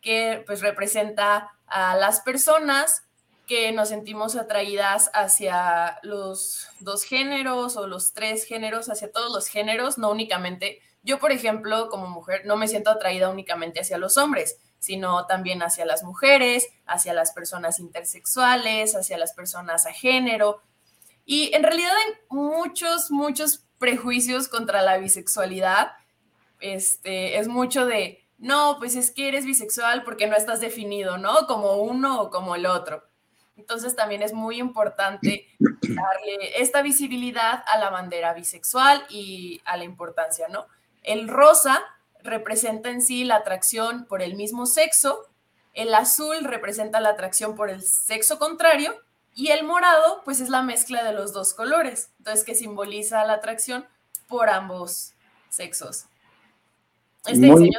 que 0.00 0.42
pues 0.46 0.60
representa 0.60 1.52
a 1.66 1.96
las 1.96 2.20
personas 2.20 3.04
que 3.46 3.72
nos 3.72 3.88
sentimos 3.88 4.36
atraídas 4.36 5.10
hacia 5.12 5.98
los 6.02 6.68
dos 6.78 7.02
géneros 7.02 7.76
o 7.76 7.86
los 7.86 8.12
tres 8.12 8.44
géneros, 8.44 8.88
hacia 8.88 9.10
todos 9.10 9.32
los 9.32 9.48
géneros, 9.48 9.98
no 9.98 10.10
únicamente, 10.10 10.80
yo 11.02 11.18
por 11.18 11.32
ejemplo 11.32 11.88
como 11.88 12.06
mujer 12.08 12.42
no 12.44 12.56
me 12.56 12.68
siento 12.68 12.90
atraída 12.90 13.28
únicamente 13.28 13.80
hacia 13.80 13.98
los 13.98 14.16
hombres, 14.16 14.58
sino 14.78 15.26
también 15.26 15.62
hacia 15.62 15.84
las 15.84 16.04
mujeres, 16.04 16.68
hacia 16.86 17.12
las 17.12 17.32
personas 17.32 17.80
intersexuales, 17.80 18.94
hacia 18.94 19.18
las 19.18 19.32
personas 19.32 19.84
a 19.84 19.92
género, 19.92 20.62
y 21.30 21.54
en 21.54 21.62
realidad 21.62 21.92
hay 21.96 22.14
muchos, 22.28 23.12
muchos 23.12 23.64
prejuicios 23.78 24.48
contra 24.48 24.82
la 24.82 24.98
bisexualidad. 24.98 25.92
Este, 26.58 27.38
es 27.38 27.46
mucho 27.46 27.86
de, 27.86 28.19
no, 28.40 28.76
pues 28.78 28.96
es 28.96 29.10
que 29.10 29.28
eres 29.28 29.44
bisexual 29.44 30.02
porque 30.02 30.26
no 30.26 30.34
estás 30.34 30.60
definido, 30.60 31.18
¿no? 31.18 31.46
Como 31.46 31.74
uno 31.76 32.22
o 32.22 32.30
como 32.30 32.54
el 32.54 32.64
otro. 32.64 33.04
Entonces 33.56 33.94
también 33.94 34.22
es 34.22 34.32
muy 34.32 34.58
importante 34.58 35.46
darle 35.58 36.60
esta 36.60 36.80
visibilidad 36.80 37.62
a 37.66 37.78
la 37.78 37.90
bandera 37.90 38.32
bisexual 38.32 39.04
y 39.10 39.60
a 39.66 39.76
la 39.76 39.84
importancia, 39.84 40.48
¿no? 40.48 40.66
El 41.02 41.28
rosa 41.28 41.82
representa 42.22 42.88
en 42.88 43.02
sí 43.02 43.24
la 43.24 43.36
atracción 43.36 44.06
por 44.06 44.22
el 44.22 44.34
mismo 44.34 44.64
sexo, 44.64 45.26
el 45.74 45.94
azul 45.94 46.42
representa 46.42 47.00
la 47.00 47.10
atracción 47.10 47.54
por 47.54 47.68
el 47.68 47.82
sexo 47.82 48.38
contrario 48.38 48.94
y 49.34 49.48
el 49.48 49.64
morado, 49.64 50.22
pues 50.24 50.40
es 50.40 50.48
la 50.48 50.62
mezcla 50.62 51.04
de 51.04 51.12
los 51.12 51.34
dos 51.34 51.52
colores, 51.52 52.10
entonces 52.18 52.44
que 52.44 52.54
simboliza 52.54 53.22
la 53.24 53.34
atracción 53.34 53.86
por 54.28 54.48
ambos 54.48 55.12
sexos. 55.50 56.06
Este 57.26 57.46
muy, 57.46 57.70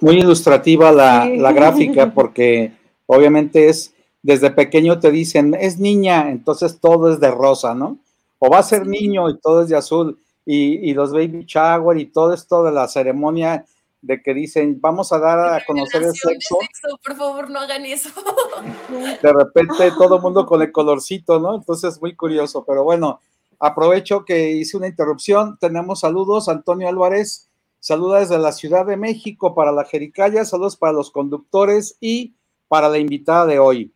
muy, 0.00 0.18
ilustrativa 0.18 0.92
la, 0.92 1.26
la, 1.26 1.52
gráfica 1.52 2.14
porque 2.14 2.72
obviamente 3.06 3.68
es, 3.68 3.94
desde 4.22 4.50
pequeño 4.50 5.00
te 5.00 5.10
dicen, 5.10 5.54
es 5.58 5.78
niña, 5.78 6.30
entonces 6.30 6.78
todo 6.80 7.12
es 7.12 7.18
de 7.18 7.30
rosa, 7.30 7.74
¿no? 7.74 7.98
O 8.38 8.48
va 8.48 8.58
a 8.58 8.62
ser 8.62 8.86
niño 8.86 9.28
y 9.28 9.38
todo 9.38 9.62
es 9.62 9.68
de 9.68 9.76
azul. 9.76 10.18
Y, 10.44 10.90
y 10.90 10.94
los 10.94 11.12
baby 11.12 11.44
shower 11.44 11.98
y 11.98 12.06
todo 12.06 12.32
esto 12.32 12.62
de 12.62 12.70
la 12.70 12.86
ceremonia 12.86 13.64
de 14.06 14.22
que 14.22 14.34
dicen, 14.34 14.80
vamos 14.80 15.12
a 15.12 15.18
dar 15.18 15.54
a 15.54 15.64
conocer 15.64 16.04
el 16.04 16.14
sexo. 16.14 16.58
Por 17.04 17.16
favor, 17.16 17.50
no 17.50 17.58
hagan 17.60 17.84
eso. 17.84 18.10
De 19.22 19.32
repente 19.32 19.90
todo 19.98 20.16
el 20.16 20.22
mundo 20.22 20.46
con 20.46 20.62
el 20.62 20.70
colorcito, 20.70 21.40
¿no? 21.40 21.56
Entonces, 21.56 22.00
muy 22.00 22.14
curioso, 22.14 22.64
pero 22.64 22.84
bueno, 22.84 23.20
aprovecho 23.58 24.24
que 24.24 24.52
hice 24.52 24.76
una 24.76 24.86
interrupción. 24.86 25.58
Tenemos 25.58 26.00
saludos, 26.00 26.48
Antonio 26.48 26.88
Álvarez, 26.88 27.48
saluda 27.86 28.18
desde 28.18 28.36
la 28.36 28.50
Ciudad 28.50 28.84
de 28.84 28.96
México 28.96 29.54
para 29.54 29.70
la 29.70 29.84
Jericaya, 29.84 30.44
saludos 30.44 30.76
para 30.76 30.92
los 30.92 31.12
conductores 31.12 31.96
y 32.00 32.34
para 32.66 32.88
la 32.88 32.98
invitada 32.98 33.46
de 33.46 33.60
hoy. 33.60 33.94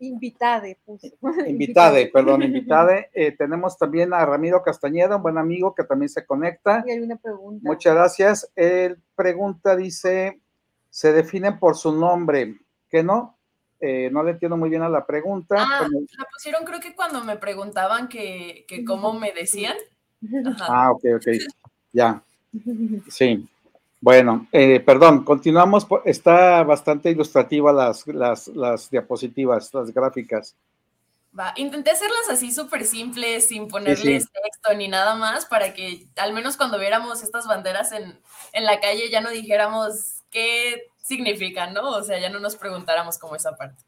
Invitade, 0.00 0.76
Invitade, 1.46 2.08
perdón, 2.08 2.42
invitade. 2.42 3.08
Eh, 3.14 3.30
tenemos 3.30 3.78
también 3.78 4.12
a 4.12 4.26
Ramiro 4.26 4.64
Castañeda, 4.64 5.14
un 5.14 5.22
buen 5.22 5.38
amigo 5.38 5.76
que 5.76 5.84
también 5.84 6.08
se 6.08 6.26
conecta. 6.26 6.82
Y 6.84 6.90
hay 6.90 6.98
una 6.98 7.18
pregunta. 7.18 7.62
Muchas 7.62 7.94
gracias. 7.94 8.52
Él 8.56 8.98
pregunta, 9.14 9.76
dice, 9.76 10.40
se 10.90 11.12
definen 11.12 11.60
por 11.60 11.76
su 11.76 11.92
nombre, 11.92 12.58
¿qué 12.88 13.04
no? 13.04 13.38
Eh, 13.78 14.10
no 14.10 14.24
le 14.24 14.32
entiendo 14.32 14.56
muy 14.56 14.70
bien 14.70 14.82
a 14.82 14.88
la 14.88 15.06
pregunta. 15.06 15.54
Ah, 15.56 15.86
la 15.88 16.24
pusieron 16.32 16.64
creo 16.64 16.80
que 16.80 16.96
cuando 16.96 17.22
me 17.22 17.36
preguntaban 17.36 18.08
que, 18.08 18.64
que 18.66 18.84
cómo 18.84 19.12
me 19.12 19.30
decían. 19.30 19.76
Ah, 20.68 20.90
ok, 20.90 21.04
ok, 21.14 21.28
ya. 21.92 22.24
Sí. 23.10 23.48
Bueno, 24.00 24.48
eh, 24.50 24.80
perdón, 24.80 25.24
continuamos. 25.24 25.86
Está 26.06 26.62
bastante 26.62 27.10
ilustrativa 27.10 27.72
las, 27.72 28.06
las, 28.06 28.90
diapositivas, 28.90 29.74
las 29.74 29.92
gráficas. 29.92 30.56
Va, 31.38 31.52
intenté 31.56 31.90
hacerlas 31.90 32.30
así 32.30 32.50
súper 32.50 32.86
simples, 32.86 33.48
sin 33.48 33.68
ponerles 33.68 34.26
texto 34.32 34.74
ni 34.74 34.88
nada 34.88 35.14
más, 35.16 35.44
para 35.44 35.74
que 35.74 36.06
al 36.16 36.32
menos 36.32 36.56
cuando 36.56 36.78
viéramos 36.78 37.22
estas 37.22 37.46
banderas 37.46 37.92
en, 37.92 38.18
la 38.54 38.80
calle 38.80 39.10
ya 39.10 39.20
no 39.20 39.30
dijéramos 39.30 40.22
qué 40.30 40.88
significan, 41.02 41.74
¿no? 41.74 41.90
O 41.90 42.02
sea, 42.02 42.18
ya 42.18 42.30
no 42.30 42.40
nos 42.40 42.56
preguntáramos 42.56 43.18
como 43.18 43.36
esa 43.36 43.54
parte. 43.54 43.84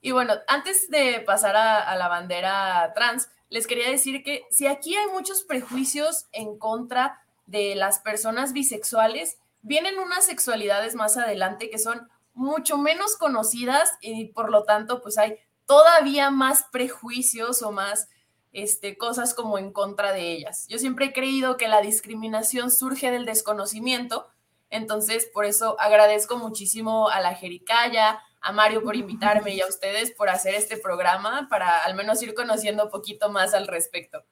Y 0.00 0.12
bueno, 0.12 0.34
antes 0.46 0.90
de 0.90 1.20
pasar 1.26 1.56
a 1.56 1.96
la 1.96 2.08
bandera 2.08 2.92
trans, 2.94 3.28
les 3.50 3.66
quería 3.66 3.90
decir 3.90 4.22
que 4.22 4.44
si 4.50 4.66
aquí 4.66 4.96
hay 4.96 5.06
muchos 5.06 5.42
prejuicios 5.42 6.26
en 6.32 6.58
contra 6.58 7.22
de 7.46 7.74
las 7.74 7.98
personas 8.00 8.52
bisexuales, 8.52 9.38
vienen 9.62 9.98
unas 9.98 10.26
sexualidades 10.26 10.94
más 10.94 11.16
adelante 11.16 11.70
que 11.70 11.78
son 11.78 12.08
mucho 12.34 12.78
menos 12.78 13.16
conocidas 13.16 13.90
y 14.00 14.26
por 14.26 14.50
lo 14.50 14.64
tanto 14.64 15.02
pues 15.02 15.18
hay 15.18 15.36
todavía 15.66 16.30
más 16.30 16.64
prejuicios 16.70 17.62
o 17.62 17.72
más 17.72 18.08
este, 18.52 18.96
cosas 18.96 19.34
como 19.34 19.58
en 19.58 19.72
contra 19.72 20.12
de 20.12 20.32
ellas. 20.32 20.66
Yo 20.68 20.78
siempre 20.78 21.06
he 21.06 21.12
creído 21.12 21.56
que 21.56 21.68
la 21.68 21.80
discriminación 21.80 22.70
surge 22.70 23.10
del 23.10 23.26
desconocimiento, 23.26 24.28
entonces 24.70 25.28
por 25.32 25.44
eso 25.44 25.78
agradezco 25.80 26.38
muchísimo 26.38 27.08
a 27.08 27.20
la 27.20 27.34
Jericaya, 27.34 28.22
a 28.40 28.52
Mario 28.52 28.82
por 28.82 28.96
invitarme 28.96 29.54
y 29.54 29.60
a 29.60 29.66
ustedes 29.66 30.12
por 30.12 30.28
hacer 30.28 30.54
este 30.54 30.76
programa 30.76 31.48
para 31.50 31.84
al 31.84 31.94
menos 31.94 32.22
ir 32.22 32.34
conociendo 32.34 32.84
un 32.84 32.90
poquito 32.90 33.30
más 33.30 33.54
al 33.54 33.66
respecto. 33.66 34.24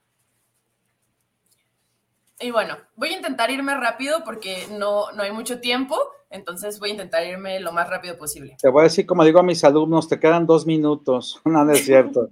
Y 2.39 2.51
bueno, 2.51 2.77
voy 2.95 3.09
a 3.09 3.17
intentar 3.17 3.49
irme 3.49 3.75
rápido 3.75 4.23
porque 4.23 4.67
no, 4.71 5.11
no 5.11 5.23
hay 5.23 5.31
mucho 5.31 5.59
tiempo, 5.59 5.97
entonces 6.29 6.79
voy 6.79 6.89
a 6.89 6.93
intentar 6.93 7.25
irme 7.25 7.59
lo 7.59 7.71
más 7.71 7.89
rápido 7.89 8.17
posible. 8.17 8.57
Te 8.61 8.69
voy 8.69 8.81
a 8.81 8.83
decir, 8.83 9.07
como 9.07 9.23
digo 9.23 9.39
a 9.39 9.43
mis 9.43 9.63
alumnos, 9.63 10.07
te 10.07 10.19
quedan 10.19 10.45
dos 10.45 10.65
minutos. 10.65 11.41
No, 11.45 11.63
no 11.63 11.71
es 11.71 11.85
cierto. 11.85 12.27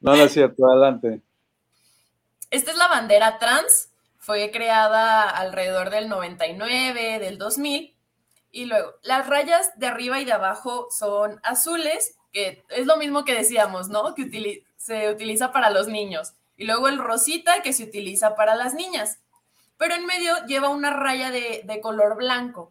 No, 0.00 0.16
no 0.16 0.24
es 0.24 0.32
cierto. 0.32 0.66
Adelante. 0.66 1.20
Esta 2.50 2.70
es 2.70 2.76
la 2.78 2.88
bandera 2.88 3.38
trans. 3.38 3.90
Fue 4.18 4.50
creada 4.50 5.28
alrededor 5.28 5.90
del 5.90 6.08
99, 6.08 7.18
del 7.18 7.36
2000. 7.36 7.94
Y 8.52 8.64
luego, 8.64 8.94
las 9.02 9.26
rayas 9.28 9.78
de 9.78 9.86
arriba 9.86 10.20
y 10.20 10.24
de 10.24 10.32
abajo 10.32 10.88
son 10.90 11.40
azules, 11.42 12.16
que 12.32 12.64
es 12.68 12.86
lo 12.86 12.96
mismo 12.96 13.24
que 13.24 13.34
decíamos, 13.34 13.88
¿no? 13.88 14.14
Que 14.14 14.64
se 14.76 15.10
utiliza 15.10 15.52
para 15.52 15.70
los 15.70 15.88
niños. 15.88 16.32
Y 16.56 16.64
luego 16.64 16.88
el 16.88 16.98
rosita, 16.98 17.62
que 17.62 17.72
se 17.72 17.84
utiliza 17.84 18.34
para 18.34 18.54
las 18.54 18.74
niñas 18.74 19.18
pero 19.80 19.94
en 19.94 20.04
medio 20.04 20.34
lleva 20.46 20.68
una 20.68 20.90
raya 20.90 21.30
de, 21.30 21.80
color 21.82 22.14
blanco 22.16 22.70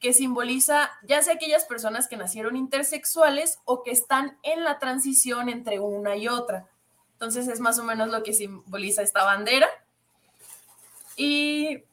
que 0.00 0.12
simboliza 0.12 0.90
ya 1.02 1.22
sea 1.22 1.34
aquellas 1.34 1.64
personas 1.64 2.08
que 2.08 2.18
nacieron 2.18 2.56
intersexuales 2.56 3.58
o 3.64 3.82
que 3.82 3.90
están 3.90 4.36
en 4.42 4.62
la 4.62 4.78
transición 4.78 5.48
entre 5.48 5.80
una 5.80 6.14
y 6.16 6.28
otra. 6.28 6.68
Entonces 7.14 7.48
es 7.48 7.60
más 7.60 7.78
o 7.78 7.84
menos 7.84 8.08
lo 8.08 8.22
que 8.22 8.34
simboliza 8.34 9.00
esta 9.00 9.24
bandera. 9.24 9.66
Y 11.16 11.84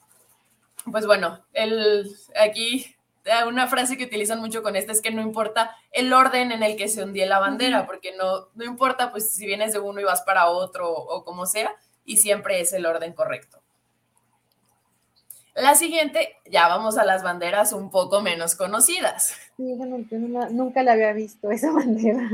pues 0.92 1.06
bueno, 1.06 1.42
el, 1.54 2.14
aquí 2.36 2.98
una 3.48 3.68
frase 3.68 3.98
que 3.98 4.06
utilizan 4.06 4.40
mucho 4.40 4.64
con 4.64 4.76
esta 4.76 4.92
es 4.92 5.02
que 5.02 5.12
no 5.12 5.22
importa 5.22 5.76
el 5.92 6.12
orden 6.14 6.52
en 6.52 6.64
el 6.64 6.78
que 6.78 6.88
se 6.88 7.04
hundía 7.04 7.26
la 7.26 7.40
bandera, 7.40 7.86
porque 7.86 8.16
no, 8.16 8.48
no 8.56 8.64
importa 8.66 9.12
pues 9.12 9.32
si 9.32 9.46
vienes 9.46 9.74
de 9.74 9.80
uno 9.80 10.00
y 10.00 10.04
vas 10.04 10.22
para 10.22 10.50
otro 10.50 10.92
o 10.92 11.24
como 11.24 11.46
sea, 11.46 11.76
y 12.06 12.18
siempre 12.18 12.60
es 12.62 12.74
el 12.74 12.86
orden 12.86 13.14
correcto. 13.14 13.62
La 15.60 15.76
siguiente, 15.76 16.38
ya 16.50 16.70
vamos 16.70 16.98
a 16.98 17.04
las 17.04 17.22
banderas 17.22 17.74
un 17.74 17.90
poco 17.90 18.22
menos 18.22 18.56
conocidas. 18.56 19.36
Sí, 19.58 19.74
bueno, 19.76 19.98
yo 20.10 20.18
nunca 20.18 20.84
la 20.84 20.94
había 20.94 21.12
visto 21.12 21.52
esa 21.52 21.72
bandera. 21.74 22.30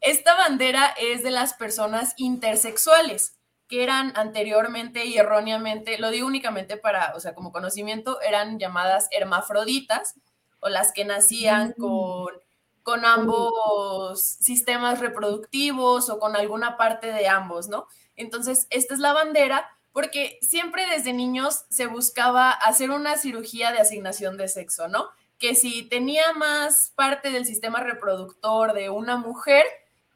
Esta 0.00 0.34
bandera 0.36 0.94
es 1.00 1.24
de 1.24 1.32
las 1.32 1.54
personas 1.54 2.14
intersexuales, 2.16 3.34
que 3.70 3.84
eran 3.84 4.12
anteriormente 4.16 5.06
y 5.06 5.16
erróneamente, 5.16 5.96
lo 5.98 6.10
digo 6.10 6.26
únicamente 6.26 6.76
para, 6.76 7.14
o 7.14 7.20
sea, 7.20 7.36
como 7.36 7.52
conocimiento, 7.52 8.20
eran 8.20 8.58
llamadas 8.58 9.06
hermafroditas 9.12 10.16
o 10.58 10.68
las 10.68 10.92
que 10.92 11.04
nacían 11.04 11.74
mm. 11.76 11.80
con, 11.80 12.34
con 12.82 13.04
ambos 13.04 14.20
sistemas 14.20 14.98
reproductivos 14.98 16.10
o 16.10 16.18
con 16.18 16.34
alguna 16.34 16.76
parte 16.76 17.12
de 17.12 17.28
ambos, 17.28 17.68
¿no? 17.68 17.86
Entonces, 18.16 18.66
esta 18.70 18.92
es 18.92 19.00
la 19.00 19.12
bandera 19.12 19.70
porque 19.92 20.40
siempre 20.42 20.84
desde 20.86 21.12
niños 21.12 21.64
se 21.70 21.86
buscaba 21.86 22.50
hacer 22.50 22.90
una 22.90 23.16
cirugía 23.18 23.70
de 23.70 23.78
asignación 23.78 24.36
de 24.36 24.48
sexo, 24.48 24.88
¿no? 24.88 25.10
Que 25.38 25.54
si 25.54 25.84
tenía 25.84 26.32
más 26.32 26.92
parte 26.96 27.30
del 27.30 27.46
sistema 27.46 27.80
reproductor 27.80 28.72
de 28.72 28.90
una 28.90 29.16
mujer, 29.16 29.64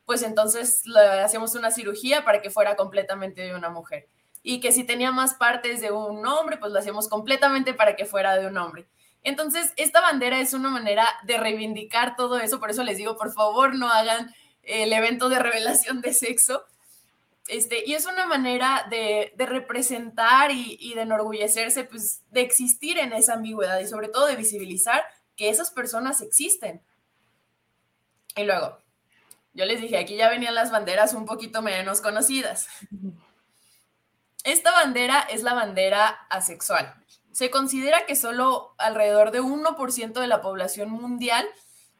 pues 0.07 0.23
entonces 0.23 0.87
le 0.87 1.01
hacíamos 1.21 1.55
una 1.55 1.71
cirugía 1.71 2.25
para 2.25 2.43
que 2.43 2.51
fuera 2.51 2.77
completamente 2.77 3.43
de 3.43 3.55
una 3.55 3.71
mujer. 3.71 4.09
Y 4.43 4.61
que 4.61 4.73
si 4.73 4.85
tenía 4.85 5.11
más 5.11 5.35
partes 5.35 5.81
de 5.81 5.91
un 5.91 6.27
hombre, 6.27 6.59
pues 6.59 6.73
lo 6.73 6.79
hacíamos 6.79 7.09
completamente 7.09 7.73
para 7.73 7.97
que 7.97 8.05
fuera 8.05 8.37
de 8.37 8.47
un 8.47 8.59
hombre. 8.59 8.87
Entonces, 9.23 9.73
esta 9.77 10.03
bandera 10.03 10.39
es 10.39 10.53
una 10.53 10.69
manera 10.69 11.07
de 11.25 11.39
reivindicar 11.39 12.15
todo 12.15 12.39
eso, 12.39 12.61
por 12.61 12.71
eso 12.71 12.83
les 12.85 12.99
digo, 12.99 13.17
por 13.17 13.33
favor, 13.33 13.75
no 13.75 13.89
hagan 13.91 14.35
el 14.63 14.93
evento 14.93 15.31
de 15.31 15.39
revelación 15.39 16.03
de 16.03 16.13
sexo, 16.13 16.65
este, 17.49 17.85
y 17.87 17.95
es 17.95 18.07
una 18.07 18.27
manera 18.27 18.87
de, 18.89 19.33
representar 19.37 20.51
y, 20.51 20.95
de 20.95 21.03
enorgullecerse, 21.03 21.85
pues, 21.85 22.23
de 22.31 22.41
existir 22.41 22.99
en 22.99 23.13
esa 23.13 23.35
ambigüedad 23.35 23.81
y 23.81 23.87
sobre 23.87 24.09
todo 24.09 24.27
de 24.27 24.37
visibilizar 24.37 25.05
que 25.37 25.51
esas 25.51 25.71
personas 25.71 26.23
existen. 26.23 26.83
Y 28.37 28.45
luego, 28.45 28.79
yo 29.55 29.65
les 29.65 29.81
dije, 29.81 29.97
aquí 29.97 30.17
ya 30.17 30.29
venían 30.29 30.55
las 30.55 30.71
banderas 30.71 31.15
un 31.15 31.27
poquito 31.27 31.63
menos 31.63 32.01
conocidas. 32.01 32.67
Esta 34.45 34.73
bandera 34.73 35.21
es 35.21 35.43
la 35.43 35.55
bandera 35.55 36.09
asexual. 36.29 36.95
Se 37.33 37.51
considera 37.51 38.05
que 38.07 38.17
solo 38.17 38.75
alrededor 38.79 39.31
de 39.31 39.41
1% 39.41 40.21
de 40.21 40.27
la 40.27 40.43
población 40.43 40.91
mundial 40.91 41.49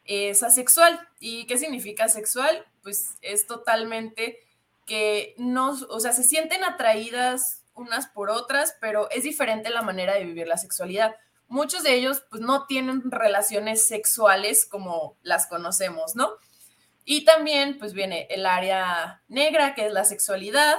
es 0.03 0.43
asexual. 0.43 0.99
¿Y 1.19 1.47
qué 1.47 1.57
significa 1.57 2.05
asexual? 2.05 2.65
Pues 2.83 3.15
es 3.21 3.47
totalmente 3.47 4.39
que 4.85 5.33
no, 5.37 5.71
o 5.89 5.99
sea, 5.99 6.11
se 6.11 6.23
sienten 6.23 6.63
atraídas 6.63 7.63
unas 7.73 8.07
por 8.07 8.29
otras, 8.29 8.75
pero 8.79 9.09
es 9.09 9.23
diferente 9.23 9.69
la 9.69 9.81
manera 9.81 10.13
de 10.13 10.25
vivir 10.25 10.47
la 10.47 10.57
sexualidad. 10.57 11.15
Muchos 11.47 11.83
de 11.83 11.95
ellos 11.95 12.23
pues 12.29 12.41
no 12.41 12.65
tienen 12.65 13.11
relaciones 13.11 13.87
sexuales 13.87 14.65
como 14.65 15.17
las 15.21 15.47
conocemos, 15.47 16.15
¿no? 16.15 16.31
Y 17.05 17.23
también 17.23 17.77
pues 17.77 17.93
viene 17.93 18.27
el 18.31 18.45
área 18.47 19.21
negra, 19.27 19.75
que 19.75 19.85
es 19.85 19.93
la 19.93 20.03
sexualidad, 20.05 20.75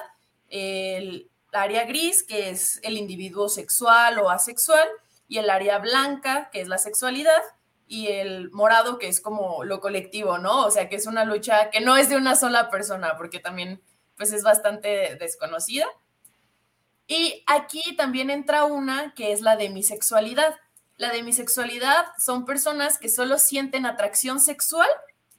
el 0.49 1.31
área 1.53 1.85
gris, 1.85 2.25
que 2.25 2.51
es 2.51 2.81
el 2.83 2.99
individuo 2.99 3.49
sexual 3.49 4.19
o 4.19 4.29
asexual, 4.29 4.89
y 5.29 5.39
el 5.39 5.49
área 5.49 5.79
blanca, 5.79 6.51
que 6.53 6.61
es 6.61 6.69
la 6.69 6.79
sexualidad, 6.79 7.43
y 7.89 8.09
el 8.09 8.51
morado, 8.51 8.99
que 8.99 9.07
es 9.07 9.21
como 9.21 9.63
lo 9.63 9.81
colectivo, 9.81 10.39
¿no? 10.39 10.67
O 10.67 10.71
sea, 10.73 10.89
que 10.89 10.97
es 10.97 11.07
una 11.07 11.25
lucha 11.25 11.71
que 11.71 11.81
no 11.81 11.97
es 11.97 12.09
de 12.09 12.17
una 12.17 12.35
sola 12.35 12.71
persona, 12.71 13.17
porque 13.17 13.39
también 13.39 13.81
pues 14.17 14.33
es 14.33 14.43
bastante 14.43 15.17
desconocida. 15.17 15.87
Y 17.07 17.45
aquí 17.47 17.95
también 17.97 18.31
entra 18.31 18.65
una 18.65 19.15
que 19.15 19.31
es 19.33 19.41
la 19.41 19.57
demisexualidad. 19.57 20.57
La 20.97 21.11
demisexualidad 21.11 22.07
son 22.19 22.45
personas 22.45 22.99
que 22.99 23.09
solo 23.09 23.39
sienten 23.39 23.87
atracción 23.87 24.41
sexual 24.41 24.89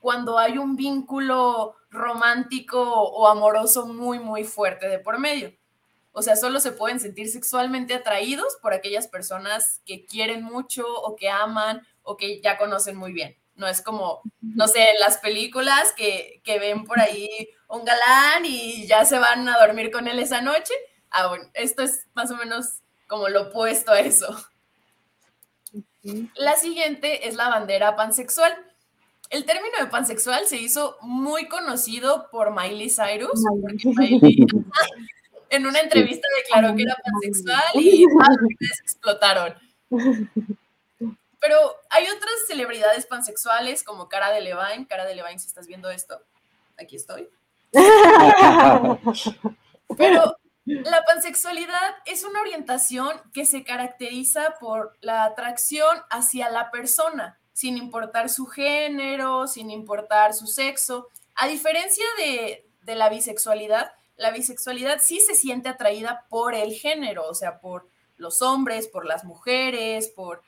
cuando 0.08 0.40
hay 0.40 0.58
un 0.58 0.78
vínculo 0.78 1.76
romántico 1.90 2.82
o 2.82 3.28
amoroso 3.28 3.88
muy, 3.88 4.20
muy 4.20 4.46
fuerte 4.46 4.88
de 4.88 5.00
por 5.00 5.20
medio. 5.20 5.52
O 6.14 6.22
sea, 6.22 6.38
solo 6.38 6.62
se 6.62 6.72
pueden 6.72 7.02
sentir 7.02 7.28
sexualmente 7.28 7.94
atraídos 7.94 8.56
por 8.62 8.72
aquellas 8.72 9.10
personas 9.10 9.82
que 9.86 10.06
quieren 10.06 10.44
mucho 10.44 10.86
o 10.88 11.18
que 11.18 11.30
aman 11.30 11.86
o 12.04 12.16
que 12.16 12.40
ya 12.40 12.58
conocen 12.58 12.96
muy 12.96 13.12
bien. 13.12 13.36
No 13.56 13.68
es 13.68 13.82
como, 13.82 14.22
no 14.40 14.70
sé, 14.70 14.88
las 14.98 15.18
películas 15.18 15.92
que, 15.98 16.40
que 16.46 16.58
ven 16.58 16.86
por 16.86 17.02
ahí 17.02 17.50
un 17.68 17.84
galán 17.84 18.46
y 18.46 18.88
ya 18.88 19.04
se 19.04 19.20
van 19.20 19.50
a 19.50 19.60
dormir 19.60 19.92
con 19.92 20.08
él 20.08 20.20
esa 20.20 20.40
noche. 20.40 20.74
Ah, 21.10 21.28
bueno, 21.28 21.50
esto 21.54 21.84
es 21.84 22.08
más 22.14 22.32
o 22.32 22.38
menos 22.38 22.80
como 23.08 23.28
lo 23.28 23.50
opuesto 23.50 23.92
a 23.92 24.00
eso. 24.00 24.34
La 26.36 26.56
siguiente 26.56 27.28
es 27.28 27.36
la 27.36 27.50
bandera 27.50 27.98
pansexual. 27.98 28.56
El 29.30 29.46
término 29.46 29.78
de 29.80 29.88
pansexual 29.88 30.48
se 30.48 30.58
hizo 30.58 30.98
muy 31.02 31.48
conocido 31.48 32.30
por 32.32 32.52
Miley 32.52 32.90
Cyrus, 32.90 33.44
en 35.50 35.66
una 35.66 35.80
entrevista 35.80 36.28
declaró 36.44 36.76
que 36.76 36.84
era 36.84 36.98
pansexual 37.04 37.64
y 37.76 38.06
las 38.60 38.80
explotaron. 38.82 39.54
Pero 41.40 41.76
hay 41.90 42.06
otras 42.06 42.34
celebridades 42.48 43.06
pansexuales 43.06 43.84
como 43.84 44.10
Cara 44.10 44.32
de 44.32 44.42
Levine. 44.42 44.88
Cara 44.88 45.06
de 45.06 45.16
Levine, 45.16 45.40
si 45.40 45.48
estás 45.48 45.68
viendo 45.68 45.90
esto, 45.90 46.22
aquí 46.78 46.96
estoy. 46.96 47.30
Pero 49.98 50.38
la 50.66 51.04
pansexualidad 51.04 51.96
es 52.06 52.24
una 52.24 52.42
orientación 52.42 53.12
que 53.34 53.46
se 53.46 53.64
caracteriza 53.64 54.56
por 54.60 54.98
la 55.00 55.26
atracción 55.26 55.98
hacia 56.10 56.50
la 56.50 56.72
persona, 56.72 57.40
sin 57.58 57.76
importar 57.76 58.30
su 58.30 58.46
género, 58.46 59.48
sin 59.48 59.72
importar 59.72 60.36
su 60.36 60.46
sexo. 60.46 61.08
A 61.34 61.48
diferencia 61.48 62.06
de, 62.20 62.70
la 62.96 63.10
bisexualidad, 63.10 63.94
la 64.16 64.30
bisexualidad 64.30 65.00
sí 65.02 65.20
se 65.22 65.34
siente 65.34 65.68
atraída 65.68 66.28
por 66.30 66.54
el 66.54 66.74
género, 66.74 67.28
o 67.28 67.34
sea, 67.34 67.60
por 67.60 67.88
los 68.16 68.44
hombres, 68.44 68.88
por 68.88 69.08
las 69.08 69.24
mujeres, 69.24 70.08
por 70.10 70.44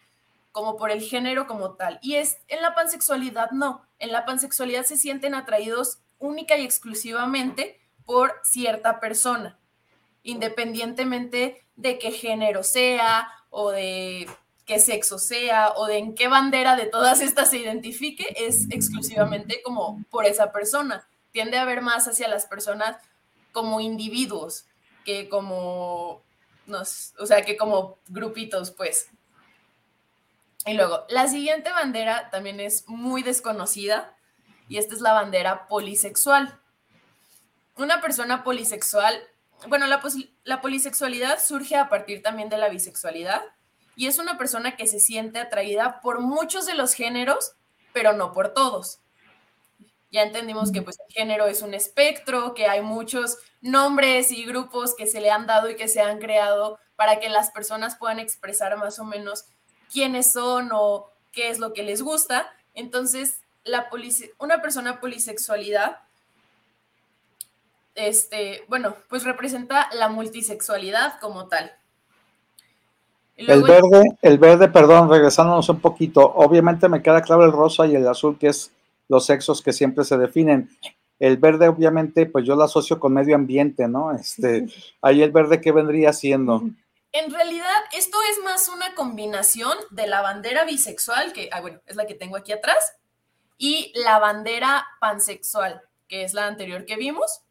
como 0.51 0.77
por 0.77 0.91
el 0.91 1.01
género 1.01 1.47
como 1.47 1.73
tal. 1.73 1.97
Y 2.03 2.17
es 2.17 2.37
en 2.47 2.61
la 2.61 2.75
pansexualidad 2.75 3.49
no. 3.49 3.81
En 3.97 4.11
la 4.11 4.23
pansexualidad 4.23 4.85
se 4.85 4.95
sienten 4.95 5.33
atraídos 5.33 6.03
única 6.19 6.59
y 6.59 6.63
exclusivamente 6.63 7.79
por 8.05 8.39
cierta 8.43 8.99
persona, 8.99 9.57
independientemente 10.21 11.65
de 11.75 11.97
qué 11.97 12.11
género 12.11 12.61
sea 12.61 13.31
o 13.49 13.71
de 13.71 14.29
qué 14.69 14.79
sexo 14.79 15.17
sea 15.17 15.73
o 15.77 15.87
de 15.87 15.97
en 15.97 16.13
qué 16.13 16.27
bandera 16.27 16.75
de 16.75 16.85
todas 16.85 17.21
estas 17.21 17.49
se 17.49 17.57
identifique, 17.57 18.35
es 18.37 18.69
exclusivamente 18.69 19.63
como 19.63 20.05
por 20.11 20.27
esa 20.27 20.51
persona. 20.51 21.07
Tiende 21.31 21.57
a 21.57 21.65
ver 21.65 21.81
más 21.81 22.07
hacia 22.07 22.27
las 22.27 22.45
personas 22.45 22.97
como 23.51 23.79
individuos 23.79 24.65
que 25.05 25.27
como, 25.27 26.21
o 26.67 27.25
sea, 27.25 27.41
que 27.41 27.57
como 27.57 27.97
grupitos, 28.09 28.69
pues. 28.69 29.09
Y 30.67 30.73
luego, 30.75 31.03
la 31.09 31.27
siguiente 31.27 31.71
bandera 31.71 32.29
también 32.29 32.59
es 32.59 32.87
muy 32.87 33.23
desconocida, 33.23 34.15
y 34.67 34.77
esta 34.77 34.93
es 34.93 35.01
la 35.01 35.13
bandera 35.13 35.65
polisexual. 35.65 36.59
Una 37.75 38.01
persona 38.01 38.43
polisexual, 38.43 39.19
bueno, 39.67 39.87
la 39.87 40.61
polisexualidad 40.61 41.43
surge 41.43 41.75
a 41.75 41.89
partir 41.89 42.21
también 42.21 42.49
de 42.49 42.59
la 42.59 42.69
bisexualidad 42.69 43.41
y 43.99 44.07
es 44.07 44.17
una 44.17 44.37
persona 44.37 44.77
que 44.77 44.87
se 44.87 45.01
siente 45.01 45.39
atraída 45.39 45.99
por 45.99 46.21
muchos 46.21 46.65
de 46.65 46.73
los 46.73 46.93
géneros, 46.93 47.57
pero 47.91 48.13
no 48.13 48.31
por 48.31 48.53
todos. 48.53 49.01
Ya 50.09 50.21
entendimos 50.21 50.71
que 50.71 50.81
pues 50.81 50.97
el 51.05 51.13
género 51.13 51.47
es 51.47 51.61
un 51.61 51.73
espectro, 51.73 52.53
que 52.53 52.65
hay 52.65 52.79
muchos 52.79 53.39
nombres 53.59 54.31
y 54.31 54.45
grupos 54.45 54.95
que 54.95 55.05
se 55.05 55.19
le 55.19 55.31
han 55.31 55.47
dado 55.47 55.69
y 55.69 55.75
que 55.75 55.89
se 55.89 55.99
han 55.99 56.19
creado 56.19 56.79
para 56.95 57.19
que 57.19 57.27
las 57.27 57.51
personas 57.51 57.97
puedan 57.97 58.19
expresar 58.19 58.77
más 58.77 58.99
o 58.99 59.03
menos 59.03 59.47
quiénes 59.91 60.31
son 60.31 60.69
o 60.71 61.11
qué 61.33 61.49
es 61.49 61.59
lo 61.59 61.73
que 61.73 61.83
les 61.83 62.01
gusta. 62.01 62.49
Entonces, 62.75 63.41
la 63.65 63.89
una 64.37 64.61
persona 64.61 65.01
polisexualidad, 65.01 65.97
este, 67.95 68.63
bueno, 68.69 68.95
pues 69.09 69.25
representa 69.25 69.89
la 69.91 70.07
multisexualidad 70.07 71.19
como 71.19 71.49
tal. 71.49 71.78
El 73.47 73.63
verde, 73.63 74.17
el 74.21 74.37
verde, 74.37 74.67
perdón, 74.67 75.09
regresándonos 75.09 75.69
un 75.69 75.79
poquito, 75.79 76.21
obviamente 76.21 76.89
me 76.89 77.01
queda 77.01 77.21
claro 77.21 77.45
el 77.45 77.51
rosa 77.51 77.87
y 77.87 77.95
el 77.95 78.07
azul, 78.07 78.37
que 78.37 78.47
es 78.47 78.71
los 79.07 79.25
sexos 79.25 79.61
que 79.61 79.73
siempre 79.73 80.03
se 80.03 80.17
definen, 80.17 80.69
el 81.19 81.37
verde 81.37 81.67
obviamente, 81.67 82.25
pues 82.25 82.45
yo 82.45 82.55
lo 82.55 82.63
asocio 82.63 82.99
con 82.99 83.13
medio 83.13 83.35
ambiente, 83.35 83.87
¿no? 83.87 84.13
Este, 84.13 84.67
ahí 85.01 85.21
el 85.21 85.31
verde, 85.31 85.61
¿qué 85.61 85.71
vendría 85.71 86.13
siendo? 86.13 86.63
En 87.11 87.31
realidad, 87.31 87.83
esto 87.97 88.17
es 88.31 88.43
más 88.43 88.69
una 88.69 88.93
combinación 88.93 89.75
de 89.89 90.07
la 90.07 90.21
bandera 90.21 90.63
bisexual, 90.63 91.33
que, 91.33 91.49
ah, 91.51 91.61
bueno, 91.61 91.79
es 91.87 91.95
la 91.95 92.05
que 92.05 92.13
tengo 92.13 92.37
aquí 92.37 92.51
atrás, 92.51 92.93
y 93.57 93.91
la 93.95 94.19
bandera 94.19 94.85
pansexual, 95.01 95.81
que 96.07 96.23
es 96.23 96.33
la 96.33 96.47
anterior 96.47 96.85
que 96.85 96.95
vimos. 96.95 97.41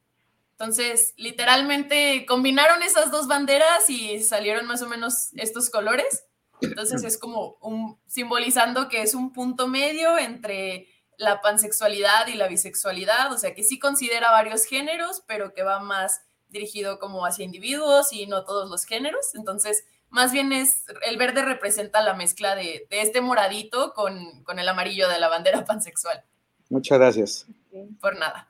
Entonces, 0.59 1.15
literalmente 1.17 2.27
combinaron 2.27 2.83
esas 2.83 3.13
dos 3.13 3.29
banderas 3.29 3.89
y 3.89 4.21
salieron 4.25 4.67
más 4.67 4.83
o 4.83 4.89
menos 4.89 5.29
estos 5.35 5.71
colores. 5.71 6.25
Entonces 6.61 7.05
es 7.05 7.17
como 7.17 7.59
un 7.61 7.97
simbolizando 8.09 8.89
que 8.89 9.03
es 9.03 9.15
un 9.15 9.33
punto 9.33 9.69
medio 9.69 10.19
entre 10.19 10.89
la 11.17 11.41
pansexualidad 11.43 12.27
y 12.27 12.35
la 12.35 12.49
bisexualidad, 12.49 13.33
o 13.33 13.39
sea 13.39 13.55
que 13.55 13.63
sí 13.63 13.79
considera 13.79 14.33
varios 14.33 14.65
géneros, 14.65 15.23
pero 15.29 15.55
que 15.55 15.63
va 15.63 15.79
más 15.79 16.23
dirigido 16.49 16.99
como 16.99 17.25
hacia 17.25 17.45
individuos 17.45 18.13
y 18.13 18.27
no 18.27 18.45
todos 18.45 18.69
los 18.69 18.85
géneros. 18.85 19.37
Entonces, 19.37 19.85
más 20.11 20.33
bien 20.33 20.53
es, 20.53 20.85
el 21.07 21.19
verde 21.19 21.43
representa 21.43 22.03
la 22.03 22.15
mezcla 22.15 22.57
de, 22.57 22.89
de 22.91 23.03
este 23.03 23.21
moradito 23.21 23.93
con, 23.95 24.43
con, 24.43 24.59
el 24.59 24.69
amarillo 24.69 25.09
de 25.09 25.21
la 25.21 25.29
bandera 25.29 25.65
pansexual. 25.65 26.25
Muchas 26.69 26.99
gracias. 26.99 27.47
Por 28.01 28.19
nada. 28.19 28.48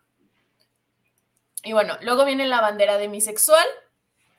Y 1.65 1.73
bueno, 1.73 1.97
luego 2.03 2.25
viene 2.25 2.47
la 2.47 2.61
bandera 2.61 2.99
demisexual, 2.99 3.67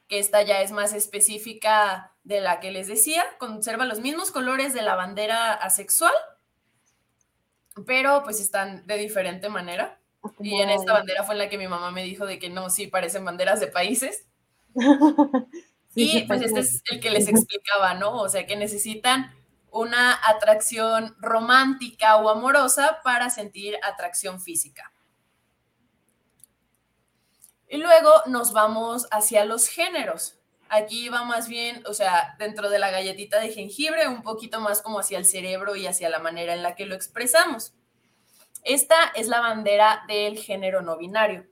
que 0.07 0.19
esta 0.19 0.41
ya 0.41 0.61
es 0.61 0.71
más 0.71 0.93
específica 0.93 2.13
de 2.23 2.41
la 2.41 2.59
que 2.59 2.71
les 2.71 2.87
decía, 2.87 3.23
conserva 3.37 3.85
los 3.85 3.99
mismos 3.99 4.31
colores 4.31 4.73
de 4.73 4.81
la 4.81 4.95
bandera 4.95 5.53
asexual, 5.53 6.13
pero 7.85 8.23
pues 8.23 8.39
están 8.39 8.85
de 8.87 8.97
diferente 8.97 9.49
manera. 9.49 9.99
Y 10.39 10.59
en 10.61 10.69
esta 10.69 10.93
bandera 10.93 11.23
fue 11.23 11.35
en 11.35 11.39
la 11.39 11.49
que 11.49 11.57
mi 11.57 11.67
mamá 11.67 11.91
me 11.91 12.03
dijo 12.03 12.25
de 12.25 12.39
que 12.39 12.49
no, 12.49 12.69
sí, 12.69 12.87
parecen 12.87 13.23
banderas 13.23 13.59
de 13.59 13.67
países. 13.67 14.25
y 15.95 16.23
pues 16.23 16.41
este 16.41 16.59
es 16.59 16.81
el 16.91 16.99
que 16.99 17.09
les 17.09 17.27
explicaba, 17.27 17.93
¿no? 17.93 18.17
O 18.17 18.29
sea, 18.29 18.45
que 18.45 18.55
necesitan 18.55 19.33
una 19.71 20.19
atracción 20.27 21.15
romántica 21.19 22.17
o 22.17 22.29
amorosa 22.29 22.99
para 23.03 23.29
sentir 23.29 23.77
atracción 23.83 24.41
física. 24.41 24.91
Y 27.69 27.77
luego 27.77 28.11
nos 28.25 28.51
vamos 28.51 29.07
hacia 29.11 29.45
los 29.45 29.67
géneros. 29.67 30.39
Aquí 30.69 31.09
va 31.09 31.23
más 31.23 31.47
bien, 31.47 31.83
o 31.87 31.93
sea, 31.93 32.35
dentro 32.39 32.69
de 32.69 32.79
la 32.79 32.89
galletita 32.89 33.39
de 33.39 33.53
jengibre, 33.53 34.07
un 34.07 34.23
poquito 34.23 34.59
más 34.59 34.81
como 34.81 34.99
hacia 34.99 35.19
el 35.19 35.25
cerebro 35.25 35.75
y 35.75 35.85
hacia 35.87 36.09
la 36.09 36.19
manera 36.19 36.53
en 36.55 36.63
la 36.63 36.75
que 36.75 36.85
lo 36.85 36.95
expresamos. 36.95 37.73
Esta 38.63 38.95
es 39.15 39.27
la 39.27 39.39
bandera 39.39 40.03
del 40.07 40.37
género 40.39 40.81
no 40.81 40.97
binario. 40.97 41.47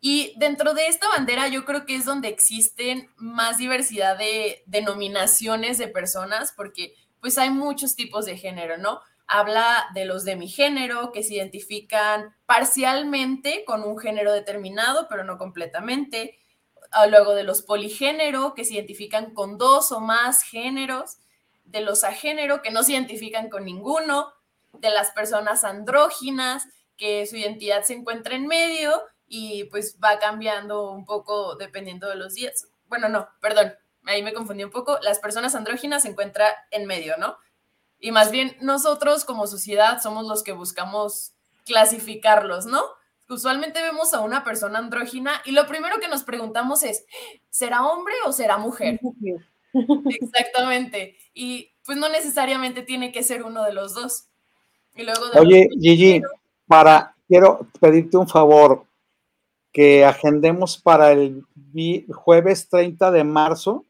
Y 0.00 0.34
dentro 0.36 0.74
de 0.74 0.88
esta 0.88 1.08
bandera 1.08 1.48
yo 1.48 1.64
creo 1.64 1.86
que 1.86 1.94
es 1.94 2.04
donde 2.04 2.28
existen 2.28 3.10
más 3.16 3.58
diversidad 3.58 4.18
de 4.18 4.64
denominaciones 4.66 5.78
de 5.78 5.88
personas, 5.88 6.52
porque 6.56 6.94
pues 7.20 7.38
hay 7.38 7.50
muchos 7.50 7.94
tipos 7.94 8.24
de 8.26 8.36
género, 8.36 8.78
¿no? 8.78 9.00
Habla 9.26 9.88
de 9.94 10.04
los 10.04 10.24
de 10.24 10.36
mi 10.36 10.48
género, 10.48 11.12
que 11.12 11.22
se 11.22 11.34
identifican 11.34 12.34
parcialmente 12.46 13.64
con 13.64 13.82
un 13.82 13.98
género 13.98 14.32
determinado, 14.32 15.06
pero 15.08 15.24
no 15.24 15.38
completamente. 15.38 16.38
Ah, 16.90 17.06
luego 17.06 17.34
de 17.34 17.44
los 17.44 17.62
poligénero, 17.62 18.54
que 18.54 18.64
se 18.64 18.74
identifican 18.74 19.32
con 19.32 19.56
dos 19.58 19.92
o 19.92 20.00
más 20.00 20.42
géneros. 20.42 21.18
De 21.64 21.80
los 21.80 22.04
agénero, 22.04 22.60
que 22.60 22.70
no 22.70 22.82
se 22.82 22.92
identifican 22.92 23.48
con 23.48 23.64
ninguno 23.64 24.32
de 24.72 24.90
las 24.90 25.10
personas 25.12 25.64
andróginas, 25.64 26.64
que 26.96 27.26
su 27.26 27.36
identidad 27.36 27.82
se 27.84 27.94
encuentra 27.94 28.34
en 28.34 28.46
medio 28.46 29.02
y 29.26 29.64
pues 29.64 29.98
va 30.02 30.18
cambiando 30.18 30.90
un 30.90 31.04
poco 31.04 31.56
dependiendo 31.56 32.08
de 32.08 32.16
los 32.16 32.34
días. 32.34 32.68
Bueno, 32.86 33.08
no, 33.08 33.28
perdón, 33.40 33.72
ahí 34.04 34.22
me 34.22 34.34
confundí 34.34 34.64
un 34.64 34.70
poco. 34.70 34.98
Las 35.00 35.18
personas 35.18 35.54
andróginas 35.54 36.02
se 36.02 36.08
encuentran 36.08 36.52
en 36.70 36.86
medio, 36.86 37.16
¿no? 37.16 37.38
Y 38.02 38.10
más 38.10 38.32
bien 38.32 38.56
nosotros 38.60 39.24
como 39.24 39.46
sociedad 39.46 40.02
somos 40.02 40.26
los 40.26 40.42
que 40.42 40.50
buscamos 40.50 41.34
clasificarlos, 41.64 42.66
¿no? 42.66 42.82
Usualmente 43.28 43.80
vemos 43.80 44.12
a 44.12 44.20
una 44.20 44.42
persona 44.42 44.80
andrógina 44.80 45.40
y 45.44 45.52
lo 45.52 45.68
primero 45.68 46.00
que 46.00 46.08
nos 46.08 46.24
preguntamos 46.24 46.82
es, 46.82 47.06
¿será 47.48 47.86
hombre 47.86 48.12
o 48.26 48.32
será 48.32 48.58
mujer? 48.58 49.00
Exactamente. 50.20 51.16
Y 51.32 51.70
pues 51.86 51.96
no 51.96 52.08
necesariamente 52.08 52.82
tiene 52.82 53.12
que 53.12 53.22
ser 53.22 53.44
uno 53.44 53.64
de 53.64 53.72
los 53.72 53.94
dos. 53.94 54.26
Oye, 55.38 55.68
Gigi, 55.80 56.20
para, 56.66 57.14
quiero 57.28 57.68
pedirte 57.80 58.16
un 58.16 58.28
favor, 58.28 58.84
que 59.72 60.04
agendemos 60.04 60.76
para 60.76 61.12
el 61.12 61.44
jueves 62.12 62.68
30 62.68 63.12
de 63.12 63.24
marzo, 63.24 63.86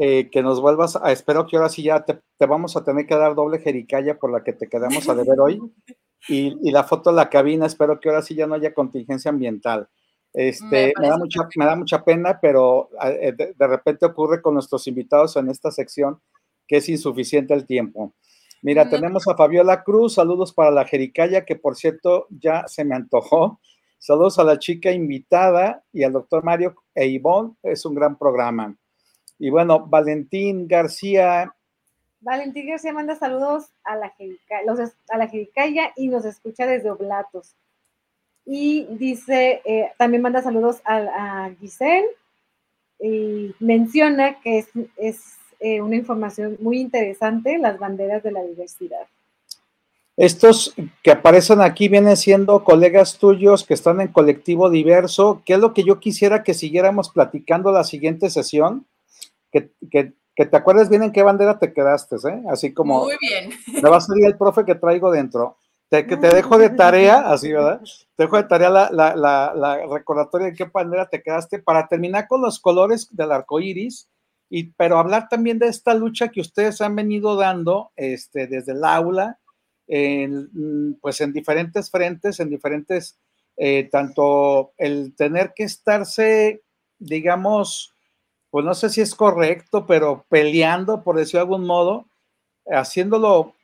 eh, 0.00 0.28
que 0.30 0.42
nos 0.42 0.60
vuelvas 0.60 0.96
a, 0.96 1.10
espero 1.12 1.46
que 1.46 1.56
ahora 1.56 1.68
sí 1.68 1.82
ya 1.82 2.04
te, 2.04 2.20
vamos 2.46 2.76
a 2.76 2.84
tener 2.84 3.06
que 3.06 3.16
dar 3.16 3.34
doble 3.34 3.58
jericaya 3.58 4.18
por 4.18 4.30
la 4.30 4.44
que 4.44 4.52
te 4.52 4.68
quedamos 4.68 5.08
a 5.08 5.14
deber 5.14 5.40
hoy, 5.40 5.60
y, 6.28 6.70
la 6.70 6.84
foto 6.84 7.10
de 7.10 7.16
la 7.16 7.28
cabina, 7.28 7.66
espero 7.66 7.98
que 7.98 8.08
ahora 8.08 8.22
sí 8.22 8.34
ya 8.34 8.46
no 8.46 8.54
haya 8.54 8.74
contingencia 8.74 9.30
ambiental. 9.30 9.88
Este, 10.32 10.92
me, 11.00 11.08
da 11.08 11.16
mucha, 11.16 11.48
me 11.56 11.64
da 11.64 11.74
mucha 11.74 12.04
pena, 12.04 12.38
pero 12.40 12.90
eh, 13.02 13.32
de 13.32 13.66
repente 13.66 14.06
ocurre 14.06 14.42
con 14.42 14.54
nuestros 14.54 14.86
invitados 14.86 15.36
en 15.36 15.48
esta 15.48 15.70
sección 15.70 16.20
que 16.66 16.76
es 16.76 16.88
insuficiente 16.88 17.54
el 17.54 17.66
tiempo. 17.66 18.14
Mira, 18.62 18.90
tenemos 18.90 19.26
a 19.26 19.36
Fabiola 19.36 19.82
Cruz, 19.82 20.14
saludos 20.14 20.52
para 20.52 20.70
la 20.70 20.84
Jericaya, 20.84 21.44
que 21.44 21.56
por 21.56 21.76
cierto 21.76 22.26
ya 22.30 22.64
se 22.66 22.84
me 22.84 22.94
antojó. 22.94 23.60
Saludos 23.98 24.38
a 24.38 24.44
la 24.44 24.58
chica 24.58 24.92
invitada 24.92 25.84
y 25.92 26.04
al 26.04 26.12
doctor 26.12 26.44
Mario 26.44 26.74
e 26.94 27.06
Ivonne, 27.06 27.54
es 27.62 27.84
un 27.84 27.94
gran 27.94 28.16
programa. 28.18 28.76
Y 29.38 29.50
bueno, 29.50 29.86
Valentín 29.86 30.66
García. 30.66 31.54
Valentín 32.20 32.68
García 32.68 32.92
manda 32.92 33.14
saludos 33.14 33.70
a 33.84 33.96
la 33.96 34.10
Jericaya, 34.10 34.72
a 35.10 35.18
la 35.18 35.28
Jericaya 35.28 35.92
y 35.96 36.08
nos 36.08 36.24
escucha 36.24 36.66
desde 36.66 36.90
Oblatos. 36.90 37.54
Y 38.44 38.86
dice, 38.90 39.60
eh, 39.64 39.92
también 39.98 40.22
manda 40.22 40.42
saludos 40.42 40.80
a, 40.84 41.44
a 41.44 41.50
Giselle 41.60 42.08
y 43.00 43.54
menciona 43.60 44.40
que 44.40 44.58
es, 44.58 44.68
es 44.96 45.36
eh, 45.60 45.80
una 45.80 45.96
información 45.96 46.56
muy 46.60 46.80
interesante, 46.80 47.58
las 47.58 47.78
banderas 47.78 48.22
de 48.22 48.32
la 48.32 48.42
diversidad. 48.42 49.06
Estos 50.16 50.74
que 51.02 51.12
aparecen 51.12 51.60
aquí 51.60 51.88
vienen 51.88 52.16
siendo 52.16 52.64
colegas 52.64 53.18
tuyos 53.18 53.64
que 53.64 53.74
están 53.74 54.00
en 54.00 54.08
colectivo 54.08 54.68
diverso. 54.68 55.42
¿Qué 55.44 55.54
es 55.54 55.60
lo 55.60 55.74
que 55.74 55.84
yo 55.84 56.00
quisiera 56.00 56.42
que 56.42 56.54
siguiéramos 56.54 57.10
platicando 57.10 57.70
la 57.70 57.84
siguiente 57.84 58.28
sesión? 58.28 58.84
Que, 59.50 59.72
te 60.36 60.56
acuerdes 60.56 60.88
bien 60.88 61.02
en 61.02 61.12
qué 61.12 61.22
bandera 61.22 61.58
te 61.58 61.72
quedaste, 61.72 62.16
¿eh? 62.16 62.42
Así 62.48 62.72
como... 62.72 63.04
Muy 63.04 63.16
bien. 63.20 63.50
Me 63.82 63.88
va 63.88 63.96
a 63.96 64.00
salir 64.00 64.24
el 64.26 64.38
profe 64.38 64.64
que 64.64 64.74
traigo 64.74 65.10
dentro. 65.10 65.58
Te, 65.88 66.06
que 66.06 66.16
te 66.16 66.28
dejo 66.28 66.58
de 66.58 66.70
tarea, 66.70 67.30
así, 67.30 67.50
¿verdad? 67.50 67.80
Te 68.14 68.24
dejo 68.24 68.36
de 68.36 68.44
tarea 68.44 68.68
la, 68.68 68.90
la, 68.92 69.16
la, 69.16 69.54
la 69.54 69.86
recordatoria 69.86 70.48
de 70.48 70.54
qué 70.54 70.64
bandera 70.64 71.08
te 71.08 71.22
quedaste 71.22 71.60
para 71.60 71.88
terminar 71.88 72.28
con 72.28 72.42
los 72.42 72.60
colores 72.60 73.08
del 73.10 73.32
arco 73.32 73.58
iris 73.58 74.08
pero 74.76 74.98
hablar 74.98 75.28
también 75.28 75.58
de 75.58 75.68
esta 75.68 75.94
lucha 75.94 76.28
que 76.28 76.40
ustedes 76.40 76.80
han 76.80 76.96
venido 76.96 77.36
dando 77.36 77.92
este, 77.96 78.46
desde 78.46 78.72
el 78.72 78.84
aula, 78.84 79.38
en, 79.86 80.98
pues 81.00 81.20
en 81.20 81.32
diferentes 81.32 81.90
frentes, 81.90 82.40
en 82.40 82.50
diferentes, 82.50 83.18
eh, 83.56 83.88
tanto 83.90 84.72
el 84.78 85.14
tener 85.16 85.52
que 85.54 85.64
estarse, 85.64 86.62
digamos, 86.98 87.94
pues 88.50 88.64
no 88.64 88.74
sé 88.74 88.90
si 88.90 89.00
es 89.00 89.14
correcto, 89.14 89.86
pero 89.86 90.26
peleando, 90.28 91.02
por 91.02 91.16
decirlo 91.16 91.40
de 91.40 91.42
algún 91.42 91.66
modo, 91.66 92.06
haciéndolo 92.66 93.54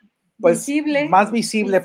pues 0.41 0.67
más 1.09 1.31
visible, 1.31 1.81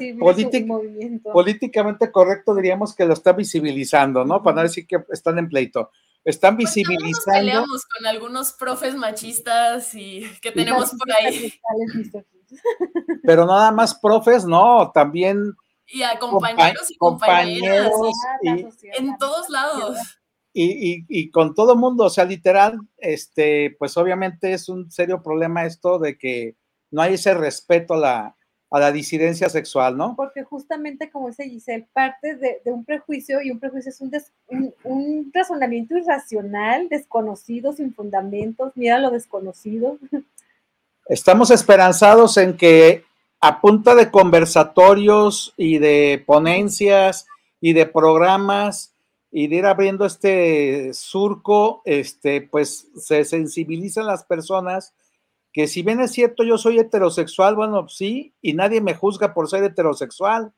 políticamente 1.31 2.11
correcto 2.11 2.55
diríamos 2.55 2.95
que 2.95 3.05
lo 3.05 3.13
está 3.13 3.33
visibilizando, 3.33 4.25
¿no? 4.25 4.41
Para 4.41 4.55
no 4.57 4.61
decir 4.63 4.87
que 4.87 4.97
están 5.11 5.37
en 5.37 5.47
pleito 5.47 5.91
están 6.23 6.57
visibilizando. 6.57 7.09
Nos 7.09 7.25
peleamos 7.25 7.85
con 7.85 8.05
algunos 8.07 8.53
profes 8.53 8.95
machistas 8.95 9.93
y 9.95 10.29
que 10.41 10.51
tenemos 10.51 10.91
por 10.91 11.11
ahí. 11.11 11.53
Pero 13.23 13.45
nada 13.45 13.71
más 13.71 13.95
profes, 13.95 14.45
no, 14.45 14.91
también. 14.91 15.53
Y 15.87 16.03
a 16.03 16.17
compañeros 16.19 16.89
y 16.91 16.97
compañeras. 16.97 17.91
en 18.43 19.17
todos 19.17 19.49
lados. 19.49 19.97
Y, 20.51 21.05
y, 21.07 21.29
con 21.29 21.53
todo 21.53 21.75
mundo, 21.75 22.05
o 22.05 22.09
sea, 22.09 22.25
literal, 22.25 22.79
este, 22.97 23.75
pues 23.77 23.95
obviamente 23.97 24.51
es 24.53 24.67
un 24.67 24.91
serio 24.91 25.21
problema 25.21 25.65
esto 25.65 25.99
de 25.99 26.17
que 26.17 26.55
no 26.91 27.01
hay 27.01 27.13
ese 27.13 27.35
respeto 27.35 27.93
a 27.93 27.97
la, 27.97 28.35
a 28.71 28.79
la 28.79 28.91
disidencia 28.91 29.49
sexual, 29.49 29.97
¿no? 29.97 30.15
Porque 30.15 30.43
justamente 30.43 31.09
como 31.09 31.29
dice 31.29 31.49
Giselle, 31.49 31.87
parte 31.91 32.35
de, 32.35 32.61
un 32.65 32.85
prejuicio 32.85 33.41
y 33.41 33.51
un 33.51 33.59
prejuicio 33.59 33.91
es 33.91 34.01
un, 34.01 34.73
un, 34.83 35.31
razonamiento 35.33 35.97
irracional, 35.97 36.87
desconocido, 36.89 37.73
sin 37.73 37.93
fundamentos, 37.93 38.71
mira 38.75 38.99
lo 38.99 39.09
desconocido. 39.09 39.97
Estamos 41.07 41.49
esperanzados 41.49 42.37
en 42.37 42.55
que 42.55 43.03
a 43.41 43.59
punta 43.59 43.95
de 43.95 44.11
conversatorios 44.11 45.53
y 45.57 45.79
de 45.79 46.23
ponencias 46.25 47.25
y 47.59 47.73
de 47.73 47.87
programas 47.87 48.93
y 49.31 49.47
de 49.47 49.57
ir 49.57 49.65
abriendo 49.65 50.05
este 50.05 50.93
surco, 50.93 51.81
este, 51.85 52.41
pues 52.41 52.87
se 52.95 53.25
sensibilizan 53.25 54.07
las 54.07 54.23
personas 54.23 54.93
que 55.51 55.67
si 55.67 55.81
bien 55.81 55.99
es 55.99 56.11
cierto 56.11 56.43
yo 56.43 56.57
soy 56.57 56.79
heterosexual, 56.79 57.55
bueno, 57.55 57.87
sí, 57.89 58.33
y 58.41 58.53
nadie 58.53 58.81
me 58.81 58.93
juzga 58.93 59.33
por 59.33 59.49
ser 59.49 59.63
heterosexual, 59.63 60.53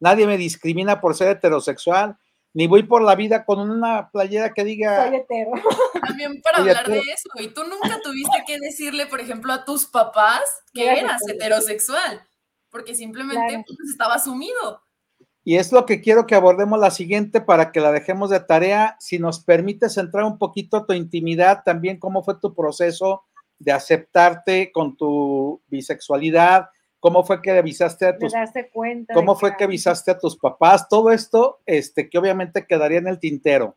nadie 0.00 0.26
me 0.26 0.36
discrimina 0.36 1.00
por 1.00 1.14
ser 1.14 1.28
heterosexual, 1.28 2.18
ni 2.54 2.66
voy 2.66 2.82
por 2.82 3.02
la 3.02 3.14
vida 3.14 3.44
con 3.44 3.60
una 3.60 4.10
playera 4.10 4.52
que 4.52 4.64
diga... 4.64 5.06
Soy 5.06 5.16
hetero. 5.16 5.52
También 6.06 6.42
para 6.42 6.58
hablar 6.58 6.86
de 6.86 6.98
eso, 6.98 7.30
y 7.38 7.48
tú 7.48 7.62
nunca 7.64 8.00
tuviste 8.02 8.42
que 8.46 8.58
decirle, 8.58 9.06
por 9.06 9.20
ejemplo, 9.20 9.52
a 9.52 9.64
tus 9.64 9.86
papás 9.86 10.42
que 10.74 10.90
eras 10.90 11.22
heterosexual, 11.28 12.26
porque 12.68 12.94
simplemente 12.94 13.64
pues, 13.66 13.90
estaba 13.90 14.14
asumido. 14.14 14.82
Y 15.44 15.56
es 15.56 15.72
lo 15.72 15.86
que 15.86 16.00
quiero 16.00 16.26
que 16.26 16.36
abordemos 16.36 16.78
la 16.78 16.90
siguiente 16.90 17.40
para 17.40 17.72
que 17.72 17.80
la 17.80 17.90
dejemos 17.90 18.30
de 18.30 18.40
tarea. 18.40 18.96
Si 19.00 19.18
nos 19.18 19.40
permites 19.40 19.96
entrar 19.96 20.24
un 20.24 20.38
poquito 20.38 20.86
tu 20.86 20.92
intimidad, 20.92 21.62
también 21.64 21.98
cómo 21.98 22.22
fue 22.22 22.38
tu 22.40 22.54
proceso 22.54 23.24
de 23.58 23.72
aceptarte 23.72 24.70
con 24.72 24.96
tu 24.96 25.60
bisexualidad, 25.66 26.68
cómo 27.00 27.24
fue 27.24 27.42
que 27.42 27.50
avisaste 27.50 28.06
a 28.06 28.16
tus 28.16 28.32
cuenta 28.72 29.14
cómo 29.14 29.34
fue 29.34 29.56
que 29.56 29.64
avisaste 29.64 30.12
a 30.12 30.18
tus 30.18 30.36
papás, 30.36 30.88
todo 30.88 31.10
esto, 31.10 31.60
este, 31.66 32.08
que 32.08 32.18
obviamente 32.18 32.66
quedaría 32.66 32.98
en 32.98 33.08
el 33.08 33.18
tintero. 33.18 33.76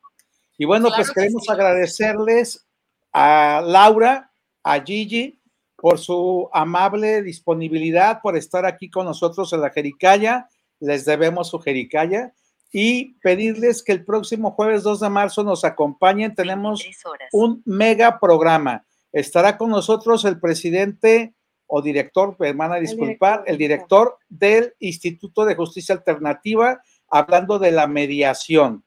Y 0.57 0.65
bueno, 0.65 0.89
pues 0.95 1.11
queremos 1.11 1.49
agradecerles 1.49 2.67
a 3.11 3.61
Laura, 3.65 4.31
a 4.63 4.79
Gigi, 4.81 5.39
por 5.75 5.97
su 5.97 6.49
amable 6.53 7.21
disponibilidad, 7.23 8.21
por 8.21 8.37
estar 8.37 8.65
aquí 8.65 8.89
con 8.89 9.05
nosotros 9.05 9.51
en 9.53 9.61
la 9.61 9.71
Jericaya 9.71 10.47
les 10.79 11.05
debemos 11.05 11.49
su 11.49 11.59
jericaya 11.59 12.33
y 12.71 13.13
pedirles 13.21 13.81
que 13.83 13.93
el 13.93 14.03
próximo 14.03 14.51
jueves 14.51 14.83
2 14.83 14.99
de 14.99 15.09
marzo 15.09 15.43
nos 15.43 15.63
acompañen. 15.63 16.35
Tenemos 16.35 16.83
un 17.31 17.61
mega 17.65 18.19
programa. 18.19 18.85
Estará 19.13 19.57
con 19.57 19.69
nosotros 19.69 20.25
el 20.25 20.39
presidente 20.39 21.33
o 21.67 21.81
director, 21.81 22.35
me 22.39 22.53
van 22.53 22.73
a 22.73 22.79
disculpar, 22.79 23.43
el 23.47 23.57
director 23.57 24.17
del 24.29 24.73
Instituto 24.79 25.45
de 25.45 25.55
Justicia 25.55 25.95
Alternativa, 25.95 26.81
hablando 27.07 27.59
de 27.59 27.71
la 27.71 27.87
mediación. 27.87 28.83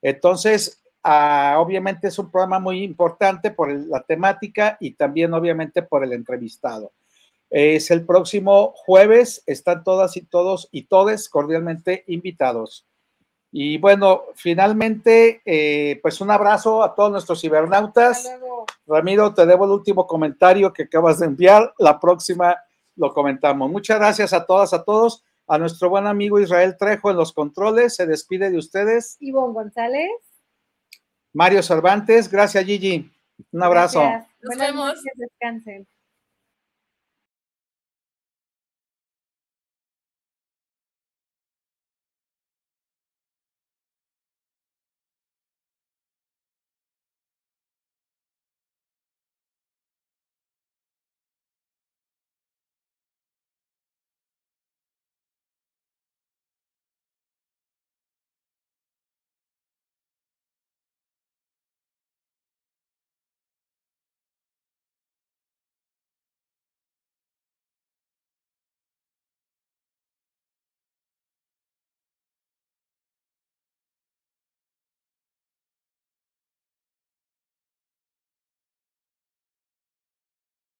Entonces, 0.00 0.82
ah, 1.02 1.56
obviamente 1.58 2.08
es 2.08 2.18
un 2.18 2.30
programa 2.30 2.58
muy 2.58 2.82
importante 2.82 3.50
por 3.50 3.72
la 3.72 4.02
temática 4.02 4.76
y 4.80 4.92
también 4.92 5.32
obviamente 5.34 5.82
por 5.82 6.04
el 6.04 6.12
entrevistado. 6.12 6.92
Es 7.54 7.90
el 7.90 8.06
próximo 8.06 8.72
jueves. 8.74 9.42
Están 9.44 9.84
todas 9.84 10.16
y 10.16 10.22
todos 10.22 10.70
y 10.72 10.84
todes 10.84 11.28
cordialmente 11.28 12.02
invitados. 12.06 12.86
Y 13.50 13.76
bueno, 13.76 14.22
finalmente, 14.34 15.42
eh, 15.44 16.00
pues 16.00 16.22
un 16.22 16.30
abrazo 16.30 16.82
a 16.82 16.94
todos 16.94 17.10
nuestros 17.10 17.42
cibernautas. 17.42 18.26
Ramiro, 18.86 19.34
te 19.34 19.44
debo 19.44 19.66
el 19.66 19.72
último 19.72 20.06
comentario 20.06 20.72
que 20.72 20.84
acabas 20.84 21.18
de 21.18 21.26
enviar. 21.26 21.74
La 21.76 22.00
próxima 22.00 22.56
lo 22.96 23.12
comentamos. 23.12 23.70
Muchas 23.70 23.98
gracias 23.98 24.32
a 24.32 24.46
todas, 24.46 24.72
a 24.72 24.82
todos. 24.82 25.22
A 25.46 25.58
nuestro 25.58 25.90
buen 25.90 26.06
amigo 26.06 26.40
Israel 26.40 26.76
Trejo 26.78 27.10
en 27.10 27.18
los 27.18 27.34
controles. 27.34 27.96
Se 27.96 28.06
despide 28.06 28.50
de 28.50 28.56
ustedes. 28.56 29.18
Ivonne 29.20 29.52
González. 29.52 30.10
Mario 31.34 31.62
Cervantes. 31.62 32.30
Gracias, 32.30 32.64
Gigi. 32.64 33.12
Un 33.50 33.62
abrazo. 33.62 34.02
Nos 34.40 34.56
vemos. 34.58 34.94
Descansen. 35.14 35.86